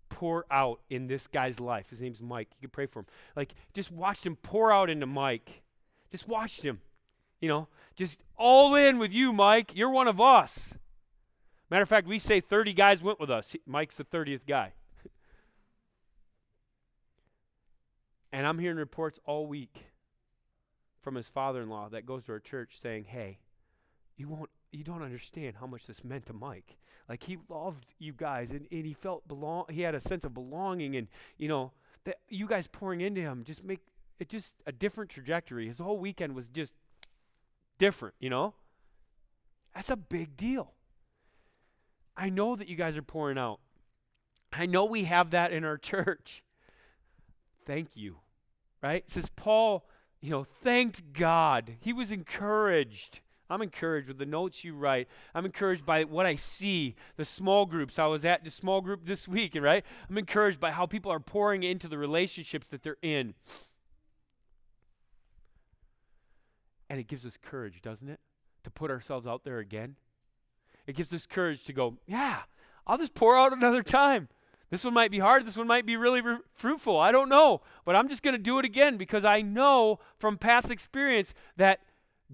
pour 0.09 0.47
out 0.51 0.81
in 0.89 1.07
this 1.07 1.27
guy's 1.27 1.61
life. 1.61 1.91
His 1.91 2.01
name's 2.01 2.23
Mike. 2.23 2.49
You 2.59 2.69
can 2.69 2.71
pray 2.71 2.87
for 2.87 3.01
him. 3.01 3.07
Like, 3.37 3.55
just 3.75 3.93
watched 3.93 4.25
him 4.25 4.37
pour 4.37 4.73
out 4.73 4.89
into 4.89 5.07
Mike. 5.07 5.63
Just 6.11 6.27
watched 6.27 6.63
him. 6.63 6.81
You 7.41 7.49
know, 7.49 7.69
just 7.97 8.21
all 8.37 8.75
in 8.75 8.99
with 8.99 9.13
you, 9.13 9.33
Mike. 9.33 9.77
You're 9.77 9.91
one 9.91 10.09
of 10.09 10.21
us. 10.21 10.75
Matter 11.71 11.83
of 11.83 11.89
fact, 11.89 12.07
we 12.07 12.19
say 12.19 12.41
30 12.41 12.73
guys 12.73 13.03
went 13.03 13.21
with 13.21 13.31
us. 13.31 13.55
Mike's 13.67 13.97
the 13.97 14.05
30th 14.05 14.47
guy. 14.49 14.73
and 18.33 18.47
I'm 18.47 18.59
hearing 18.59 18.79
reports 18.79 19.21
all 19.27 19.47
week 19.47 19.85
from 21.03 21.15
his 21.15 21.29
father 21.29 21.63
in 21.63 21.69
law 21.69 21.91
that 21.91 22.07
goes 22.07 22.25
to 22.25 22.33
our 22.33 22.41
church 22.41 22.81
saying, 22.81 23.05
hey, 23.05 23.39
you 24.17 24.29
won't 24.29 24.51
you 24.73 24.85
don't 24.85 25.03
understand 25.03 25.57
how 25.61 25.67
much 25.67 25.87
this 25.87 26.05
meant 26.05 26.27
to 26.27 26.33
Mike. 26.33 26.77
Like 27.09 27.23
he 27.23 27.39
loved 27.49 27.87
you 27.99 28.13
guys 28.13 28.51
and, 28.51 28.67
and 28.71 28.85
he 28.85 28.93
felt 28.93 29.27
belong 29.27 29.65
he 29.71 29.83
had 29.83 29.95
a 29.95 30.01
sense 30.01 30.25
of 30.25 30.35
belonging 30.35 30.95
and 30.97 31.09
you 31.39 31.49
know 31.49 31.73
that 32.05 32.19
you 32.29 32.47
guys 32.47 32.67
pouring 32.67 33.01
into 33.01 33.21
him 33.21 33.45
just 33.45 33.65
make 33.65 33.81
it 34.19 34.29
just 34.29 34.55
a 34.67 34.73
different 34.73 35.11
trajectory. 35.11 35.67
His 35.67 35.79
whole 35.79 35.99
weekend 35.99 36.35
was 36.35 36.49
just 36.49 36.75
different, 37.79 38.15
you 38.19 38.31
know? 38.31 38.55
That's 39.75 39.91
a 39.91 39.97
big 39.97 40.37
deal. 40.37 40.73
I 42.17 42.31
know 42.31 42.57
that 42.57 42.69
you 42.69 42.75
guys 42.75 42.97
are 42.97 43.03
pouring 43.03 43.39
out. 43.39 43.61
I 44.53 44.67
know 44.67 44.85
we 44.85 45.05
have 45.05 45.31
that 45.31 45.53
in 45.53 45.65
our 45.65 45.79
church. 45.79 46.43
Thank 47.65 47.91
you. 47.95 48.17
Right? 48.83 49.05
It 49.07 49.11
says 49.11 49.31
Paul, 49.35 49.87
you 50.21 50.31
know, 50.31 50.45
thanked 50.45 51.13
God. 51.13 51.77
He 51.81 51.93
was 51.93 52.11
encouraged. 52.11 53.21
I'm 53.51 53.63
encouraged 53.63 54.09
with 54.09 54.19
the 54.19 54.27
notes 54.27 54.63
you 54.63 54.75
write. 54.75 55.09
I'm 55.35 55.47
encouraged 55.47 55.87
by 55.87 56.05
what 56.05 56.27
I 56.27 56.37
see, 56.37 56.97
the 57.17 57.25
small 57.25 57.65
groups. 57.67 57.99
I 57.99 58.07
was 58.07 58.25
at 58.25 58.45
the 58.45 58.51
small 58.51 58.81
group 58.81 59.07
this 59.07 59.27
week, 59.27 59.57
right? 59.61 59.85
I'm 60.09 60.19
encouraged 60.19 60.61
by 60.61 60.73
how 60.73 60.87
people 60.87 61.11
are 61.11 61.21
pouring 61.21 61.63
into 61.63 61.89
the 61.89 61.99
relationships 61.99 62.67
that 62.69 62.83
they're 62.83 62.99
in. 63.01 63.35
And 66.91 67.01
it 67.01 67.07
gives 67.07 67.25
us 67.25 67.39
courage, 67.41 67.81
doesn't 67.81 68.09
it? 68.09 68.21
To 68.65 68.71
put 68.71 68.91
ourselves 68.91 69.27
out 69.27 69.45
there 69.45 69.59
again. 69.59 69.97
It 70.87 70.97
gives 70.97 71.13
us 71.13 71.27
courage 71.27 71.65
to 71.65 71.73
go, 71.73 71.99
yeah, 72.07 72.41
I'll 72.87 72.99
just 72.99 73.15
pour 73.15 73.37
out 73.37 73.53
another 73.53 73.83
time. 73.83 74.29
This 74.71 74.85
one 74.85 74.95
might 74.95 75.11
be 75.11 75.19
hard. 75.19 75.47
This 75.47 75.57
one 75.57 75.67
might 75.67 75.87
be 75.87 75.97
really 75.97 76.21
re- 76.21 76.39
fruitful. 76.55 76.99
I 76.99 77.13
don't 77.13 77.29
know. 77.29 77.63
But 77.85 77.97
I'm 77.97 78.09
just 78.09 78.23
going 78.23 78.35
to 78.35 78.43
do 78.43 78.59
it 78.59 78.65
again 78.67 78.97
because 78.99 79.25
I 79.25 79.41
know 79.41 79.99
from 80.19 80.37
past 80.37 80.71
experience 80.71 81.33
that 81.57 81.81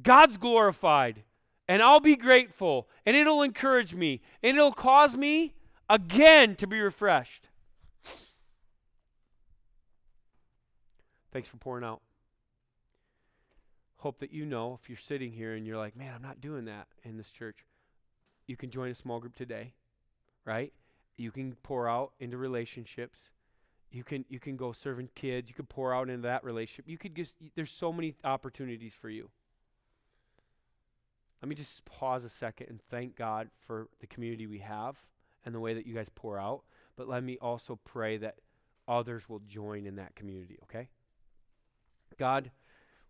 God's 0.02 0.36
glorified 0.36 1.22
and 1.68 1.82
I'll 1.82 2.00
be 2.00 2.16
grateful 2.16 2.88
and 3.06 3.16
it'll 3.16 3.42
encourage 3.42 3.94
me 3.94 4.20
and 4.42 4.56
it'll 4.56 4.72
cause 4.72 5.14
me 5.14 5.54
again 5.88 6.56
to 6.56 6.66
be 6.66 6.80
refreshed. 6.80 7.48
Thanks 11.32 11.48
for 11.48 11.56
pouring 11.56 11.84
out. 11.84 12.00
Hope 13.98 14.20
that 14.20 14.32
you 14.32 14.44
know 14.44 14.78
if 14.80 14.88
you're 14.88 14.98
sitting 14.98 15.32
here 15.32 15.54
and 15.54 15.66
you're 15.66 15.78
like, 15.78 15.96
man, 15.96 16.12
I'm 16.14 16.22
not 16.22 16.40
doing 16.40 16.66
that 16.66 16.86
in 17.02 17.16
this 17.16 17.30
church, 17.30 17.64
you 18.46 18.56
can 18.56 18.70
join 18.70 18.90
a 18.90 18.94
small 18.94 19.18
group 19.18 19.34
today, 19.34 19.72
right? 20.44 20.72
You 21.16 21.30
can 21.30 21.56
pour 21.62 21.88
out 21.88 22.12
into 22.20 22.36
relationships. 22.36 23.18
You 23.90 24.04
can 24.04 24.24
you 24.28 24.40
can 24.40 24.56
go 24.56 24.72
serving 24.72 25.08
kids. 25.14 25.48
You 25.48 25.54
can 25.54 25.66
pour 25.66 25.94
out 25.94 26.10
into 26.10 26.22
that 26.22 26.44
relationship. 26.44 26.88
You 26.88 26.98
could 26.98 27.14
just 27.14 27.34
there's 27.54 27.70
so 27.70 27.92
many 27.92 28.14
opportunities 28.24 28.92
for 29.00 29.08
you. 29.08 29.30
Let 31.44 31.48
me 31.50 31.54
just 31.54 31.84
pause 31.84 32.24
a 32.24 32.30
second 32.30 32.68
and 32.70 32.80
thank 32.90 33.16
God 33.16 33.50
for 33.66 33.88
the 34.00 34.06
community 34.06 34.46
we 34.46 34.60
have 34.60 34.96
and 35.44 35.54
the 35.54 35.60
way 35.60 35.74
that 35.74 35.86
you 35.86 35.94
guys 35.94 36.08
pour 36.14 36.40
out. 36.40 36.62
But 36.96 37.06
let 37.06 37.22
me 37.22 37.36
also 37.38 37.78
pray 37.84 38.16
that 38.16 38.36
others 38.88 39.28
will 39.28 39.40
join 39.40 39.84
in 39.84 39.96
that 39.96 40.16
community, 40.16 40.56
okay? 40.62 40.88
God, 42.18 42.50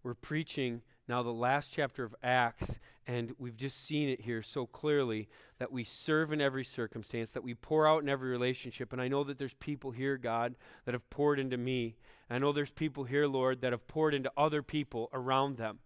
we're 0.02 0.14
preaching 0.14 0.82
now 1.06 1.22
the 1.22 1.30
last 1.30 1.70
chapter 1.72 2.02
of 2.02 2.12
Acts, 2.24 2.80
and 3.06 3.36
we've 3.38 3.56
just 3.56 3.86
seen 3.86 4.08
it 4.08 4.22
here 4.22 4.42
so 4.42 4.66
clearly 4.66 5.28
that 5.60 5.70
we 5.70 5.84
serve 5.84 6.32
in 6.32 6.40
every 6.40 6.64
circumstance, 6.64 7.30
that 7.30 7.44
we 7.44 7.54
pour 7.54 7.86
out 7.86 8.02
in 8.02 8.08
every 8.08 8.30
relationship. 8.30 8.92
And 8.92 9.00
I 9.00 9.06
know 9.06 9.22
that 9.22 9.38
there's 9.38 9.54
people 9.54 9.92
here, 9.92 10.16
God, 10.16 10.56
that 10.86 10.94
have 10.94 11.08
poured 11.08 11.38
into 11.38 11.56
me. 11.56 11.94
I 12.28 12.40
know 12.40 12.50
there's 12.50 12.72
people 12.72 13.04
here, 13.04 13.28
Lord, 13.28 13.60
that 13.60 13.70
have 13.70 13.86
poured 13.86 14.12
into 14.12 14.32
other 14.36 14.60
people 14.60 15.08
around 15.12 15.56
them 15.56 15.78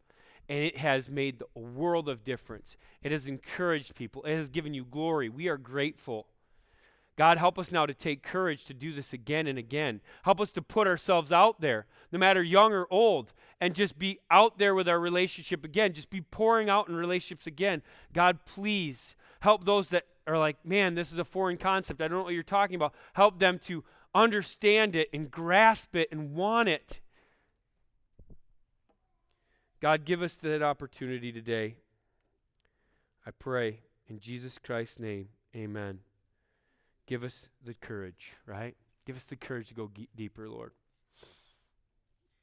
and 0.48 0.64
it 0.64 0.78
has 0.78 1.08
made 1.08 1.42
a 1.54 1.58
world 1.58 2.08
of 2.08 2.24
difference. 2.24 2.76
It 3.02 3.12
has 3.12 3.26
encouraged 3.26 3.94
people, 3.94 4.24
it 4.24 4.36
has 4.36 4.48
given 4.48 4.74
you 4.74 4.84
glory. 4.84 5.28
We 5.28 5.48
are 5.48 5.58
grateful. 5.58 6.26
God, 7.16 7.36
help 7.36 7.58
us 7.58 7.72
now 7.72 7.84
to 7.84 7.94
take 7.94 8.22
courage 8.22 8.64
to 8.66 8.74
do 8.74 8.94
this 8.94 9.12
again 9.12 9.48
and 9.48 9.58
again. 9.58 10.00
Help 10.22 10.40
us 10.40 10.52
to 10.52 10.62
put 10.62 10.86
ourselves 10.86 11.32
out 11.32 11.60
there, 11.60 11.86
no 12.12 12.18
matter 12.18 12.44
young 12.44 12.72
or 12.72 12.86
old, 12.92 13.32
and 13.60 13.74
just 13.74 13.98
be 13.98 14.20
out 14.30 14.58
there 14.58 14.72
with 14.72 14.88
our 14.88 15.00
relationship 15.00 15.64
again. 15.64 15.92
Just 15.92 16.10
be 16.10 16.20
pouring 16.20 16.70
out 16.70 16.88
in 16.88 16.94
relationships 16.94 17.48
again. 17.48 17.82
God, 18.12 18.38
please 18.44 19.16
help 19.40 19.64
those 19.64 19.88
that 19.88 20.04
are 20.28 20.38
like, 20.38 20.64
man, 20.64 20.94
this 20.94 21.10
is 21.10 21.18
a 21.18 21.24
foreign 21.24 21.56
concept. 21.56 22.00
I 22.00 22.06
don't 22.06 22.18
know 22.18 22.24
what 22.24 22.34
you're 22.34 22.44
talking 22.44 22.76
about. 22.76 22.94
Help 23.14 23.40
them 23.40 23.58
to 23.64 23.82
understand 24.14 24.94
it 24.94 25.08
and 25.12 25.28
grasp 25.28 25.96
it 25.96 26.08
and 26.12 26.34
want 26.34 26.68
it 26.68 27.00
God, 29.80 30.04
give 30.04 30.22
us 30.22 30.34
that 30.36 30.62
opportunity 30.62 31.30
today. 31.30 31.76
I 33.24 33.30
pray 33.30 33.80
in 34.08 34.18
Jesus 34.18 34.58
Christ's 34.58 34.98
name, 34.98 35.28
amen. 35.54 36.00
Give 37.06 37.22
us 37.22 37.48
the 37.64 37.74
courage, 37.74 38.32
right? 38.44 38.76
Give 39.06 39.16
us 39.16 39.24
the 39.24 39.36
courage 39.36 39.68
to 39.68 39.74
go 39.74 39.90
ge- 39.94 40.08
deeper, 40.16 40.48
Lord. 40.48 40.72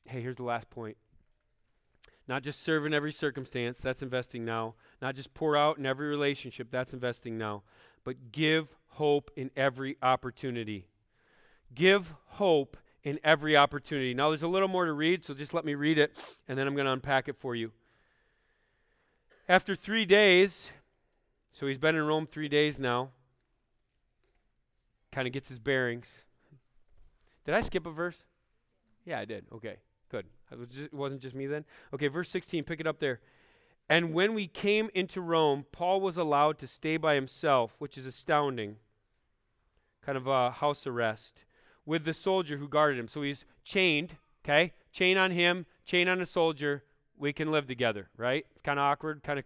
Hey, 0.06 0.22
here's 0.22 0.38
the 0.38 0.44
last 0.44 0.70
point. 0.70 0.98
Not 2.28 2.42
just 2.42 2.64
serve 2.64 2.86
in 2.86 2.94
every 2.94 3.12
circumstance, 3.12 3.80
that's 3.80 4.02
investing 4.02 4.46
now. 4.46 4.76
Not 5.02 5.16
just 5.16 5.34
pour 5.34 5.58
out 5.58 5.78
in 5.78 5.86
every 5.86 6.08
relationship, 6.08 6.70
that's 6.72 6.94
investing 6.94 7.38
now. 7.38 7.64
But 8.04 8.32
give 8.32 8.76
hope 8.88 9.30
in 9.36 9.52
every 9.56 9.98
opportunity. 10.02 10.88
Give 11.74 12.14
hope 12.28 12.78
in 13.06 13.20
every 13.24 13.56
opportunity. 13.56 14.16
Now, 14.16 14.30
there's 14.30 14.44
a 14.44 14.48
little 14.48 14.68
more 14.68 14.86
to 14.86 14.92
read, 14.92 15.24
so 15.24 15.36
just 15.36 15.54
let 15.54 15.64
me 15.64 15.76
read 15.76 16.00
it, 16.00 16.38
and 16.50 16.58
then 16.58 16.68
I'm 16.68 16.74
going 16.74 16.88
to 16.88 16.92
unpack 16.92 17.30
it 17.30 17.38
for 17.38 17.56
you. 17.56 17.72
After 19.48 19.76
three 19.76 20.06
days, 20.06 20.72
so 21.54 21.68
he's 21.68 21.78
been 21.78 21.96
in 21.96 22.02
Rome 22.02 22.26
three 22.26 22.50
days 22.50 22.80
now, 22.80 23.12
kind 25.12 25.28
of 25.28 25.34
gets 25.34 25.50
his 25.50 25.60
bearings. 25.60 26.24
Did 27.46 27.54
I 27.54 27.62
skip 27.62 27.86
a 27.86 27.92
verse? 27.92 28.18
Yeah, 29.06 29.20
I 29.20 29.26
did. 29.26 29.46
Okay, 29.54 29.76
good. 30.10 30.26
Was 30.58 30.70
just, 30.70 30.86
it 30.86 30.94
wasn't 30.94 31.22
just 31.22 31.36
me 31.36 31.46
then. 31.46 31.64
Okay, 31.94 32.08
verse 32.08 32.30
16, 32.30 32.64
pick 32.64 32.80
it 32.80 32.88
up 32.88 33.00
there. 33.00 33.20
And 33.88 34.16
when 34.16 34.34
we 34.34 34.48
came 34.48 34.90
into 34.96 35.22
Rome, 35.22 35.66
Paul 35.72 36.02
was 36.02 36.18
allowed 36.18 36.58
to 36.58 36.68
stay 36.68 36.98
by 36.98 37.14
himself, 37.14 37.76
which 37.78 38.00
is 38.00 38.08
astounding. 38.08 38.78
Kind 40.04 40.18
of 40.18 40.26
a 40.26 40.50
house 40.50 40.88
arrest 40.88 41.46
with 41.86 42.06
the 42.06 42.14
soldier 42.14 42.58
who 42.58 42.68
guarded 42.68 43.00
him. 43.00 43.08
So 43.08 43.22
he's 43.22 43.46
chained, 43.64 44.18
okay? 44.44 44.74
Chain 44.92 45.18
on 45.18 45.32
him, 45.32 45.66
chain 45.86 46.08
on 46.08 46.22
a 46.22 46.26
soldier. 46.26 46.84
We 47.18 47.34
can 47.34 47.52
live 47.52 47.68
together, 47.68 48.10
right? 48.18 48.46
It's 48.52 48.62
kind 48.62 48.80
of 48.80 48.84
awkward, 48.84 49.24
kind 49.24 49.40
of, 49.40 49.46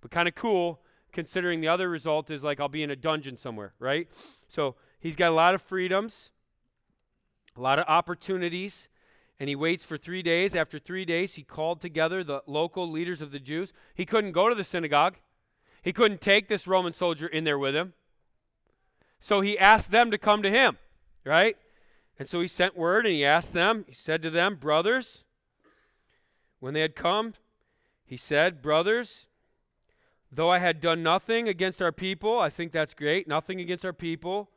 but 0.00 0.10
kind 0.10 0.28
of 0.28 0.34
cool 0.34 0.80
considering 1.12 1.60
the 1.60 1.68
other 1.68 1.88
result 1.88 2.30
is 2.30 2.42
like 2.42 2.58
I'll 2.58 2.68
be 2.68 2.82
in 2.82 2.90
a 2.90 2.96
dungeon 2.96 3.36
somewhere, 3.36 3.74
right? 3.78 4.08
So 4.48 4.76
he's 4.98 5.16
got 5.16 5.30
a 5.30 5.34
lot 5.34 5.54
of 5.54 5.62
freedoms, 5.62 6.30
a 7.56 7.60
lot 7.60 7.78
of 7.78 7.84
opportunities, 7.86 8.88
and 9.38 9.48
he 9.48 9.54
waits 9.54 9.84
for 9.84 9.96
three 9.96 10.22
days. 10.22 10.56
After 10.56 10.78
three 10.78 11.04
days, 11.04 11.34
he 11.34 11.42
called 11.42 11.80
together 11.80 12.24
the 12.24 12.42
local 12.46 12.90
leaders 12.90 13.20
of 13.20 13.30
the 13.30 13.38
Jews. 13.38 13.72
He 13.94 14.06
couldn't 14.06 14.32
go 14.32 14.48
to 14.48 14.54
the 14.54 14.64
synagogue, 14.64 15.16
he 15.82 15.92
couldn't 15.92 16.20
take 16.20 16.48
this 16.48 16.66
Roman 16.66 16.92
soldier 16.92 17.26
in 17.26 17.44
there 17.44 17.58
with 17.58 17.74
him. 17.74 17.92
So 19.20 19.40
he 19.40 19.58
asked 19.58 19.90
them 19.90 20.10
to 20.10 20.18
come 20.18 20.42
to 20.42 20.50
him 20.50 20.78
right? 21.24 21.56
And 22.18 22.28
so 22.28 22.40
he 22.40 22.48
sent 22.48 22.76
word 22.76 23.06
and 23.06 23.14
he 23.14 23.24
asked 23.24 23.52
them, 23.52 23.84
he 23.88 23.94
said 23.94 24.22
to 24.22 24.30
them, 24.30 24.56
Brothers, 24.56 25.24
when 26.60 26.74
they 26.74 26.80
had 26.80 26.94
come, 26.94 27.34
he 28.04 28.16
said, 28.16 28.62
Brothers, 28.62 29.26
though 30.30 30.50
I 30.50 30.58
had 30.58 30.80
done 30.80 31.02
nothing 31.02 31.48
against 31.48 31.82
our 31.82 31.92
people, 31.92 32.38
I 32.38 32.50
think 32.50 32.72
that's 32.72 32.94
great, 32.94 33.26
nothing 33.26 33.60
against 33.60 33.84
our 33.84 33.92
people 33.92 34.50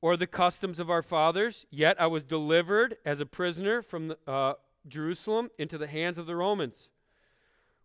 or 0.00 0.16
the 0.16 0.26
customs 0.26 0.80
of 0.80 0.90
our 0.90 1.02
fathers, 1.02 1.66
yet 1.70 2.00
I 2.00 2.06
was 2.06 2.24
delivered 2.24 2.96
as 3.04 3.20
a 3.20 3.26
prisoner 3.26 3.82
from 3.82 4.08
the, 4.08 4.18
uh, 4.26 4.54
Jerusalem 4.88 5.50
into 5.58 5.76
the 5.76 5.86
hands 5.86 6.16
of 6.16 6.26
the 6.26 6.36
Romans. 6.36 6.88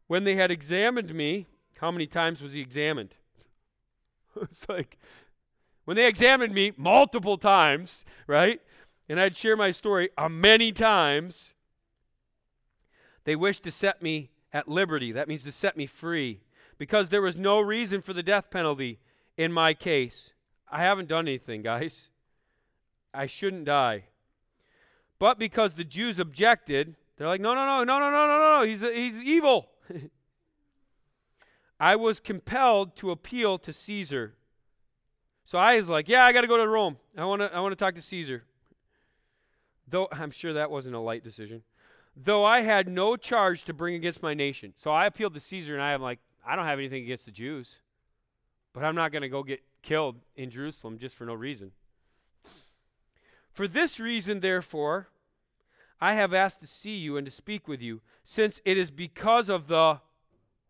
When 0.08 0.24
they 0.24 0.36
had 0.36 0.52
examined 0.52 1.14
me, 1.14 1.46
how 1.78 1.92
many 1.92 2.08
times 2.08 2.42
was 2.42 2.54
he 2.54 2.62
examined? 2.62 3.16
it's 4.42 4.68
like 4.70 4.98
when 5.86 5.96
they 5.96 6.08
examined 6.08 6.54
me 6.54 6.74
multiple 6.76 7.38
times, 7.38 8.06
right? 8.28 8.60
And 9.08 9.20
I'd 9.20 9.38
share 9.38 9.56
my 9.56 9.72
story 9.72 10.10
uh, 10.18 10.28
many 10.30 10.72
times. 10.72 11.54
They 13.24 13.36
wished 13.36 13.64
to 13.64 13.72
set 13.72 14.02
me 14.02 14.32
at 14.52 14.68
liberty. 14.68 15.12
That 15.12 15.28
means 15.28 15.44
to 15.44 15.52
set 15.52 15.78
me 15.78 15.86
free. 15.86 16.42
Because 16.78 17.10
there 17.10 17.22
was 17.22 17.38
no 17.38 17.62
reason 17.62 18.02
for 18.02 18.14
the 18.14 18.24
death 18.24 18.50
penalty 18.50 19.00
in 19.38 19.52
my 19.52 19.74
case. 19.74 20.34
I 20.70 20.80
haven't 20.80 21.08
done 21.08 21.28
anything, 21.28 21.62
guys. 21.62 22.10
I 23.14 23.28
shouldn't 23.28 23.66
die. 23.66 24.06
But 25.20 25.40
because 25.40 25.74
the 25.74 25.84
Jews 25.84 26.20
objected, 26.20 26.96
they're 27.16 27.28
like, 27.28 27.40
no, 27.40 27.54
no, 27.54 27.66
no, 27.66 27.84
no, 27.84 28.00
no, 28.00 28.10
no, 28.10 28.28
no, 28.28 28.40
no, 28.40 28.60
no. 28.60 28.66
he's, 28.66 28.82
he's 28.82 29.20
evil. 29.22 29.70
I 31.80 31.96
was 31.96 32.20
compelled 32.20 32.96
to 32.98 33.12
appeal 33.12 33.58
to 33.60 33.72
Caesar 33.72 34.34
so 35.46 35.58
I 35.60 35.78
was 35.78 35.88
like, 35.88 36.10
yeah, 36.10 36.26
I 36.26 36.34
got 36.34 36.42
to 36.42 36.48
go 36.48 36.58
to 36.58 36.68
Rome. 36.68 36.98
I 37.16 37.26
want 37.26 37.42
to 37.42 37.54
I 37.54 37.60
want 37.60 37.72
to 37.72 37.76
talk 37.76 37.96
to 37.96 38.02
Caesar. 38.02 38.44
Though 39.88 40.08
I'm 40.12 40.32
sure 40.32 40.54
that 40.54 40.72
wasn't 40.72 40.96
a 40.96 41.00
light 41.00 41.24
decision. 41.24 41.64
Though 42.18 42.46
I 42.46 42.62
had 42.62 42.88
no 42.88 43.16
charge 43.18 43.66
to 43.66 43.74
bring 43.74 43.96
against 43.96 44.24
my 44.24 44.34
nation. 44.34 44.74
So 44.78 44.92
I 44.92 45.06
appealed 45.06 45.34
to 45.34 45.40
Caesar 45.40 45.74
and 45.74 45.84
I 45.84 45.92
am 45.92 46.02
like, 46.02 46.20
I 46.48 46.56
don't 46.56 46.66
have 46.66 46.80
anything 46.80 47.04
against 47.04 47.26
the 47.26 47.32
Jews. 47.32 47.80
But 48.74 48.84
I'm 48.84 48.96
not 48.96 49.12
going 49.12 49.22
to 49.22 49.30
go 49.30 49.44
get 49.44 49.62
killed 49.82 50.16
in 50.36 50.50
Jerusalem 50.50 50.98
just 50.98 51.16
for 51.16 51.26
no 51.26 51.34
reason. 51.34 51.72
For 53.52 53.68
this 53.68 54.00
reason, 54.00 54.40
therefore, 54.40 55.08
I 56.02 56.14
have 56.14 56.34
asked 56.34 56.62
to 56.62 56.68
see 56.68 56.96
you 56.96 57.16
and 57.18 57.26
to 57.26 57.32
speak 57.32 57.68
with 57.68 57.82
you, 57.82 58.02
since 58.24 58.62
it 58.66 58.78
is 58.78 58.92
because 58.92 59.48
of 59.48 59.68
the 59.68 60.02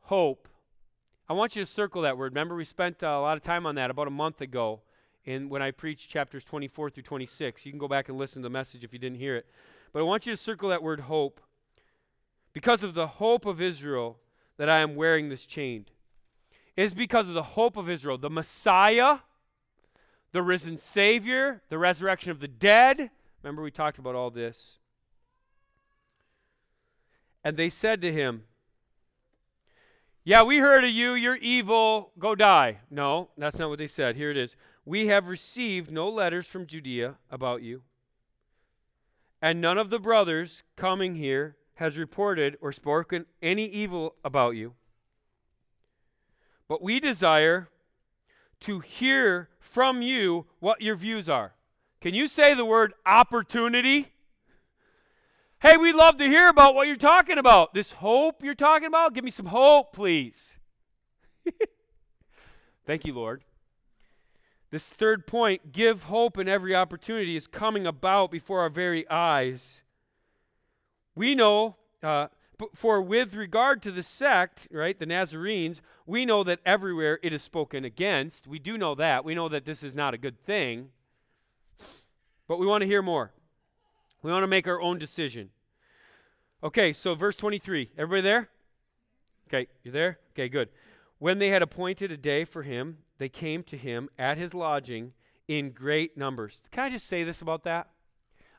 hope 0.01 0.47
I 1.28 1.34
want 1.34 1.55
you 1.55 1.63
to 1.63 1.65
circle 1.65 2.03
that 2.03 2.19
word. 2.19 2.34
Remember, 2.34 2.55
we 2.55 2.65
spent 2.65 3.03
uh, 3.03 3.07
a 3.07 3.21
lot 3.21 3.36
of 3.36 3.41
time 3.41 3.65
on 3.65 3.73
that 3.76 3.89
about 3.89 4.07
a 4.07 4.11
month 4.11 4.41
ago 4.41 4.82
in 5.26 5.49
when 5.49 5.59
I 5.59 5.71
preached 5.71 6.07
chapters 6.07 6.43
24 6.43 6.91
through 6.91 7.01
26. 7.01 7.65
You 7.65 7.71
can 7.71 7.80
go 7.80 7.88
back 7.88 8.09
and 8.09 8.17
listen 8.17 8.43
to 8.43 8.45
the 8.45 8.51
message 8.51 8.84
if 8.84 8.93
you 8.93 8.99
didn't 8.99 9.17
hear 9.17 9.36
it. 9.36 9.47
But 9.91 10.01
I 10.01 10.03
want 10.03 10.28
you 10.28 10.34
to 10.34 10.38
circle 10.38 10.69
that 10.69 10.84
word 10.84 11.01
hope. 11.01 11.41
Because 12.53 12.84
of 12.84 12.93
the 12.93 13.07
hope 13.07 13.47
of 13.47 13.59
Israel 13.59 14.19
that 14.57 14.69
I 14.69 14.80
am 14.80 14.95
wearing 14.95 15.30
this 15.30 15.45
chain. 15.45 15.86
It 16.78 16.84
is 16.84 16.93
because 16.93 17.28
of 17.28 17.34
the 17.34 17.43
hope 17.43 17.76
of 17.76 17.89
Israel, 17.89 18.19
the 18.19 18.30
Messiah, 18.30 19.19
the 20.32 20.43
risen 20.43 20.78
Savior, 20.78 21.63
the 21.69 21.80
resurrection 21.80 22.30
of 22.30 22.39
the 22.39 22.47
dead. 22.47 23.09
Remember, 23.41 23.63
we 23.63 23.71
talked 23.71 23.97
about 23.97 24.13
all 24.13 24.30
this. 24.30 24.78
And 27.43 27.57
they 27.57 27.69
said 27.69 27.99
to 28.01 28.11
him, 28.11 28.43
yeah, 30.28 30.41
we 30.41 30.57
heard 30.57 30.84
of 30.84 30.89
you. 30.89 31.13
You're 31.13 31.36
evil. 31.36 32.11
Go 32.17 32.34
die. 32.34 32.80
No, 32.89 33.30
that's 33.38 33.59
not 33.59 33.69
what 33.69 33.78
they 33.78 33.88
said. 33.88 34.15
Here 34.15 34.32
it 34.32 34.38
is. 34.38 34.55
We 34.84 35.05
have 35.07 35.28
received 35.28 35.91
no 35.91 36.09
letters 36.09 36.47
from 36.47 36.65
Judea 36.65 37.15
about 37.30 37.61
you. 37.61 37.84
And 39.39 39.61
none 39.61 39.78
of 39.78 39.91
the 39.91 39.99
brothers 39.99 40.63
coming 40.76 41.13
here 41.13 41.57
has 41.76 41.95
reported 41.95 42.57
or 42.59 42.71
spoken 42.71 43.28
any 43.43 43.65
evil 43.65 44.15
about 44.23 44.55
you. 44.55 44.73
But 46.67 46.82
we 46.82 46.99
desire 46.99 47.69
to 48.61 48.80
hear 48.80 49.49
from 49.59 50.01
you 50.01 50.47
what 50.59 50.82
your 50.82 50.95
views 50.95 51.30
are. 51.30 51.53
Can 52.01 52.15
you 52.15 52.28
say 52.28 52.55
the 52.55 52.65
word 52.65 52.93
opportunity? 53.05 54.11
Hey, 55.60 55.78
we'd 55.78 55.95
love 55.95 56.18
to 56.18 56.26
hear 56.26 56.49
about 56.49 56.76
what 56.76 56.88
you're 56.88 56.95
talking 56.95 57.38
about. 57.38 57.74
This 57.74 57.93
hope 57.93 58.43
you're 58.43 58.53
talking 58.53 58.88
about? 58.88 59.14
Give 59.14 59.24
me 59.24 59.32
some 59.32 59.47
hope, 59.47 59.93
please. 59.93 60.60
Thank 62.86 63.06
you, 63.06 63.14
Lord. 63.14 63.43
This 64.70 64.89
third 64.89 65.26
point, 65.26 65.72
give 65.72 66.03
hope 66.03 66.38
in 66.38 66.49
every 66.49 66.76
opportunity, 66.76 67.36
is 67.36 67.47
coming 67.47 67.88
about 67.88 68.30
before 68.32 68.62
our 68.62 68.70
very 68.70 69.10
eyes. 69.10 69.82
We 71.16 71.34
know, 71.34 71.78
uh, 72.03 72.28
For 72.74 73.01
with 73.01 73.36
regard 73.36 73.82
to 73.84 73.91
the 73.91 74.03
sect, 74.03 74.68
right, 74.72 74.99
the 74.99 75.06
Nazarenes, 75.06 75.82
we 76.06 76.26
know 76.26 76.43
that 76.43 76.60
everywhere 76.66 77.20
it 77.24 77.32
is 77.32 77.41
spoken 77.41 77.86
against. 77.86 78.47
We 78.47 78.60
do 78.60 78.78
know 78.78 78.95
that. 78.95 79.24
We 79.24 79.34
know 79.34 79.49
that 79.49 79.66
this 79.66 79.82
is 79.82 79.95
not 79.95 80.14
a 80.14 80.18
good 80.18 80.43
thing. 80.45 80.89
But 82.47 82.60
we 82.60 82.66
want 82.66 82.82
to 82.82 82.88
hear 82.88 83.01
more. 83.01 83.32
We 84.26 84.32
want 84.32 84.41
to 84.41 84.47
make 84.47 84.67
our 84.67 84.82
own 84.82 84.97
decision. 84.97 85.51
Okay, 86.63 86.93
so 86.93 87.13
verse 87.13 87.36
23. 87.36 87.91
Everybody 87.95 88.23
there? 88.23 88.49
Okay, 89.47 89.67
you 89.84 89.91
there? 89.91 90.17
Okay, 90.34 90.49
good. 90.49 90.69
When 91.19 91.38
they 91.38 91.49
had 91.49 91.61
appointed 91.61 92.11
a 92.11 92.17
day 92.17 92.43
for 92.43 92.63
him, 92.63 92.97
they 93.19 93.30
came 93.30 93.61
to 93.65 93.78
him 93.78 94.09
at 94.17 94.39
his 94.39 94.55
lodging 94.55 95.13
in 95.47 95.69
great 95.69 96.17
numbers. 96.17 96.59
Can 96.71 96.86
I 96.86 96.89
just 96.89 97.05
say 97.05 97.23
this 97.23 97.39
about 97.39 97.65
that? 97.65 97.89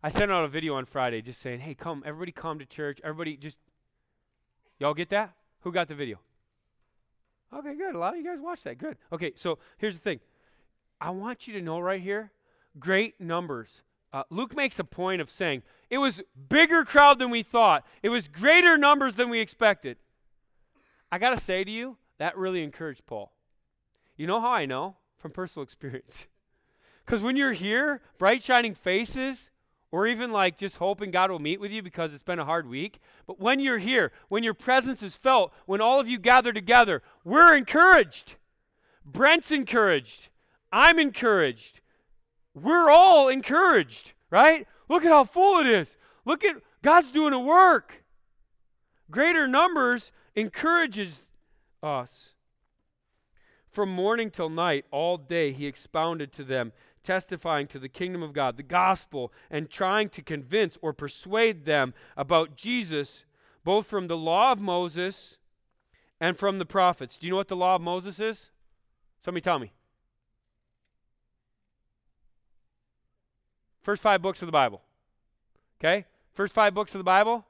I 0.05 0.09
sent 0.09 0.31
out 0.31 0.45
a 0.45 0.49
video 0.49 0.77
on 0.77 0.85
Friday 0.85 1.21
just 1.21 1.41
saying, 1.41 1.59
hey, 1.59 1.75
come, 1.75 2.05
everybody 2.07 2.31
come 2.31 2.61
to 2.61 2.64
church. 2.64 3.01
Everybody 3.03 3.37
just, 3.37 3.59
y'all 4.79 4.95
get 4.95 5.11
that? 5.11 5.33
Who 5.62 5.73
got 5.73 5.89
the 5.89 5.97
video? 5.97 6.21
Okay, 7.53 7.75
good. 7.75 7.97
A 7.97 7.99
lot 7.99 8.12
of 8.12 8.21
you 8.21 8.25
guys 8.25 8.39
watched 8.41 8.62
that. 8.62 8.79
Good. 8.79 8.99
Okay, 9.12 9.33
so 9.35 9.59
here's 9.79 9.97
the 9.97 10.03
thing. 10.03 10.21
I 11.01 11.11
want 11.11 11.49
you 11.49 11.55
to 11.55 11.61
know 11.61 11.81
right 11.81 12.01
here 12.01 12.31
great 12.79 13.21
numbers. 13.21 13.83
Uh, 14.17 14.23
Luke 14.31 14.57
makes 14.57 14.79
a 14.79 14.85
point 14.85 15.21
of 15.21 15.29
saying 15.29 15.62
it 15.91 15.99
was 15.99 16.23
bigger 16.49 16.87
crowd 16.87 17.19
than 17.19 17.29
we 17.29 17.43
thought. 17.43 17.87
It 18.03 18.09
was 18.09 18.29
greater 18.29 18.79
numbers 18.79 19.17
than 19.17 19.29
we 19.29 19.41
expected. 19.41 19.99
I 21.12 21.19
got 21.19 21.39
to 21.39 21.45
say 21.45 21.64
to 21.64 21.71
you, 21.71 21.99
that 22.17 22.35
really 22.39 22.62
encouraged 22.62 23.05
Paul. 23.05 23.31
You 24.17 24.27
know 24.27 24.41
how 24.41 24.53
I 24.53 24.64
know? 24.64 24.97
From 25.19 25.33
personal 25.33 25.64
experience. 25.64 26.29
Because 27.05 27.21
when 27.21 27.37
you're 27.37 27.53
here, 27.53 28.01
bright 28.17 28.43
shining 28.43 28.75
faces, 28.75 29.51
or 29.93 30.07
even 30.07 30.33
like 30.33 30.57
just 30.57 30.77
hoping 30.77 31.11
God 31.11 31.31
will 31.31 31.39
meet 31.39 31.61
with 31.61 31.71
you 31.71 31.83
because 31.83 32.14
it's 32.14 32.23
been 32.23 32.39
a 32.39 32.45
hard 32.47 32.67
week. 32.67 33.01
But 33.27 33.39
when 33.39 33.61
you're 33.61 33.77
here, 33.77 34.12
when 34.29 34.43
your 34.43 34.55
presence 34.55 35.03
is 35.03 35.14
felt, 35.14 35.53
when 35.67 35.83
all 35.83 36.01
of 36.01 36.09
you 36.09 36.19
gather 36.19 36.55
together, 36.55 37.03
we're 37.23 37.55
encouraged. 37.55 38.37
Brent's 39.05 39.51
encouraged. 39.51 40.31
I'm 40.73 40.99
encouraged. 40.99 41.83
We're 42.57 42.91
all 42.91 43.29
encouraged, 43.29 44.15
right? 44.31 44.67
Look 44.89 45.05
at 45.05 45.11
how 45.11 45.25
full 45.25 45.61
it 45.61 45.67
is. 45.67 45.97
Look 46.25 46.43
at 46.43 46.57
God's 46.83 47.11
doing 47.11 47.35
a 47.35 47.39
work. 47.39 48.03
Greater 49.11 49.47
numbers 49.47 50.11
encourages 50.35 51.27
us. 51.83 52.33
From 53.71 53.91
morning 53.91 54.31
till 54.31 54.49
night, 54.49 54.87
all 54.91 55.19
day, 55.19 55.53
he 55.53 55.67
expounded 55.67 56.33
to 56.33 56.45
them, 56.45 56.73
testifying 57.05 57.67
to 57.69 57.79
the 57.79 57.91
kingdom 57.91 58.23
of 58.23 58.33
God, 58.33 58.57
the 58.57 58.63
gospel, 58.63 59.33
and 59.51 59.69
trying 59.69 60.09
to 60.09 60.23
convince 60.23 60.79
or 60.81 60.95
persuade 60.95 61.67
them 61.67 61.93
about 62.17 62.57
Jesus, 62.57 63.27
both 63.65 63.87
from 63.87 64.09
the 64.09 64.17
law 64.17 64.53
of 64.53 64.61
Moses 64.61 65.37
and 66.19 66.39
from 66.39 66.59
the 66.59 66.65
prophets. 66.65 67.19
Do 67.19 67.27
you 67.27 67.33
know 67.33 67.37
what 67.37 67.49
the 67.49 67.55
law 67.55 67.75
of 67.75 67.83
Moses 67.83 68.19
is? 68.19 68.49
Somebody 69.23 69.43
tell 69.43 69.59
me. 69.59 69.73
First 73.87 74.03
five 74.03 74.20
books 74.20 74.43
of 74.43 74.47
the 74.47 74.53
Bible. 74.53 74.82
Okay? 75.80 76.05
First 76.34 76.55
five 76.55 76.74
books 76.74 76.95
of 76.95 76.99
the 76.99 77.05
Bible? 77.05 77.47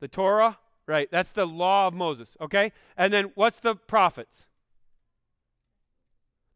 The 0.00 0.06
Torah, 0.08 0.58
right? 0.86 1.08
That's 1.10 1.32
the 1.32 1.44
law 1.44 1.88
of 1.88 1.94
Moses, 1.94 2.36
okay? 2.40 2.70
And 2.96 3.12
then 3.12 3.32
what's 3.34 3.58
the 3.58 3.74
prophets? 3.74 4.46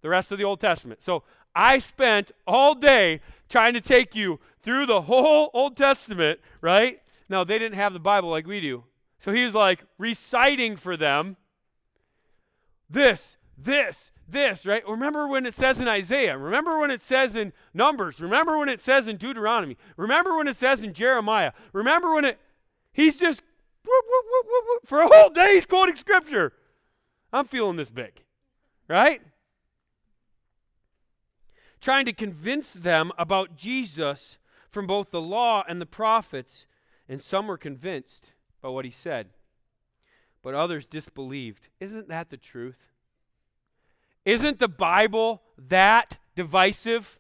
the 0.03 0.09
rest 0.09 0.33
of 0.33 0.39
the 0.39 0.45
Old 0.45 0.61
Testament. 0.61 1.03
So 1.03 1.25
I 1.55 1.79
spent 1.79 2.33
all 2.47 2.75
day 2.75 3.21
trying 3.49 3.75
to 3.75 3.81
take 3.81 4.15
you 4.15 4.41
through 4.63 4.87
the 4.87 5.03
whole 5.03 5.51
Old 5.53 5.77
Testament, 5.77 6.41
right? 6.61 7.01
Now, 7.29 7.45
they 7.45 7.59
didn't 7.59 7.77
have 7.77 7.93
the 7.93 7.99
Bible 7.99 8.31
like 8.31 8.47
we 8.47 8.61
do. 8.61 8.85
So 9.19 9.33
he 9.33 9.45
was 9.45 9.55
like 9.55 9.85
reciting 9.99 10.77
for 10.77 10.97
them 10.97 11.37
this, 12.89 13.37
this, 13.63 14.11
this, 14.29 14.65
right? 14.65 14.87
Remember 14.89 15.27
when 15.27 15.47
it 15.47 15.55
says 15.55 15.81
in 15.81 15.89
Isaiah. 15.89 16.39
Remember 16.39 16.79
when 16.79 16.91
it 16.91 17.03
says 17.03 17.37
in 17.37 17.53
Numbers. 17.75 18.21
Remember 18.21 18.59
when 18.59 18.69
it 18.69 18.81
says 18.81 19.09
in 19.09 19.17
Deuteronomy. 19.17 19.77
Remember 19.97 20.37
when 20.37 20.49
it 20.49 20.57
says 20.57 20.83
in 20.83 20.93
Jeremiah. 20.93 21.53
Remember 21.73 22.15
when 22.15 22.25
it, 22.25 22.39
he's 22.93 23.17
just, 23.17 23.43
whoop, 23.85 24.05
whoop, 24.09 24.47
whoop, 24.69 24.87
for 24.87 25.01
a 25.01 25.09
whole 25.09 25.31
day 25.31 25.55
he's 25.55 25.67
quoting 25.67 25.97
scripture. 25.97 26.53
I'm 27.33 27.47
feeling 27.47 27.77
this 27.77 27.91
big, 27.91 28.23
right? 28.89 29.21
trying 31.81 32.05
to 32.05 32.13
convince 32.13 32.73
them 32.73 33.11
about 33.19 33.57
Jesus 33.57 34.39
from 34.71 34.87
both 34.87 35.11
the 35.11 35.21
law 35.21 35.65
and 35.67 35.81
the 35.81 35.87
prophets, 35.87 36.67
and 37.09 37.23
some 37.23 37.47
were 37.47 37.59
convinced 37.59 38.33
by 38.63 38.69
what 38.69 38.85
he 38.85 38.91
said, 38.91 39.31
but 40.43 40.55
others 40.55 40.87
disbelieved. 40.87 41.69
Isn't 41.81 42.09
that 42.09 42.31
the 42.31 42.37
truth? 42.37 42.79
Isn't 44.25 44.59
the 44.59 44.69
Bible 44.69 45.43
that 45.69 46.19
divisive? 46.37 47.19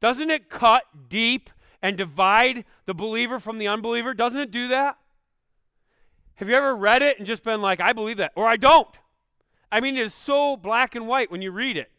Doesn't 0.00 0.30
it 0.30 0.48
cut 0.48 0.84
deep 1.08 1.50
and 1.82 1.96
divide 1.96 2.64
the 2.86 2.94
believer 2.94 3.38
from 3.38 3.58
the 3.58 3.68
unbeliever? 3.68 4.14
Doesn't 4.14 4.40
it 4.40 4.50
do 4.50 4.68
that? 4.68 4.98
Have 6.34 6.48
you 6.48 6.54
ever 6.54 6.74
read 6.74 7.02
it 7.02 7.18
and 7.18 7.26
just 7.26 7.44
been 7.44 7.60
like, 7.60 7.80
I 7.80 7.92
believe 7.92 8.16
that, 8.16 8.32
or 8.34 8.46
I 8.46 8.56
don't? 8.56 8.88
I 9.70 9.80
mean, 9.80 9.96
it 9.96 10.06
is 10.06 10.14
so 10.14 10.56
black 10.56 10.94
and 10.94 11.06
white 11.06 11.30
when 11.30 11.42
you 11.42 11.50
read 11.50 11.76
it. 11.76 11.90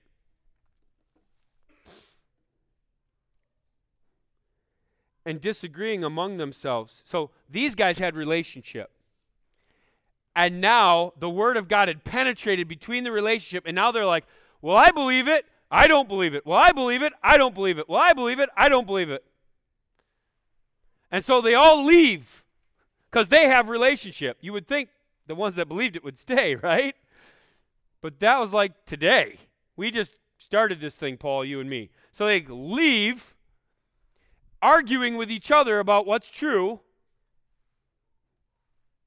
and 5.26 5.41
disagreeing 5.41 6.04
among 6.04 6.38
themselves. 6.38 7.04
So 7.06 7.32
these 7.49 7.76
guys 7.76 7.99
had 7.99 8.16
relationship. 8.16 8.91
And 10.36 10.62
now 10.62 11.14
the 11.20 11.30
word 11.30 11.58
of 11.58 11.68
God 11.68 11.88
had 11.88 12.04
penetrated 12.04 12.68
between 12.68 13.04
the 13.04 13.12
relationship, 13.12 13.66
and 13.68 13.76
now 13.76 13.91
they're 13.91 14.06
like, 14.06 14.26
Well, 14.62 14.78
I 14.78 14.91
believe 14.91 15.28
it. 15.28 15.45
I 15.70 15.88
don't 15.88 16.07
believe 16.07 16.36
it. 16.36 16.45
Well, 16.45 16.57
I 16.57 16.72
believe 16.72 17.01
it. 17.01 17.14
I 17.24 17.38
don't 17.38 17.55
believe 17.55 17.80
it. 17.80 17.88
Well, 17.88 17.99
I 17.99 18.14
believe 18.14 18.39
it. 18.39 18.49
I 18.57 18.70
don't 18.70 18.86
believe 18.86 19.09
it. 19.09 19.24
And 21.09 21.24
so 21.24 21.41
they 21.41 21.53
all 21.53 21.84
leave 21.84 22.43
because 23.09 23.30
they 23.30 23.47
have 23.47 23.70
relationship. 23.70 24.38
You 24.41 24.53
would 24.53 24.68
think 24.68 24.89
the 25.28 25.36
ones 25.36 25.55
that 25.55 25.68
believed 25.68 25.95
it 25.95 26.03
would 26.03 26.20
stay, 26.20 26.55
right? 26.64 26.95
But 28.01 28.20
that 28.20 28.39
was 28.39 28.53
like 28.53 28.86
today. 28.86 29.38
We 29.76 29.91
just 29.91 30.16
started 30.38 30.80
this 30.82 30.95
thing, 30.95 31.18
Paul, 31.18 31.45
you 31.45 31.59
and 31.59 31.70
me. 31.70 31.89
So 32.12 32.26
they 32.26 32.41
leave 32.41 33.36
arguing 34.62 35.18
with 35.18 35.32
each 35.32 35.51
other 35.51 35.80
about 35.80 36.05
what's 36.05 36.30
true. 36.30 36.82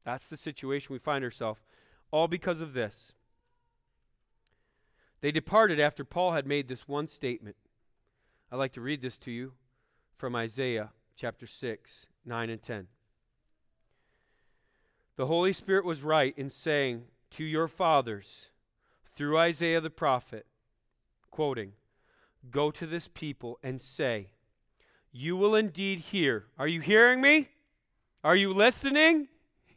That's 0.05 0.29
the 0.29 0.37
situation 0.37 0.93
we 0.93 0.99
find 0.99 1.25
ourselves, 1.25 1.61
all 2.11 2.29
because 2.29 2.61
of 2.61 2.75
this. 2.75 3.14
They 5.25 5.33
departed 5.33 5.81
after 5.81 6.05
Paul 6.05 6.33
had 6.33 6.47
made 6.47 6.68
this 6.68 6.87
one 6.87 7.09
statement. 7.09 7.57
I'd 8.53 8.57
like 8.57 8.75
to 8.75 8.83
read 8.83 9.01
this 9.01 9.16
to 9.20 9.31
you 9.31 9.55
from 10.14 10.37
Isaiah 10.37 10.91
chapter 11.16 11.47
6, 11.47 12.07
9 12.27 12.51
and 12.51 12.62
10. 12.62 12.89
The 15.16 15.25
Holy 15.25 15.55
Spirit 15.55 15.87
was 15.87 16.03
right 16.03 16.35
in 16.37 16.51
saying 16.51 17.05
to 17.31 17.43
your 17.43 17.68
fathers 17.68 18.51
through 19.16 19.39
Isaiah 19.39 19.81
the 19.81 19.89
prophet, 19.89 20.45
quoting, 21.31 21.72
Go 22.51 22.70
to 22.72 22.87
this 22.87 23.09
people 23.09 23.59
and 23.62 23.81
say, 23.81 24.29
you 25.11 25.39
will 25.39 25.55
indeed 25.55 26.01
hear. 26.01 26.45
Are 26.59 26.68
you 26.68 26.83
hearing 26.83 27.22
me? 27.22 27.49
Are 28.22 28.37
you 28.37 28.53
listening? 28.53 29.29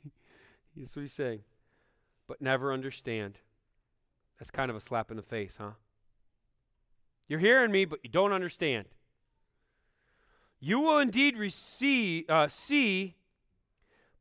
That's 0.76 0.94
what 0.94 1.04
he's 1.04 1.14
saying. 1.14 1.44
But 2.28 2.42
never 2.42 2.74
understand. 2.74 3.40
That's 4.40 4.52
kind 4.52 4.70
of 4.70 4.78
a 4.78 4.82
slap 4.82 5.12
in 5.12 5.18
the 5.18 5.24
face, 5.24 5.56
huh? 5.58 5.72
You're 7.28 7.40
hearing 7.40 7.72
me, 7.72 7.86
but 7.86 8.00
you 8.04 8.10
don't 8.10 8.32
understand. 8.32 8.86
You 10.60 10.80
will 10.80 11.00
indeed 11.00 11.38
receive, 11.38 12.30
uh, 12.30 12.48
see, 12.48 13.16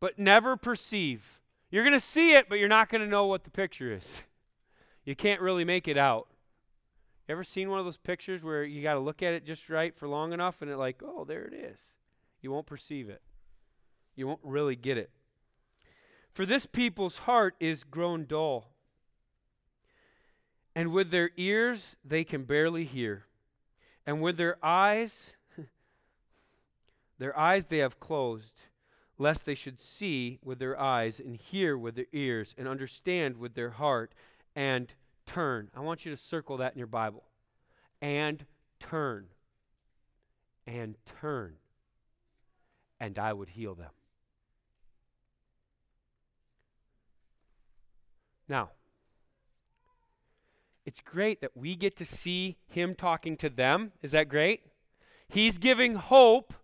but 0.01 0.19
never 0.19 0.57
perceive. 0.57 1.41
You're 1.71 1.85
going 1.85 1.93
to 1.93 2.01
see 2.01 2.35
it, 2.35 2.49
but 2.49 2.59
you're 2.59 2.69
not 2.69 2.89
going 2.89 3.01
to 3.01 3.07
know 3.07 3.27
what 3.27 3.45
the 3.45 3.51
picture 3.51 3.93
is. 3.93 4.23
You 5.05 5.15
can't 5.15 5.41
really 5.41 5.65
make 5.65 5.87
it 5.87 5.97
out. 5.97 6.27
You 7.29 7.33
ever 7.35 7.45
seen 7.45 7.71
one 7.71 7.79
of 7.79 7.85
those 7.85 7.97
pictures 7.97 8.43
where 8.43 8.65
you 8.65 8.83
got 8.83 8.95
to 8.95 8.99
look 8.99 9.23
at 9.23 9.35
it 9.35 9.47
just 9.47 9.69
right 9.69 9.97
for 9.97 10.09
long 10.09 10.33
enough 10.33 10.63
and 10.63 10.69
it 10.69 10.77
like, 10.77 11.01
oh, 11.01 11.25
there 11.25 11.45
it 11.45 11.55
is. 11.55 11.79
You 12.41 12.51
won't 12.51 12.67
perceive 12.67 13.09
it. 13.09 13.23
You 14.17 14.27
won't 14.27 14.41
really 14.43 14.75
get 14.75 14.99
it. 14.99 15.11
For 16.33 16.45
this 16.45 16.67
people's 16.67 17.19
heart 17.19 17.55
is 17.61 17.85
grown 17.85 18.27
dull. 18.27 18.73
And 20.77 20.93
with 20.93 21.11
their 21.11 21.31
ears 21.39 21.97
they 22.05 22.23
can 22.23 22.45
barely 22.45 22.85
hear. 22.85 23.25
And 24.07 24.21
with 24.21 24.37
their 24.37 24.59
eyes, 24.63 25.33
their 27.19 27.37
eyes 27.37 27.65
they 27.65 27.79
have 27.79 27.99
closed, 27.99 28.53
lest 29.17 29.47
they 29.47 29.55
should 29.55 29.81
see 29.81 30.39
with 30.45 30.59
their 30.59 30.79
eyes 30.79 31.19
and 31.19 31.35
hear 31.35 31.79
with 31.79 31.97
their 31.97 32.07
ears 32.13 32.55
and 32.59 32.69
understand 32.69 33.39
with 33.39 33.55
their 33.55 33.71
heart 33.71 34.13
and 34.55 34.93
turn. 35.25 35.71
I 35.75 35.81
want 35.81 36.05
you 36.05 36.11
to 36.11 36.17
circle 36.17 36.59
that 36.59 36.75
in 36.75 36.79
your 36.79 36.87
Bible. 36.87 37.25
And 38.03 38.45
turn. 38.79 39.29
And 40.67 40.97
turn. 41.23 41.55
And 43.01 43.19
I 43.19 43.33
would 43.33 43.49
heal 43.49 43.75
them. 43.75 43.93
Now, 48.47 48.71
it's 50.87 51.01
great 51.01 51.41
that 51.41 51.57
we 51.57 51.75
get 51.75 51.97
to 51.97 52.05
see 52.05 52.57
him 52.69 52.95
talking 52.95 53.37
to 53.39 53.51
them. 53.51 53.93
Is 54.03 54.13
that 54.13 54.29
great? 54.29 54.63
He's 55.29 55.59
giving 55.59 55.97
hope 55.97 56.55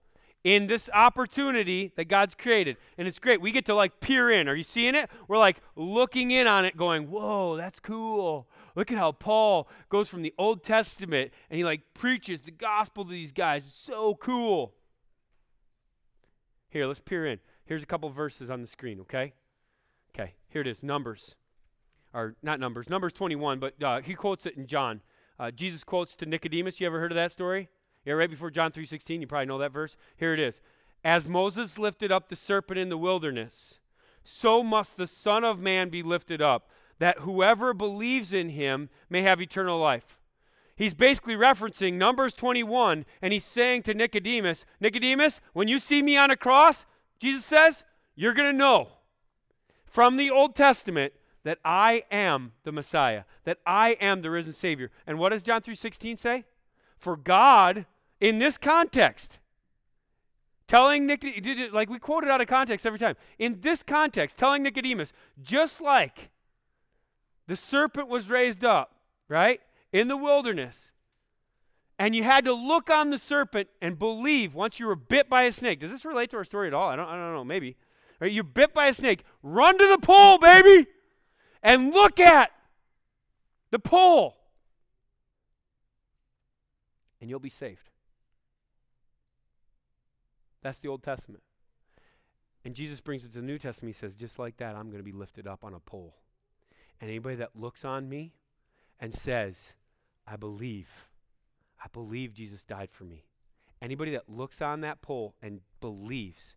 in 0.45 0.69
this 0.69 0.89
opportunity 0.95 1.93
that 1.97 2.05
God's 2.05 2.37
created. 2.37 2.77
And 2.97 3.09
it's 3.09 3.19
great. 3.19 3.41
We 3.41 3.51
get 3.51 3.67
to 3.67 3.75
like 3.75 4.01
peer 4.01 4.31
in. 4.31 4.49
Are 4.49 4.55
you 4.55 4.63
seeing 4.63 4.95
it? 4.95 5.11
We're 5.27 5.39
like 5.39 5.61
looking 5.75 6.31
in 6.31 6.47
on 6.47 6.65
it, 6.65 6.77
going, 6.77 7.11
whoa, 7.11 7.57
that's 7.57 7.81
cool. 7.81 8.49
Look 8.77 8.93
at 8.93 8.99
how 8.99 9.11
Paul 9.11 9.69
goes 9.89 10.09
from 10.09 10.23
the 10.23 10.35
Old 10.39 10.63
Testament 10.63 11.33
and 11.51 11.59
he 11.59 11.65
like 11.65 11.83
preaches 11.93 12.43
the 12.43 12.53
gospel 12.53 13.05
to 13.05 13.11
these 13.11 13.33
guys. 13.33 13.67
It's 13.67 13.79
so 13.81 14.15
cool. 14.15 14.75
Here, 16.71 16.87
let's 16.87 17.01
peer 17.01 17.27
in. 17.27 17.41
Here's 17.65 17.83
a 17.83 17.87
couple 17.87 18.09
verses 18.11 18.51
on 18.51 18.61
the 18.61 18.69
screen, 18.69 19.01
okay? 19.01 19.33
Okay, 20.15 20.35
here 20.49 20.61
it 20.61 20.67
is 20.67 20.83
Numbers. 20.83 21.35
Or 22.15 22.35
not 22.43 22.61
Numbers, 22.61 22.89
Numbers 22.89 23.13
21, 23.13 23.59
but 23.59 23.83
uh, 23.83 24.01
he 24.01 24.15
quotes 24.15 24.47
it 24.47 24.57
in 24.57 24.67
John. 24.67 25.01
Uh, 25.39 25.51
Jesus 25.51 25.83
quotes 25.83 26.15
to 26.17 26.27
Nicodemus. 26.27 26.81
You 26.81 26.87
ever 26.87 27.01
heard 27.01 27.13
of 27.13 27.17
that 27.17 27.33
story? 27.33 27.69
Yeah, 28.05 28.15
right 28.15 28.31
before 28.31 28.51
John 28.51 28.73
3:16, 28.73 29.21
you 29.21 29.27
probably 29.27 29.47
know 29.47 29.59
that 29.59 29.73
verse. 29.73 29.97
Here 30.17 30.35
it 30.35 30.41
is. 30.41 30.61
As 31.05 31.27
Moses 31.27 31.79
lifted 31.79 32.13
up 32.13 32.29
the 32.29 32.37
serpent 32.37 32.79
in 32.79 32.89
the 32.89 32.99
wilderness, 32.99 33.79
so 34.25 34.63
must 34.63 34.97
the 34.97 35.07
Son 35.07 35.45
of 35.45 35.59
Man 35.59 35.89
be 35.89 36.03
lifted 36.03 36.41
up, 36.41 36.69
that 36.99 37.21
whoever 37.21 37.75
believes 37.75 38.33
in 38.33 38.51
him 38.51 38.89
may 39.09 39.23
have 39.23 39.41
eternal 39.41 39.79
life. 39.79 40.19
He's 40.77 40.95
basically 40.95 41.35
referencing 41.35 41.95
Numbers 41.95 42.35
21, 42.35 43.05
and 43.21 43.33
he's 43.33 43.45
saying 43.45 43.83
to 43.83 43.95
Nicodemus, 43.95 44.65
Nicodemus, 44.81 45.41
when 45.53 45.69
you 45.69 45.79
see 45.79 46.03
me 46.03 46.17
on 46.17 46.31
a 46.31 46.37
cross, 46.37 46.87
Jesus 47.19 47.45
says, 47.45 47.85
you're 48.15 48.35
going 48.35 48.51
to 48.51 48.57
know 48.57 48.89
from 49.85 50.17
the 50.17 50.31
Old 50.31 50.55
Testament 50.55 51.13
that 51.45 51.59
I 51.65 52.05
am 52.11 52.53
the 52.65 52.73
Messiah, 52.73 53.25
that 53.45 53.59
I 53.67 53.91
am 54.01 54.23
the 54.23 54.31
risen 54.31 54.53
Savior. 54.53 54.91
And 55.07 55.19
what 55.19 55.31
does 55.31 55.43
John 55.43 55.63
3:16 55.63 56.19
say? 56.19 56.45
For 56.97 57.17
God, 57.17 57.87
in 58.21 58.39
this 58.39 58.59
context, 58.59 59.39
telling 60.69 61.07
Nicodemus, 61.07 61.73
like 61.73 61.91
we 61.91 61.99
quote 61.99 62.25
it 62.25 62.31
out 62.31 62.41
of 62.41 62.47
context 62.47 62.87
every 62.87 62.99
time. 62.99 63.17
In 63.39 63.61
this 63.61 63.83
context, 63.83 64.39
telling 64.39 64.63
Nicodemus, 64.63 65.13
just 65.43 65.81
like 65.81 66.31
the 67.49 67.57
serpent 67.57 68.09
was 68.09 68.31
raised 68.31 68.65
up, 68.65 68.95
right, 69.29 69.61
in 69.93 70.09
the 70.09 70.17
wilderness, 70.17 70.93
and 71.99 72.15
you 72.17 72.23
had 72.23 72.45
to 72.45 72.53
look 72.53 72.89
on 72.91 73.11
the 73.11 73.19
serpent 73.19 73.69
and 73.81 73.99
believe 73.99 74.55
once 74.55 74.81
you 74.81 74.87
were 74.87 74.97
bit 74.97 75.29
by 75.29 75.43
a 75.43 75.53
snake. 75.53 75.81
Does 75.81 75.91
this 75.91 76.05
relate 76.05 76.31
to 76.31 76.37
our 76.37 76.45
story 76.45 76.69
at 76.69 76.75
all? 76.75 76.89
I 76.89 76.97
don't, 76.97 77.09
I 77.09 77.17
don't 77.17 77.35
know, 77.35 77.45
maybe. 77.45 77.77
Right, 78.21 78.33
you're 78.33 78.45
bit 78.45 78.73
by 78.73 78.87
a 78.87 78.95
snake. 78.95 79.25
Run 79.43 79.77
to 79.79 79.87
the 79.89 79.99
pole, 79.99 80.39
baby, 80.39 80.87
and 81.63 81.93
look 81.93 82.19
at 82.19 82.51
the 83.71 83.79
pole, 83.79 84.37
and 87.21 87.31
you'll 87.31 87.39
be 87.39 87.49
saved. 87.49 87.89
That's 90.63 90.79
the 90.79 90.89
Old 90.89 91.03
Testament. 91.03 91.43
And 92.65 92.75
Jesus 92.75 93.01
brings 93.01 93.25
it 93.25 93.33
to 93.33 93.41
the 93.41 93.47
New 93.47 93.59
Testament. 93.59 93.95
He 93.95 93.99
says, 93.99 94.15
just 94.15 94.39
like 94.39 94.59
that, 94.59 94.77
I'm 94.77 94.87
going 94.87 94.99
to 94.99 95.03
be 95.03 95.13
lifted 95.13 95.47
up 95.47 95.65
on 95.65 95.75
a 95.75 95.81
pole. 95.81 96.15
And 97.01 97.11
anybody 97.11 97.37
that 97.37 97.57
looks 97.57 97.85
on 97.85 98.09
me 98.09 98.35
and 99.01 99.15
says, 99.15 99.75
I 100.27 100.37
believe, 100.37 100.89
I 101.83 101.89
believe 101.93 102.35
Jesus 102.35 102.63
died 102.63 102.91
for 102.93 103.03
me. 103.03 103.25
Anybody 103.81 104.13
that 104.13 104.29
looks 104.29 104.63
on 104.63 104.83
that 104.83 105.03
pole 105.03 105.35
and 105.43 105.61
believes, 105.81 106.55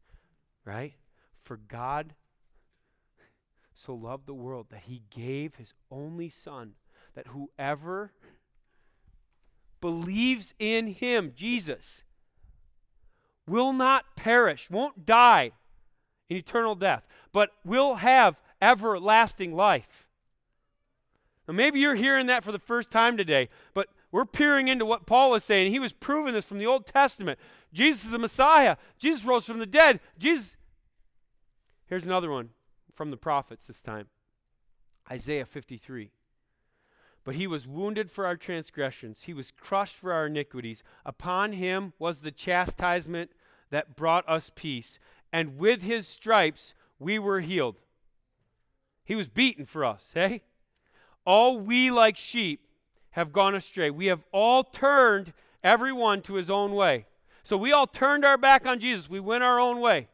right? 0.63 0.93
For 1.41 1.57
God 1.57 2.13
so 3.75 3.93
loved 3.93 4.25
the 4.25 4.33
world 4.33 4.67
that 4.71 4.83
he 4.85 5.03
gave 5.09 5.55
his 5.55 5.73
only 5.91 6.29
Son, 6.29 6.73
that 7.13 7.27
whoever 7.27 8.11
believes 9.81 10.55
in 10.57 10.87
him, 10.87 11.33
Jesus, 11.35 12.03
will 13.47 13.73
not 13.73 14.15
perish, 14.15 14.69
won't 14.69 15.05
die 15.05 15.51
in 16.29 16.37
eternal 16.37 16.73
death, 16.73 17.03
but 17.31 17.51
will 17.63 17.95
have 17.95 18.39
everlasting 18.61 19.55
life. 19.55 20.07
Now, 21.47 21.53
maybe 21.53 21.79
you're 21.79 21.95
hearing 21.95 22.25
that 22.27 22.43
for 22.43 22.51
the 22.51 22.57
first 22.57 22.89
time 22.89 23.17
today, 23.17 23.49
but 23.73 23.89
we're 24.11 24.25
peering 24.25 24.67
into 24.67 24.85
what 24.85 25.05
Paul 25.05 25.31
was 25.31 25.43
saying. 25.43 25.71
He 25.71 25.79
was 25.79 25.93
proving 25.93 26.33
this 26.33 26.45
from 26.45 26.57
the 26.57 26.65
Old 26.65 26.87
Testament. 26.87 27.37
Jesus 27.73 28.05
is 28.05 28.11
the 28.11 28.17
Messiah. 28.17 28.77
Jesus 28.97 29.25
rose 29.25 29.45
from 29.45 29.59
the 29.59 29.65
dead. 29.65 29.99
Jesus. 30.17 30.57
Here's 31.87 32.05
another 32.05 32.31
one 32.31 32.49
from 32.95 33.11
the 33.11 33.17
prophets 33.17 33.67
this 33.67 33.81
time 33.81 34.07
Isaiah 35.09 35.45
53. 35.45 36.11
But 37.23 37.35
he 37.35 37.47
was 37.47 37.67
wounded 37.67 38.11
for 38.11 38.25
our 38.25 38.35
transgressions, 38.35 39.23
he 39.23 39.33
was 39.33 39.51
crushed 39.51 39.95
for 39.95 40.13
our 40.13 40.27
iniquities. 40.27 40.83
Upon 41.05 41.53
him 41.53 41.93
was 41.99 42.21
the 42.21 42.31
chastisement 42.31 43.31
that 43.71 43.95
brought 43.95 44.27
us 44.29 44.51
peace, 44.53 44.99
and 45.33 45.57
with 45.57 45.81
his 45.81 46.07
stripes 46.07 46.73
we 46.99 47.19
were 47.19 47.41
healed. 47.41 47.77
He 49.03 49.15
was 49.15 49.27
beaten 49.27 49.65
for 49.65 49.83
us, 49.83 50.11
hey? 50.13 50.43
All 51.25 51.59
we 51.59 51.91
like 51.91 52.17
sheep 52.17 52.61
have 53.11 53.33
gone 53.33 53.55
astray. 53.55 53.89
We 53.89 54.07
have 54.07 54.23
all 54.31 54.63
turned 54.63 55.33
everyone 55.63 56.21
to 56.23 56.35
his 56.35 56.49
own 56.49 56.73
way. 56.73 57.07
So 57.43 57.57
we 57.57 57.71
all 57.71 57.87
turned 57.87 58.25
our 58.25 58.37
back 58.37 58.65
on 58.65 58.79
Jesus. 58.79 59.09
We 59.09 59.19
went 59.19 59.43
our 59.43 59.59
own 59.59 59.79
way. 59.79 60.09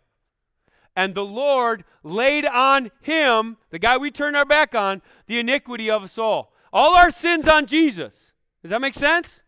And 0.96 1.16
the 1.16 1.26
Lord 1.26 1.84
laid 2.04 2.46
on 2.46 2.92
him, 3.02 3.58
the 3.70 3.80
guy 3.80 3.98
we 3.98 4.12
turned 4.12 4.36
our 4.36 4.46
back 4.46 4.76
on, 4.76 5.02
the 5.28 5.40
iniquity 5.40 5.90
of 5.90 6.04
us 6.04 6.18
all. 6.18 6.54
All 6.74 6.96
our 6.96 7.12
sins 7.12 7.48
on 7.48 7.66
Jesus. 7.66 8.34
Does 8.62 8.72
that 8.72 8.82
make 8.82 8.94
sense? 8.94 9.44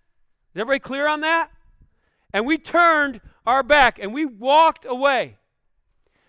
Is 0.54 0.62
everybody 0.62 0.80
clear 0.80 1.08
on 1.08 1.22
that? 1.22 1.52
And 2.34 2.46
we 2.46 2.58
turned 2.58 3.22
our 3.46 3.64
back 3.64 4.00
and 4.00 4.14
we 4.14 4.26
walked 4.26 4.86
away. 4.86 5.38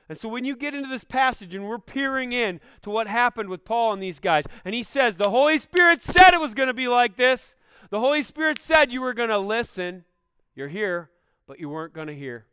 And 0.09 0.19
so 0.19 0.29
when 0.29 0.45
you 0.45 0.55
get 0.55 0.75
into 0.75 0.89
this 0.89 1.05
passage 1.05 1.55
and 1.55 1.67
we're 1.67 1.79
peering 1.79 2.33
in 2.33 2.61
to 2.83 2.91
what 2.91 3.07
happened 3.07 3.49
with 3.49 3.65
Paul 3.65 3.95
and 3.95 4.03
these 4.03 4.21
guys, 4.21 4.45
and 4.65 4.75
he 4.75 4.83
says, 4.83 5.17
The 5.17 5.31
Holy 5.31 5.59
Spirit 5.59 6.03
said 6.03 6.35
it 6.35 6.41
was 6.41 6.55
going 6.55 6.67
to 6.67 6.75
be 6.75 6.89
like 6.89 7.17
this. 7.17 7.57
The 7.91 8.01
Holy 8.01 8.23
Spirit 8.23 8.61
said 8.61 8.93
you 8.93 9.01
were 9.01 9.15
going 9.15 9.31
to 9.31 9.39
listen. 9.39 10.05
You're 10.55 10.69
here, 10.69 11.11
but 11.47 11.59
you 11.59 11.69
weren't 11.71 11.95
going 11.95 12.09
to 12.09 12.15
hear. 12.15 12.47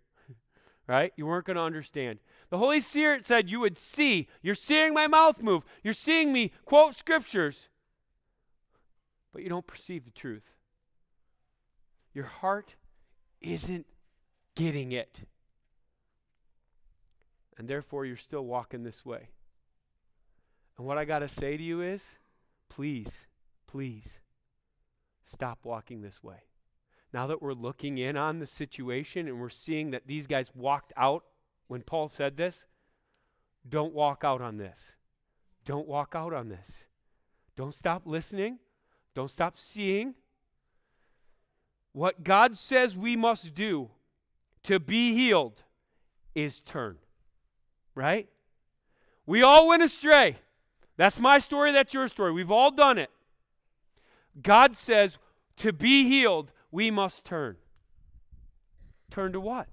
Right? 0.88 1.14
You 1.16 1.26
weren't 1.26 1.46
going 1.46 1.56
to 1.56 1.64
understand. 1.64 2.20
The 2.50 2.58
Holy 2.58 2.80
Spirit 2.80 3.26
said 3.26 3.50
you 3.50 3.60
would 3.60 3.78
see. 3.78 4.28
You're 4.42 4.56
seeing 4.56 4.94
my 4.94 5.08
mouth 5.08 5.42
move. 5.42 5.64
You're 5.84 5.94
seeing 5.94 6.34
me 6.34 6.52
quote 6.66 6.96
scriptures, 6.96 7.70
but 9.32 9.44
you 9.44 9.50
don't 9.50 9.68
perceive 9.68 10.06
the 10.06 10.12
truth. 10.12 10.44
Your 12.14 12.26
heart 12.26 12.76
isn't 13.40 13.86
getting 14.56 14.92
it. 14.92 15.22
And 17.58 17.68
therefore, 17.68 18.06
you're 18.06 18.18
still 18.18 18.46
walking 18.46 18.84
this 18.84 19.06
way. 19.06 19.30
And 20.78 20.88
what 20.88 20.98
I 20.98 21.06
got 21.06 21.20
to 21.20 21.30
say 21.30 21.58
to 21.58 21.64
you 21.64 21.82
is 21.82 22.18
please, 22.70 23.26
please 23.68 24.20
stop 25.32 25.60
walking 25.64 26.02
this 26.02 26.24
way. 26.24 26.44
Now 27.14 27.28
that 27.28 27.42
we're 27.42 27.54
looking 27.54 27.98
in 27.98 28.16
on 28.16 28.40
the 28.40 28.48
situation 28.48 29.28
and 29.28 29.40
we're 29.40 29.50
seeing 29.50 29.92
that 29.92 30.08
these 30.08 30.28
guys 30.28 30.48
walked 30.56 30.94
out 30.96 31.26
when 31.68 31.82
Paul 31.82 32.10
said 32.10 32.38
this, 32.38 32.66
don't 33.68 33.94
walk 33.94 34.24
out 34.24 34.42
on 34.42 34.58
this. 34.58 34.96
Don't 35.66 35.88
walk 35.88 36.14
out 36.16 36.34
on 36.34 36.50
this. 36.50 36.86
Don't 37.56 37.76
stop 37.76 38.04
listening. 38.06 38.60
Don't 39.14 39.30
stop 39.30 39.58
seeing. 39.58 40.16
What 41.94 42.24
God 42.24 42.58
says 42.58 42.96
we 42.96 43.16
must 43.16 43.54
do 43.54 43.90
to 44.64 44.80
be 44.80 45.14
healed 45.14 45.64
is 46.34 46.62
turn. 46.62 46.98
Right? 47.94 48.30
We 49.26 49.44
all 49.44 49.68
went 49.68 49.84
astray. 49.84 50.38
That's 50.98 51.20
my 51.20 51.40
story, 51.40 51.72
that's 51.72 51.94
your 51.94 52.08
story. 52.08 52.32
We've 52.32 52.52
all 52.52 52.72
done 52.72 52.98
it. 52.98 53.10
God 54.42 54.78
says 54.78 55.18
to 55.58 55.74
be 55.74 56.08
healed, 56.08 56.52
we 56.72 56.90
must 56.90 57.26
turn. 57.26 57.58
Turn 59.10 59.34
to 59.34 59.40
what? 59.40 59.68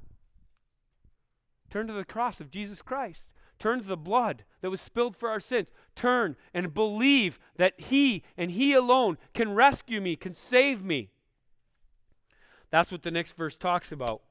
Turn 1.70 1.86
to 1.86 1.92
the 1.92 2.04
cross 2.04 2.40
of 2.40 2.50
Jesus 2.50 2.82
Christ. 2.82 3.26
Turn 3.58 3.80
to 3.80 3.86
the 3.86 3.96
blood 3.96 4.44
that 4.60 4.70
was 4.70 4.80
spilled 4.80 5.16
for 5.16 5.28
our 5.28 5.40
sins. 5.40 5.68
Turn 5.94 6.36
and 6.54 6.74
believe 6.74 7.38
that 7.56 7.80
He 7.80 8.22
and 8.36 8.50
He 8.50 8.72
alone 8.72 9.18
can 9.34 9.54
rescue 9.54 10.00
me, 10.00 10.16
can 10.16 10.34
save 10.34 10.84
me. 10.84 11.10
That's 12.70 12.92
what 12.92 13.02
the 13.02 13.10
next 13.10 13.36
verse 13.36 13.56
talks 13.56 13.92
about. 13.92 14.22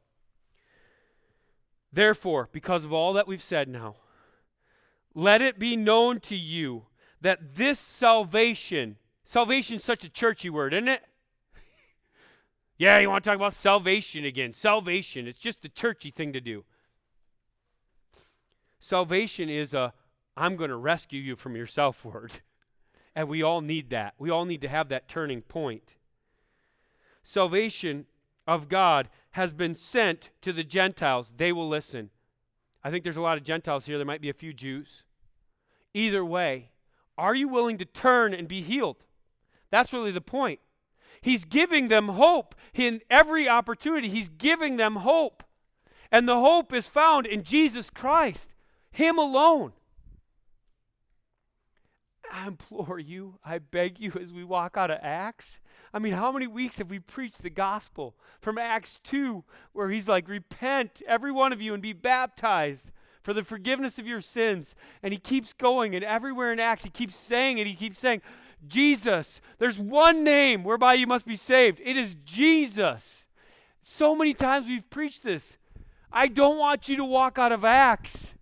Therefore, 1.91 2.49
because 2.51 2.85
of 2.85 2.93
all 2.93 3.13
that 3.13 3.27
we've 3.27 3.43
said 3.43 3.67
now, 3.67 3.95
let 5.13 5.41
it 5.41 5.57
be 5.57 5.75
known 5.75 6.19
to 6.21 6.35
you 6.35 6.85
that 7.21 7.55
this 7.55 7.79
salvation, 7.79 8.97
salvation 9.23 9.77
is 9.77 9.83
such 9.83 10.03
a 10.03 10.09
churchy 10.09 10.49
word, 10.49 10.73
isn't 10.73 10.87
it? 10.87 11.03
Yeah, 12.77 12.99
you 12.99 13.09
want 13.09 13.23
to 13.23 13.29
talk 13.29 13.35
about 13.35 13.53
salvation 13.53 14.25
again. 14.25 14.53
Salvation, 14.53 15.27
it's 15.27 15.39
just 15.39 15.65
a 15.65 15.69
churchy 15.69 16.11
thing 16.11 16.33
to 16.33 16.41
do. 16.41 16.63
Salvation 18.79 19.49
is 19.49 19.73
a 19.73 19.93
I'm 20.35 20.55
going 20.55 20.69
to 20.69 20.77
rescue 20.77 21.19
you 21.19 21.35
from 21.35 21.55
yourself 21.55 22.05
word. 22.05 22.33
And 23.15 23.27
we 23.27 23.41
all 23.41 23.61
need 23.61 23.89
that. 23.89 24.13
We 24.19 24.29
all 24.29 24.45
need 24.45 24.61
to 24.61 24.67
have 24.67 24.89
that 24.89 25.07
turning 25.07 25.41
point. 25.41 25.95
Salvation 27.23 28.05
of 28.45 28.69
God 28.69 29.09
has 29.31 29.53
been 29.53 29.73
sent 29.73 30.29
to 30.43 30.53
the 30.53 30.63
Gentiles. 30.63 31.31
They 31.35 31.51
will 31.51 31.67
listen. 31.67 32.11
I 32.83 32.91
think 32.91 33.03
there's 33.03 33.17
a 33.17 33.21
lot 33.21 33.37
of 33.37 33.43
Gentiles 33.43 33.87
here. 33.87 33.97
There 33.97 34.05
might 34.05 34.21
be 34.21 34.29
a 34.29 34.33
few 34.33 34.53
Jews. 34.53 35.03
Either 35.95 36.23
way, 36.23 36.69
are 37.17 37.33
you 37.33 37.47
willing 37.47 37.79
to 37.79 37.85
turn 37.85 38.35
and 38.35 38.47
be 38.47 38.61
healed? 38.61 39.03
That's 39.71 39.91
really 39.91 40.11
the 40.11 40.21
point. 40.21 40.59
He's 41.21 41.45
giving 41.45 41.87
them 41.87 42.09
hope 42.09 42.55
in 42.73 43.01
every 43.09 43.47
opportunity. 43.47 44.09
He's 44.09 44.29
giving 44.29 44.77
them 44.77 44.97
hope. 44.97 45.43
And 46.11 46.27
the 46.27 46.39
hope 46.39 46.73
is 46.73 46.87
found 46.87 47.25
in 47.25 47.43
Jesus 47.43 47.89
Christ, 47.89 48.53
Him 48.91 49.17
alone. 49.17 49.73
I 52.31 52.47
implore 52.47 52.99
you, 52.99 53.39
I 53.43 53.59
beg 53.59 53.99
you, 53.99 54.11
as 54.19 54.33
we 54.33 54.43
walk 54.43 54.75
out 54.75 54.91
of 54.91 54.99
Acts. 55.01 55.59
I 55.93 55.99
mean, 55.99 56.13
how 56.13 56.31
many 56.31 56.47
weeks 56.47 56.77
have 56.77 56.89
we 56.89 56.99
preached 56.99 57.41
the 57.41 57.49
gospel 57.49 58.15
from 58.41 58.57
Acts 58.57 58.99
2, 59.03 59.43
where 59.73 59.89
he's 59.89 60.07
like, 60.07 60.27
Repent, 60.27 61.01
every 61.07 61.31
one 61.31 61.53
of 61.53 61.61
you, 61.61 61.73
and 61.73 61.81
be 61.81 61.93
baptized 61.93 62.91
for 63.23 63.33
the 63.33 63.43
forgiveness 63.43 63.97
of 63.99 64.07
your 64.07 64.21
sins. 64.21 64.75
And 65.01 65.13
he 65.13 65.19
keeps 65.19 65.53
going, 65.53 65.95
and 65.95 66.03
everywhere 66.03 66.51
in 66.51 66.59
Acts, 66.59 66.83
he 66.83 66.89
keeps 66.89 67.17
saying 67.17 67.57
it. 67.57 67.67
He 67.67 67.75
keeps 67.75 67.99
saying, 67.99 68.21
Jesus, 68.65 69.41
there's 69.59 69.77
one 69.77 70.23
name 70.23 70.63
whereby 70.63 70.93
you 70.95 71.07
must 71.07 71.25
be 71.25 71.35
saved. 71.35 71.79
It 71.83 71.97
is 71.97 72.15
Jesus. 72.25 73.27
So 73.83 74.15
many 74.15 74.33
times 74.33 74.67
we've 74.67 74.89
preached 74.89 75.23
this. 75.23 75.57
I 76.11 76.27
don't 76.27 76.57
want 76.57 76.87
you 76.87 76.95
to 76.97 77.05
walk 77.05 77.37
out 77.37 77.51
of 77.51 77.63
Acts 77.63 78.33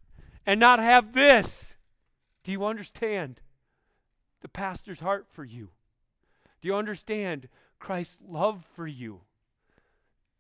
and 0.45 0.59
not 0.59 0.80
have 0.80 1.13
this. 1.13 1.76
Do 2.43 2.51
you 2.51 2.66
understand? 2.66 3.41
the 4.45 4.49
pastor's 4.49 4.99
heart 4.99 5.26
for 5.28 5.43
you? 5.43 5.70
Do 6.61 6.68
you 6.68 6.76
understand 6.76 7.49
Christ's 7.80 8.20
love 8.30 8.63
for 8.76 8.86
you? 8.86 9.22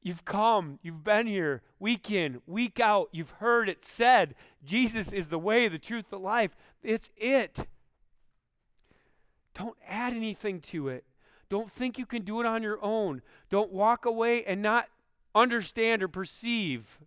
You've 0.03 0.25
come, 0.25 0.77
you've 0.83 1.03
been 1.03 1.25
here 1.25 1.63
week 1.79 2.11
in, 2.11 2.43
week 2.45 2.79
out. 2.79 3.09
You've 3.11 3.31
heard 3.31 3.67
it 3.67 3.83
said 3.83 4.35
Jesus 4.63 5.11
is 5.11 5.29
the 5.29 5.39
way, 5.39 5.67
the 5.67 5.79
truth, 5.79 6.11
the 6.11 6.19
life. 6.19 6.51
It's 6.83 7.09
it. 7.17 7.65
Don't 9.57 9.77
add 9.87 10.13
anything 10.13 10.59
to 10.59 10.89
it. 10.89 11.05
Don't 11.49 11.71
think 11.71 11.97
you 11.97 12.05
can 12.05 12.23
do 12.23 12.39
it 12.39 12.45
on 12.45 12.63
your 12.63 12.83
own. 12.83 13.21
Don't 13.49 13.71
walk 13.71 14.05
away 14.05 14.43
and 14.43 14.61
not 14.61 14.87
understand 15.33 16.03
or 16.03 16.07
perceive. 16.07 16.99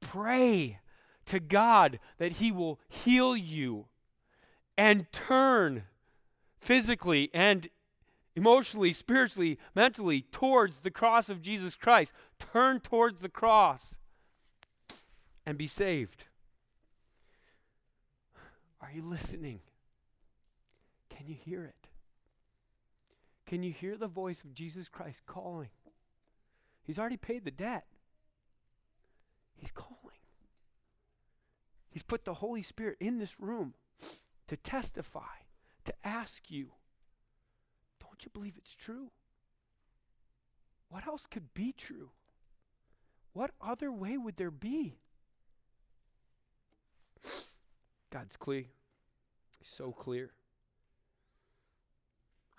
Pray 0.00 0.80
to 1.26 1.40
God 1.40 1.98
that 2.18 2.32
He 2.32 2.50
will 2.50 2.80
heal 2.88 3.36
you 3.36 3.86
and 4.76 5.10
turn 5.12 5.84
physically 6.58 7.30
and 7.32 7.68
emotionally, 8.34 8.92
spiritually, 8.92 9.58
mentally 9.74 10.22
towards 10.32 10.80
the 10.80 10.90
cross 10.90 11.28
of 11.28 11.42
Jesus 11.42 11.74
Christ. 11.74 12.12
Turn 12.38 12.80
towards 12.80 13.20
the 13.20 13.28
cross 13.28 13.98
and 15.44 15.56
be 15.56 15.66
saved. 15.66 16.24
Are 18.80 18.90
you 18.94 19.02
listening? 19.02 19.60
Can 21.16 21.26
you 21.26 21.34
hear 21.34 21.64
it? 21.64 21.88
Can 23.46 23.62
you 23.62 23.72
hear 23.72 23.96
the 23.96 24.06
voice 24.06 24.42
of 24.44 24.54
Jesus 24.54 24.88
Christ 24.88 25.22
calling? 25.26 25.70
He's 26.82 26.98
already 26.98 27.16
paid 27.16 27.44
the 27.44 27.50
debt. 27.50 27.86
He's 29.56 29.70
calling. 29.70 29.96
He's 31.88 32.02
put 32.02 32.24
the 32.24 32.34
Holy 32.34 32.62
Spirit 32.62 32.98
in 33.00 33.18
this 33.18 33.40
room 33.40 33.74
to 34.48 34.56
testify, 34.56 35.44
to 35.86 35.94
ask 36.04 36.50
you, 36.50 36.72
don't 38.00 38.22
you 38.22 38.30
believe 38.34 38.54
it's 38.58 38.74
true? 38.74 39.10
What 40.90 41.06
else 41.06 41.26
could 41.26 41.54
be 41.54 41.72
true? 41.72 42.10
What 43.32 43.52
other 43.60 43.90
way 43.90 44.18
would 44.18 44.36
there 44.36 44.50
be? 44.50 44.98
God's 48.10 48.36
clear. 48.36 48.64
So 49.62 49.92
clear. 49.92 50.30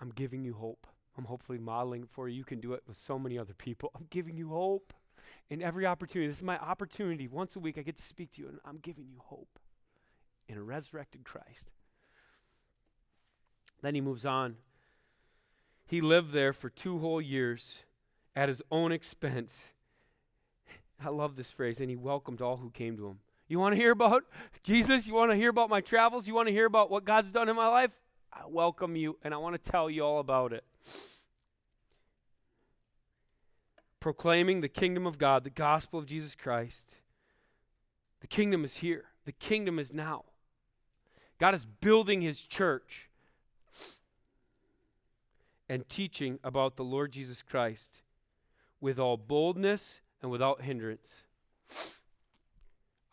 I'm 0.00 0.10
giving 0.10 0.44
you 0.44 0.54
hope. 0.54 0.86
I'm 1.16 1.24
hopefully 1.24 1.58
modeling 1.58 2.06
for 2.06 2.28
you. 2.28 2.36
You 2.36 2.44
can 2.44 2.60
do 2.60 2.72
it 2.74 2.82
with 2.86 2.96
so 2.96 3.18
many 3.18 3.38
other 3.38 3.54
people. 3.54 3.90
I'm 3.96 4.06
giving 4.10 4.36
you 4.36 4.50
hope 4.50 4.92
in 5.50 5.62
every 5.62 5.86
opportunity. 5.86 6.28
This 6.28 6.38
is 6.38 6.42
my 6.42 6.58
opportunity. 6.58 7.26
Once 7.26 7.56
a 7.56 7.60
week, 7.60 7.78
I 7.78 7.82
get 7.82 7.96
to 7.96 8.02
speak 8.02 8.32
to 8.32 8.42
you, 8.42 8.48
and 8.48 8.58
I'm 8.64 8.78
giving 8.78 9.06
you 9.08 9.20
hope 9.24 9.58
in 10.48 10.56
a 10.56 10.62
resurrected 10.62 11.24
Christ. 11.24 11.70
Then 13.82 13.94
he 13.94 14.00
moves 14.00 14.24
on. 14.24 14.56
He 15.86 16.00
lived 16.00 16.32
there 16.32 16.52
for 16.52 16.68
two 16.68 16.98
whole 16.98 17.20
years 17.20 17.78
at 18.36 18.48
his 18.48 18.62
own 18.70 18.92
expense. 18.92 19.68
I 21.04 21.08
love 21.08 21.36
this 21.36 21.50
phrase, 21.50 21.80
and 21.80 21.90
he 21.90 21.96
welcomed 21.96 22.40
all 22.40 22.58
who 22.58 22.70
came 22.70 22.96
to 22.96 23.06
him. 23.06 23.18
You 23.48 23.58
want 23.58 23.72
to 23.72 23.76
hear 23.76 23.92
about 23.92 24.24
Jesus? 24.62 25.06
You 25.06 25.14
want 25.14 25.30
to 25.30 25.36
hear 25.36 25.48
about 25.48 25.70
my 25.70 25.80
travels? 25.80 26.28
You 26.28 26.34
want 26.34 26.48
to 26.48 26.52
hear 26.52 26.66
about 26.66 26.90
what 26.90 27.04
God's 27.04 27.30
done 27.30 27.48
in 27.48 27.56
my 27.56 27.68
life? 27.68 27.92
I 28.32 28.42
welcome 28.46 28.96
you, 28.96 29.18
and 29.22 29.34
I 29.34 29.36
want 29.38 29.62
to 29.62 29.70
tell 29.70 29.90
you 29.90 30.02
all 30.02 30.20
about 30.20 30.52
it. 30.52 30.64
Proclaiming 34.00 34.60
the 34.60 34.68
kingdom 34.68 35.06
of 35.06 35.18
God, 35.18 35.44
the 35.44 35.50
gospel 35.50 35.98
of 35.98 36.06
Jesus 36.06 36.34
Christ. 36.34 36.96
The 38.20 38.26
kingdom 38.26 38.64
is 38.64 38.76
here, 38.76 39.06
the 39.24 39.32
kingdom 39.32 39.78
is 39.78 39.92
now. 39.92 40.24
God 41.38 41.54
is 41.54 41.66
building 41.66 42.20
his 42.20 42.40
church 42.40 43.08
and 45.68 45.88
teaching 45.88 46.38
about 46.42 46.76
the 46.76 46.84
Lord 46.84 47.12
Jesus 47.12 47.42
Christ 47.42 48.02
with 48.80 48.98
all 48.98 49.16
boldness 49.16 50.00
and 50.22 50.30
without 50.30 50.62
hindrance. 50.62 51.24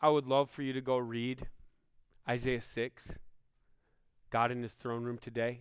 I 0.00 0.08
would 0.08 0.26
love 0.26 0.50
for 0.50 0.62
you 0.62 0.72
to 0.72 0.80
go 0.80 0.96
read 0.96 1.46
Isaiah 2.28 2.60
6, 2.60 3.18
God 4.36 4.52
in 4.52 4.62
his 4.62 4.74
throne 4.74 5.02
room 5.02 5.16
today, 5.16 5.60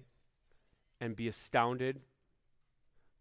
and 1.00 1.16
be 1.16 1.30
astounded 1.30 2.02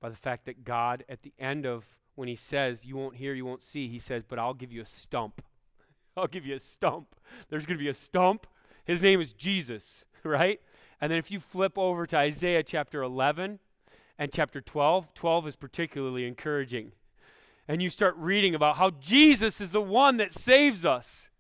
by 0.01 0.09
the 0.09 0.17
fact 0.17 0.47
that 0.47 0.65
God, 0.65 1.05
at 1.09 1.23
the 1.23 1.33
end 1.39 1.65
of 1.65 1.85
when 2.17 2.27
he 2.27 2.35
says, 2.35 2.85
You 2.85 2.97
won't 2.97 3.15
hear, 3.15 3.35
you 3.35 3.47
won't 3.47 3.63
see, 3.63 3.87
he 3.87 4.01
says, 4.01 4.25
But 4.27 4.41
I'll 4.41 4.53
give 4.53 4.73
you 4.73 4.83
a 4.83 4.87
stump. 4.87 5.45
I'll 6.17 6.27
give 6.27 6.45
you 6.45 6.57
a 6.57 6.61
stump. 6.61 7.15
There's 7.51 7.67
going 7.67 7.79
to 7.79 7.85
be 7.85 7.89
a 7.89 7.95
stump. 7.95 8.49
His 8.85 9.01
name 9.01 9.21
is 9.21 9.33
Jesus, 9.33 10.05
right? 10.25 10.61
And 11.01 11.13
then 11.13 11.21
if 11.21 11.31
you 11.31 11.39
flip 11.39 11.79
over 11.79 12.05
to 12.05 12.17
Isaiah 12.17 12.65
chapter 12.65 13.01
11, 13.01 13.61
and 14.19 14.33
chapter 14.33 14.61
12. 14.61 15.15
12 15.15 15.47
is 15.47 15.55
particularly 15.55 16.27
encouraging. 16.27 16.91
And 17.69 17.81
you 17.81 17.91
start 17.91 18.17
reading 18.17 18.57
about 18.57 18.77
how 18.77 18.91
Jesus 18.91 19.61
is 19.61 19.71
the 19.71 19.81
one 19.81 20.17
that 20.17 20.33
saves 20.33 20.85
us. 20.85 21.31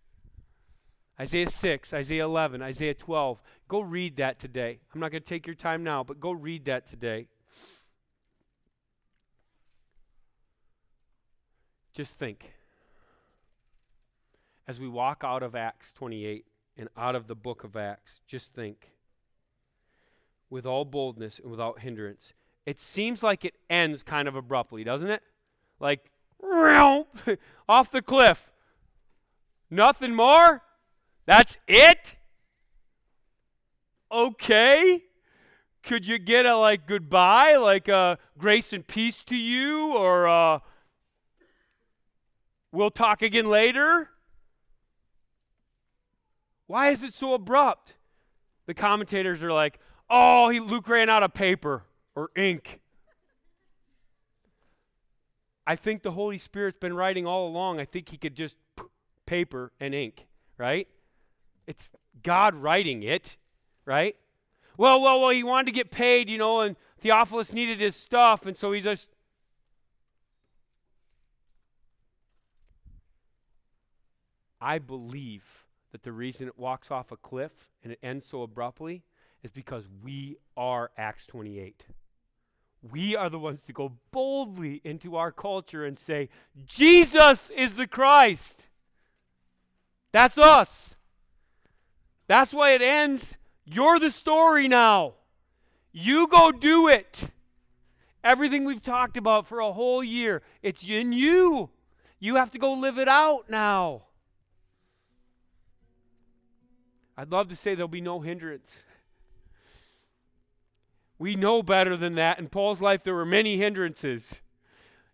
Isaiah 1.19 1.49
6, 1.49 1.95
Isaiah 1.95 2.25
11, 2.25 2.63
Isaiah 2.63 2.95
12. 2.95 3.43
Go 3.69 3.81
read 3.81 4.17
that 4.17 4.39
today. 4.39 4.81
I'm 4.93 5.01
not 5.01 5.13
going 5.13 5.23
to 5.23 5.29
take 5.29 5.47
your 5.47 5.55
time 5.55 5.85
now, 5.85 6.03
but 6.03 6.21
go 6.21 6.33
read 6.33 6.65
that 6.65 6.87
today. 6.87 7.29
Just 11.93 12.19
think. 12.19 12.55
As 14.67 14.81
we 14.81 14.89
walk 14.89 15.23
out 15.25 15.43
of 15.43 15.55
Acts 15.55 15.93
28 15.93 16.45
and 16.77 16.89
out 16.97 17.15
of 17.15 17.29
the 17.29 17.37
book 17.37 17.63
of 17.63 17.77
Acts, 17.77 18.21
just 18.27 18.53
think. 18.53 18.91
With 20.51 20.67
all 20.67 20.85
boldness 20.85 21.39
and 21.39 21.51
without 21.51 21.81
hindrance 21.81 22.33
it 22.67 22.81
seems 22.81 23.23
like 23.23 23.45
it 23.45 23.55
ends 23.69 24.03
kind 24.03 24.27
of 24.29 24.37
abruptly, 24.37 24.85
doesn't 24.85 25.11
it? 25.11 25.23
Like, 25.81 26.11
off 27.69 27.91
the 27.91 28.03
cliff. 28.03 28.53
Nothing 29.71 30.15
more? 30.15 30.63
That's 31.27 31.57
it? 31.67 32.17
Okay. 34.11 35.03
Could 35.83 36.07
you 36.07 36.19
get 36.19 36.47
a 36.47 36.57
like 36.57 36.87
goodbye, 36.87 37.57
like 37.57 37.89
a 37.89 38.19
grace 38.39 38.73
and 38.73 38.87
peace 38.87 39.23
to 39.25 39.37
you, 39.37 39.95
or 39.95 40.27
uh, 40.27 40.61
we'll 42.73 42.91
talk 42.91 43.21
again 43.23 43.47
later? 43.47 44.11
Why 46.67 46.89
is 46.89 47.03
it 47.03 47.13
so 47.13 47.35
abrupt? 47.35 47.95
The 48.67 48.73
commentators 48.73 49.43
are 49.43 49.53
like, 49.53 49.79
oh, 50.09 50.49
he, 50.49 50.59
Luke 50.59 50.89
ran 50.89 51.11
out 51.11 51.23
of 51.23 51.35
paper 51.35 51.83
or 52.15 52.31
ink. 52.35 52.81
I 55.67 55.77
think 55.77 56.03
the 56.03 56.13
Holy 56.13 56.39
Spirit's 56.39 56.79
been 56.79 56.95
writing 56.95 57.27
all 57.27 57.47
along. 57.47 57.81
I 57.81 57.85
think 57.85 58.09
he 58.09 58.17
could 58.17 58.35
just 58.35 58.57
paper 59.27 59.73
and 59.81 59.95
ink, 59.95 60.27
right? 60.57 60.89
It's 61.67 61.91
God 62.23 62.55
writing 62.55 63.03
it, 63.03 63.37
right? 63.85 64.17
Well, 64.77 65.01
well, 65.01 65.21
well, 65.21 65.31
he 65.31 65.43
wanted 65.43 65.67
to 65.67 65.73
get 65.73 65.91
paid, 65.91 66.29
you 66.29 66.39
know, 66.39 66.61
and 66.61 66.77
Theophilus 67.01 67.53
needed 67.53 67.81
his 67.81 67.97
stuff, 67.97 68.47
and 68.47 68.57
so 68.57 68.73
he 68.73 68.81
just. 68.81 69.09
I 74.61 74.79
believe 74.79 75.45
that 75.93 76.03
the 76.03 76.13
reason 76.13 76.49
it 76.49 76.59
walks 76.59 76.91
off 76.91 77.13
a 77.13 77.17
cliff 77.17 77.53
and 77.83 77.93
it 77.93 77.99
ends 78.03 78.25
so 78.25 78.43
abruptly 78.43 79.05
is 79.43 79.51
because 79.51 79.85
we 80.03 80.39
are 80.57 80.91
Acts 80.97 81.27
28. 81.27 81.85
We 82.91 83.15
are 83.15 83.29
the 83.29 83.39
ones 83.39 83.63
to 83.65 83.73
go 83.73 83.93
boldly 84.11 84.81
into 84.83 85.17
our 85.17 85.31
culture 85.31 85.85
and 85.85 85.99
say, 85.99 86.31
Jesus 86.67 87.51
is 87.51 87.75
the 87.75 87.87
Christ. 87.87 88.69
That's 90.13 90.39
us. 90.39 90.97
That's 92.27 92.53
why 92.53 92.71
it 92.71 92.83
ends. 92.83 93.37
You're 93.65 93.99
the 93.99 94.11
story 94.11 94.69
now. 94.69 95.15
You 95.93 96.27
go 96.27 96.53
do 96.53 96.89
it. 96.89 97.31
Everything 98.23 98.65
we've 98.65 98.83
talked 98.83 99.17
about 99.17 99.47
for 99.47 99.61
a 99.61 99.73
whole 99.73 100.03
year, 100.03 100.43
it's 100.63 100.83
in 100.83 101.13
you. 101.13 101.71
You 102.19 102.37
have 102.37 102.51
to 102.53 102.59
go 102.59 102.73
live 102.73 102.99
it 102.99 103.09
out 103.09 103.51
now. 103.51 104.05
I'd 107.17 107.31
love 107.31 107.49
to 107.49 107.57
say 107.57 107.75
there'll 107.75 107.89
be 107.89 108.01
no 108.01 108.21
hindrance. 108.21 108.85
We 111.19 111.37
know 111.37 111.63
better 111.63 111.97
than 111.97 112.15
that. 112.17 112.39
In 112.39 112.49
Paul's 112.49 112.81
life, 112.81 113.05
there 113.05 113.15
were 113.15 113.27
many 113.27 113.57
hindrances. 113.59 114.41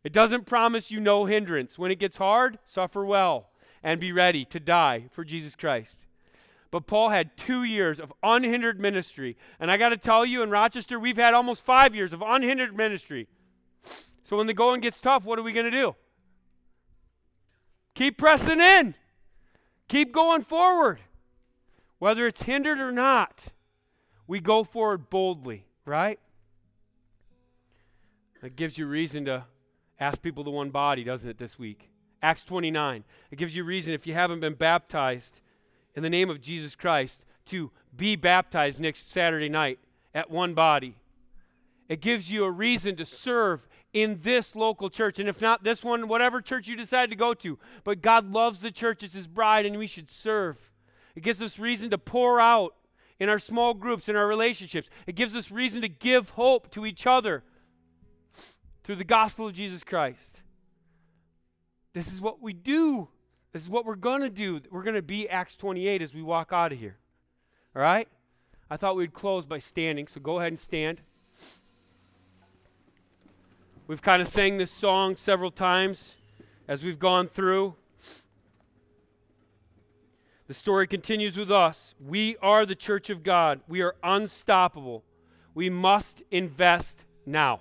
It 0.03 0.13
doesn't 0.13 0.47
promise 0.47 0.91
you 0.91 0.99
no 0.99 1.27
hindrance. 1.27 1.79
When 1.79 1.91
it 1.91 1.99
gets 1.99 2.17
hard, 2.17 2.59
suffer 2.65 3.05
well 3.05 3.51
and 3.83 4.01
be 4.01 4.13
ready 4.13 4.45
to 4.47 4.61
die 4.61 5.09
for 5.13 5.25
Jesus 5.25 5.55
Christ. 5.55 6.07
But 6.71 6.87
Paul 6.87 7.09
had 7.09 7.37
two 7.37 7.65
years 7.65 7.99
of 7.99 8.13
unhindered 8.23 8.79
ministry. 8.79 9.37
And 9.59 9.71
I 9.71 9.77
got 9.77 9.89
to 9.89 9.97
tell 9.97 10.25
you, 10.25 10.43
in 10.43 10.51
Rochester, 10.51 11.01
we've 11.01 11.17
had 11.17 11.35
almost 11.35 11.65
five 11.65 11.95
years 11.95 12.13
of 12.13 12.23
unhindered 12.25 12.77
ministry. 12.77 13.27
So 14.23 14.37
when 14.37 14.47
the 14.47 14.55
going 14.55 14.81
gets 14.81 15.01
tough, 15.01 15.25
what 15.25 15.39
are 15.39 15.43
we 15.43 15.53
going 15.53 15.71
to 15.71 15.73
do? 15.73 15.97
Keep 17.95 18.19
pressing 18.19 18.61
in, 18.61 18.95
keep 19.89 20.13
going 20.13 20.43
forward. 20.43 21.01
Whether 21.99 22.27
it's 22.27 22.43
hindered 22.43 22.79
or 22.79 22.93
not, 22.93 23.49
we 24.27 24.41
go 24.41 24.65
forward 24.65 25.11
boldly, 25.11 25.67
right? 25.85 26.19
That 28.41 28.57
gives 28.57 28.79
you 28.79 28.87
reason 28.87 29.27
to 29.27 29.45
ask 29.99 30.23
people 30.23 30.45
to 30.45 30.51
one 30.51 30.71
body, 30.71 31.05
doesn't 31.05 31.29
it, 31.29 31.39
this 31.39 31.59
week? 31.59 31.91
Acts 32.23 32.43
29. 32.43 33.05
It 33.31 33.37
gives 33.37 33.55
you 33.55 33.65
reason 33.65 33.93
if 33.93 34.07
you 34.07 34.15
haven't 34.15 34.41
been 34.41 34.55
baptized 34.55 35.41
in 36.01 36.03
the 36.03 36.09
name 36.09 36.31
of 36.31 36.41
Jesus 36.41 36.75
Christ 36.75 37.23
to 37.45 37.71
be 37.95 38.17
baptized 38.17 38.81
next 38.81 39.11
Saturday 39.11 39.51
night 39.51 39.79
at 40.15 40.31
one 40.31 40.55
body. 40.55 40.95
It 41.91 42.01
gives 42.01 42.33
you 42.33 42.45
a 42.45 42.51
reason 42.51 42.97
to 42.97 43.05
serve 43.05 43.69
in 43.93 44.21
this 44.23 44.57
local 44.57 44.89
church. 44.89 45.19
And 45.19 45.29
if 45.29 45.43
not 45.43 45.63
this 45.63 45.85
one, 45.85 46.09
whatever 46.09 46.41
church 46.41 46.69
you 46.69 46.75
decide 46.75 47.11
to 47.11 47.17
go 47.17 47.35
to. 47.35 47.59
But 47.85 48.01
God 48.01 48.33
loves 48.33 48.63
the 48.63 48.71
church 48.71 49.03
as 49.03 49.13
his 49.13 49.27
bride, 49.27 49.67
and 49.67 49.77
we 49.77 49.87
should 49.87 50.11
serve. 50.11 50.57
It 51.15 51.23
gives 51.23 51.43
us 51.43 51.59
reason 51.59 51.91
to 51.91 51.99
pour 51.99 52.41
out 52.41 52.75
in 53.19 53.29
our 53.29 53.39
small 53.39 53.75
groups, 53.75 54.09
in 54.09 54.17
our 54.17 54.27
relationships. 54.27 54.89
It 55.07 55.17
gives 55.17 55.37
us 55.37 55.51
reason 55.51 55.83
to 55.83 55.89
give 55.89 56.31
hope 56.31 56.71
to 56.71 56.87
each 56.87 57.07
other 57.07 57.45
through 58.85 58.97
the 58.97 59.05
gospel 59.05 59.49
of 59.49 59.53
Jesus 59.53 59.85
Christ. 59.85 60.41
This 61.93 62.11
is 62.11 62.23
what 62.23 62.41
we 62.41 62.55
do. 62.55 63.09
This 63.53 63.63
is 63.63 63.69
what 63.69 63.85
we're 63.85 63.97
going 63.97 64.21
to 64.21 64.31
do. 64.31 64.61
We're 64.71 64.83
going 64.83 64.95
to 64.95 65.03
be 65.03 65.29
Acts 65.29 65.57
28 65.57 66.03
as 66.03 66.15
we 66.15 66.23
walk 66.23 66.51
out 66.53 66.73
of 66.73 66.79
here. 66.79 66.97
All 67.75 67.83
right? 67.83 68.09
I 68.71 68.77
thought 68.77 68.97
we'd 68.97 69.13
close 69.13 69.45
by 69.45 69.59
standing, 69.59 70.07
so 70.07 70.21
go 70.21 70.39
ahead 70.39 70.53
and 70.53 70.59
stand. 70.59 71.01
We've 73.89 74.03
kind 74.03 74.23
of 74.23 74.29
sang 74.29 74.59
this 74.59 74.71
song 74.71 75.17
several 75.17 75.51
times 75.51 76.15
as 76.69 76.85
we've 76.85 76.99
gone 76.99 77.27
through. 77.27 77.75
The 80.47 80.55
story 80.55 80.87
continues 80.87 81.37
with 81.37 81.51
us. 81.51 81.95
We 82.05 82.37
are 82.41 82.65
the 82.65 82.77
church 82.77 83.11
of 83.11 83.25
God. 83.25 83.61
We 83.67 83.81
are 83.83 83.97
unstoppable. 84.03 85.03
We 85.55 85.71
must 85.71 86.23
invest 86.31 87.05
now. 87.27 87.61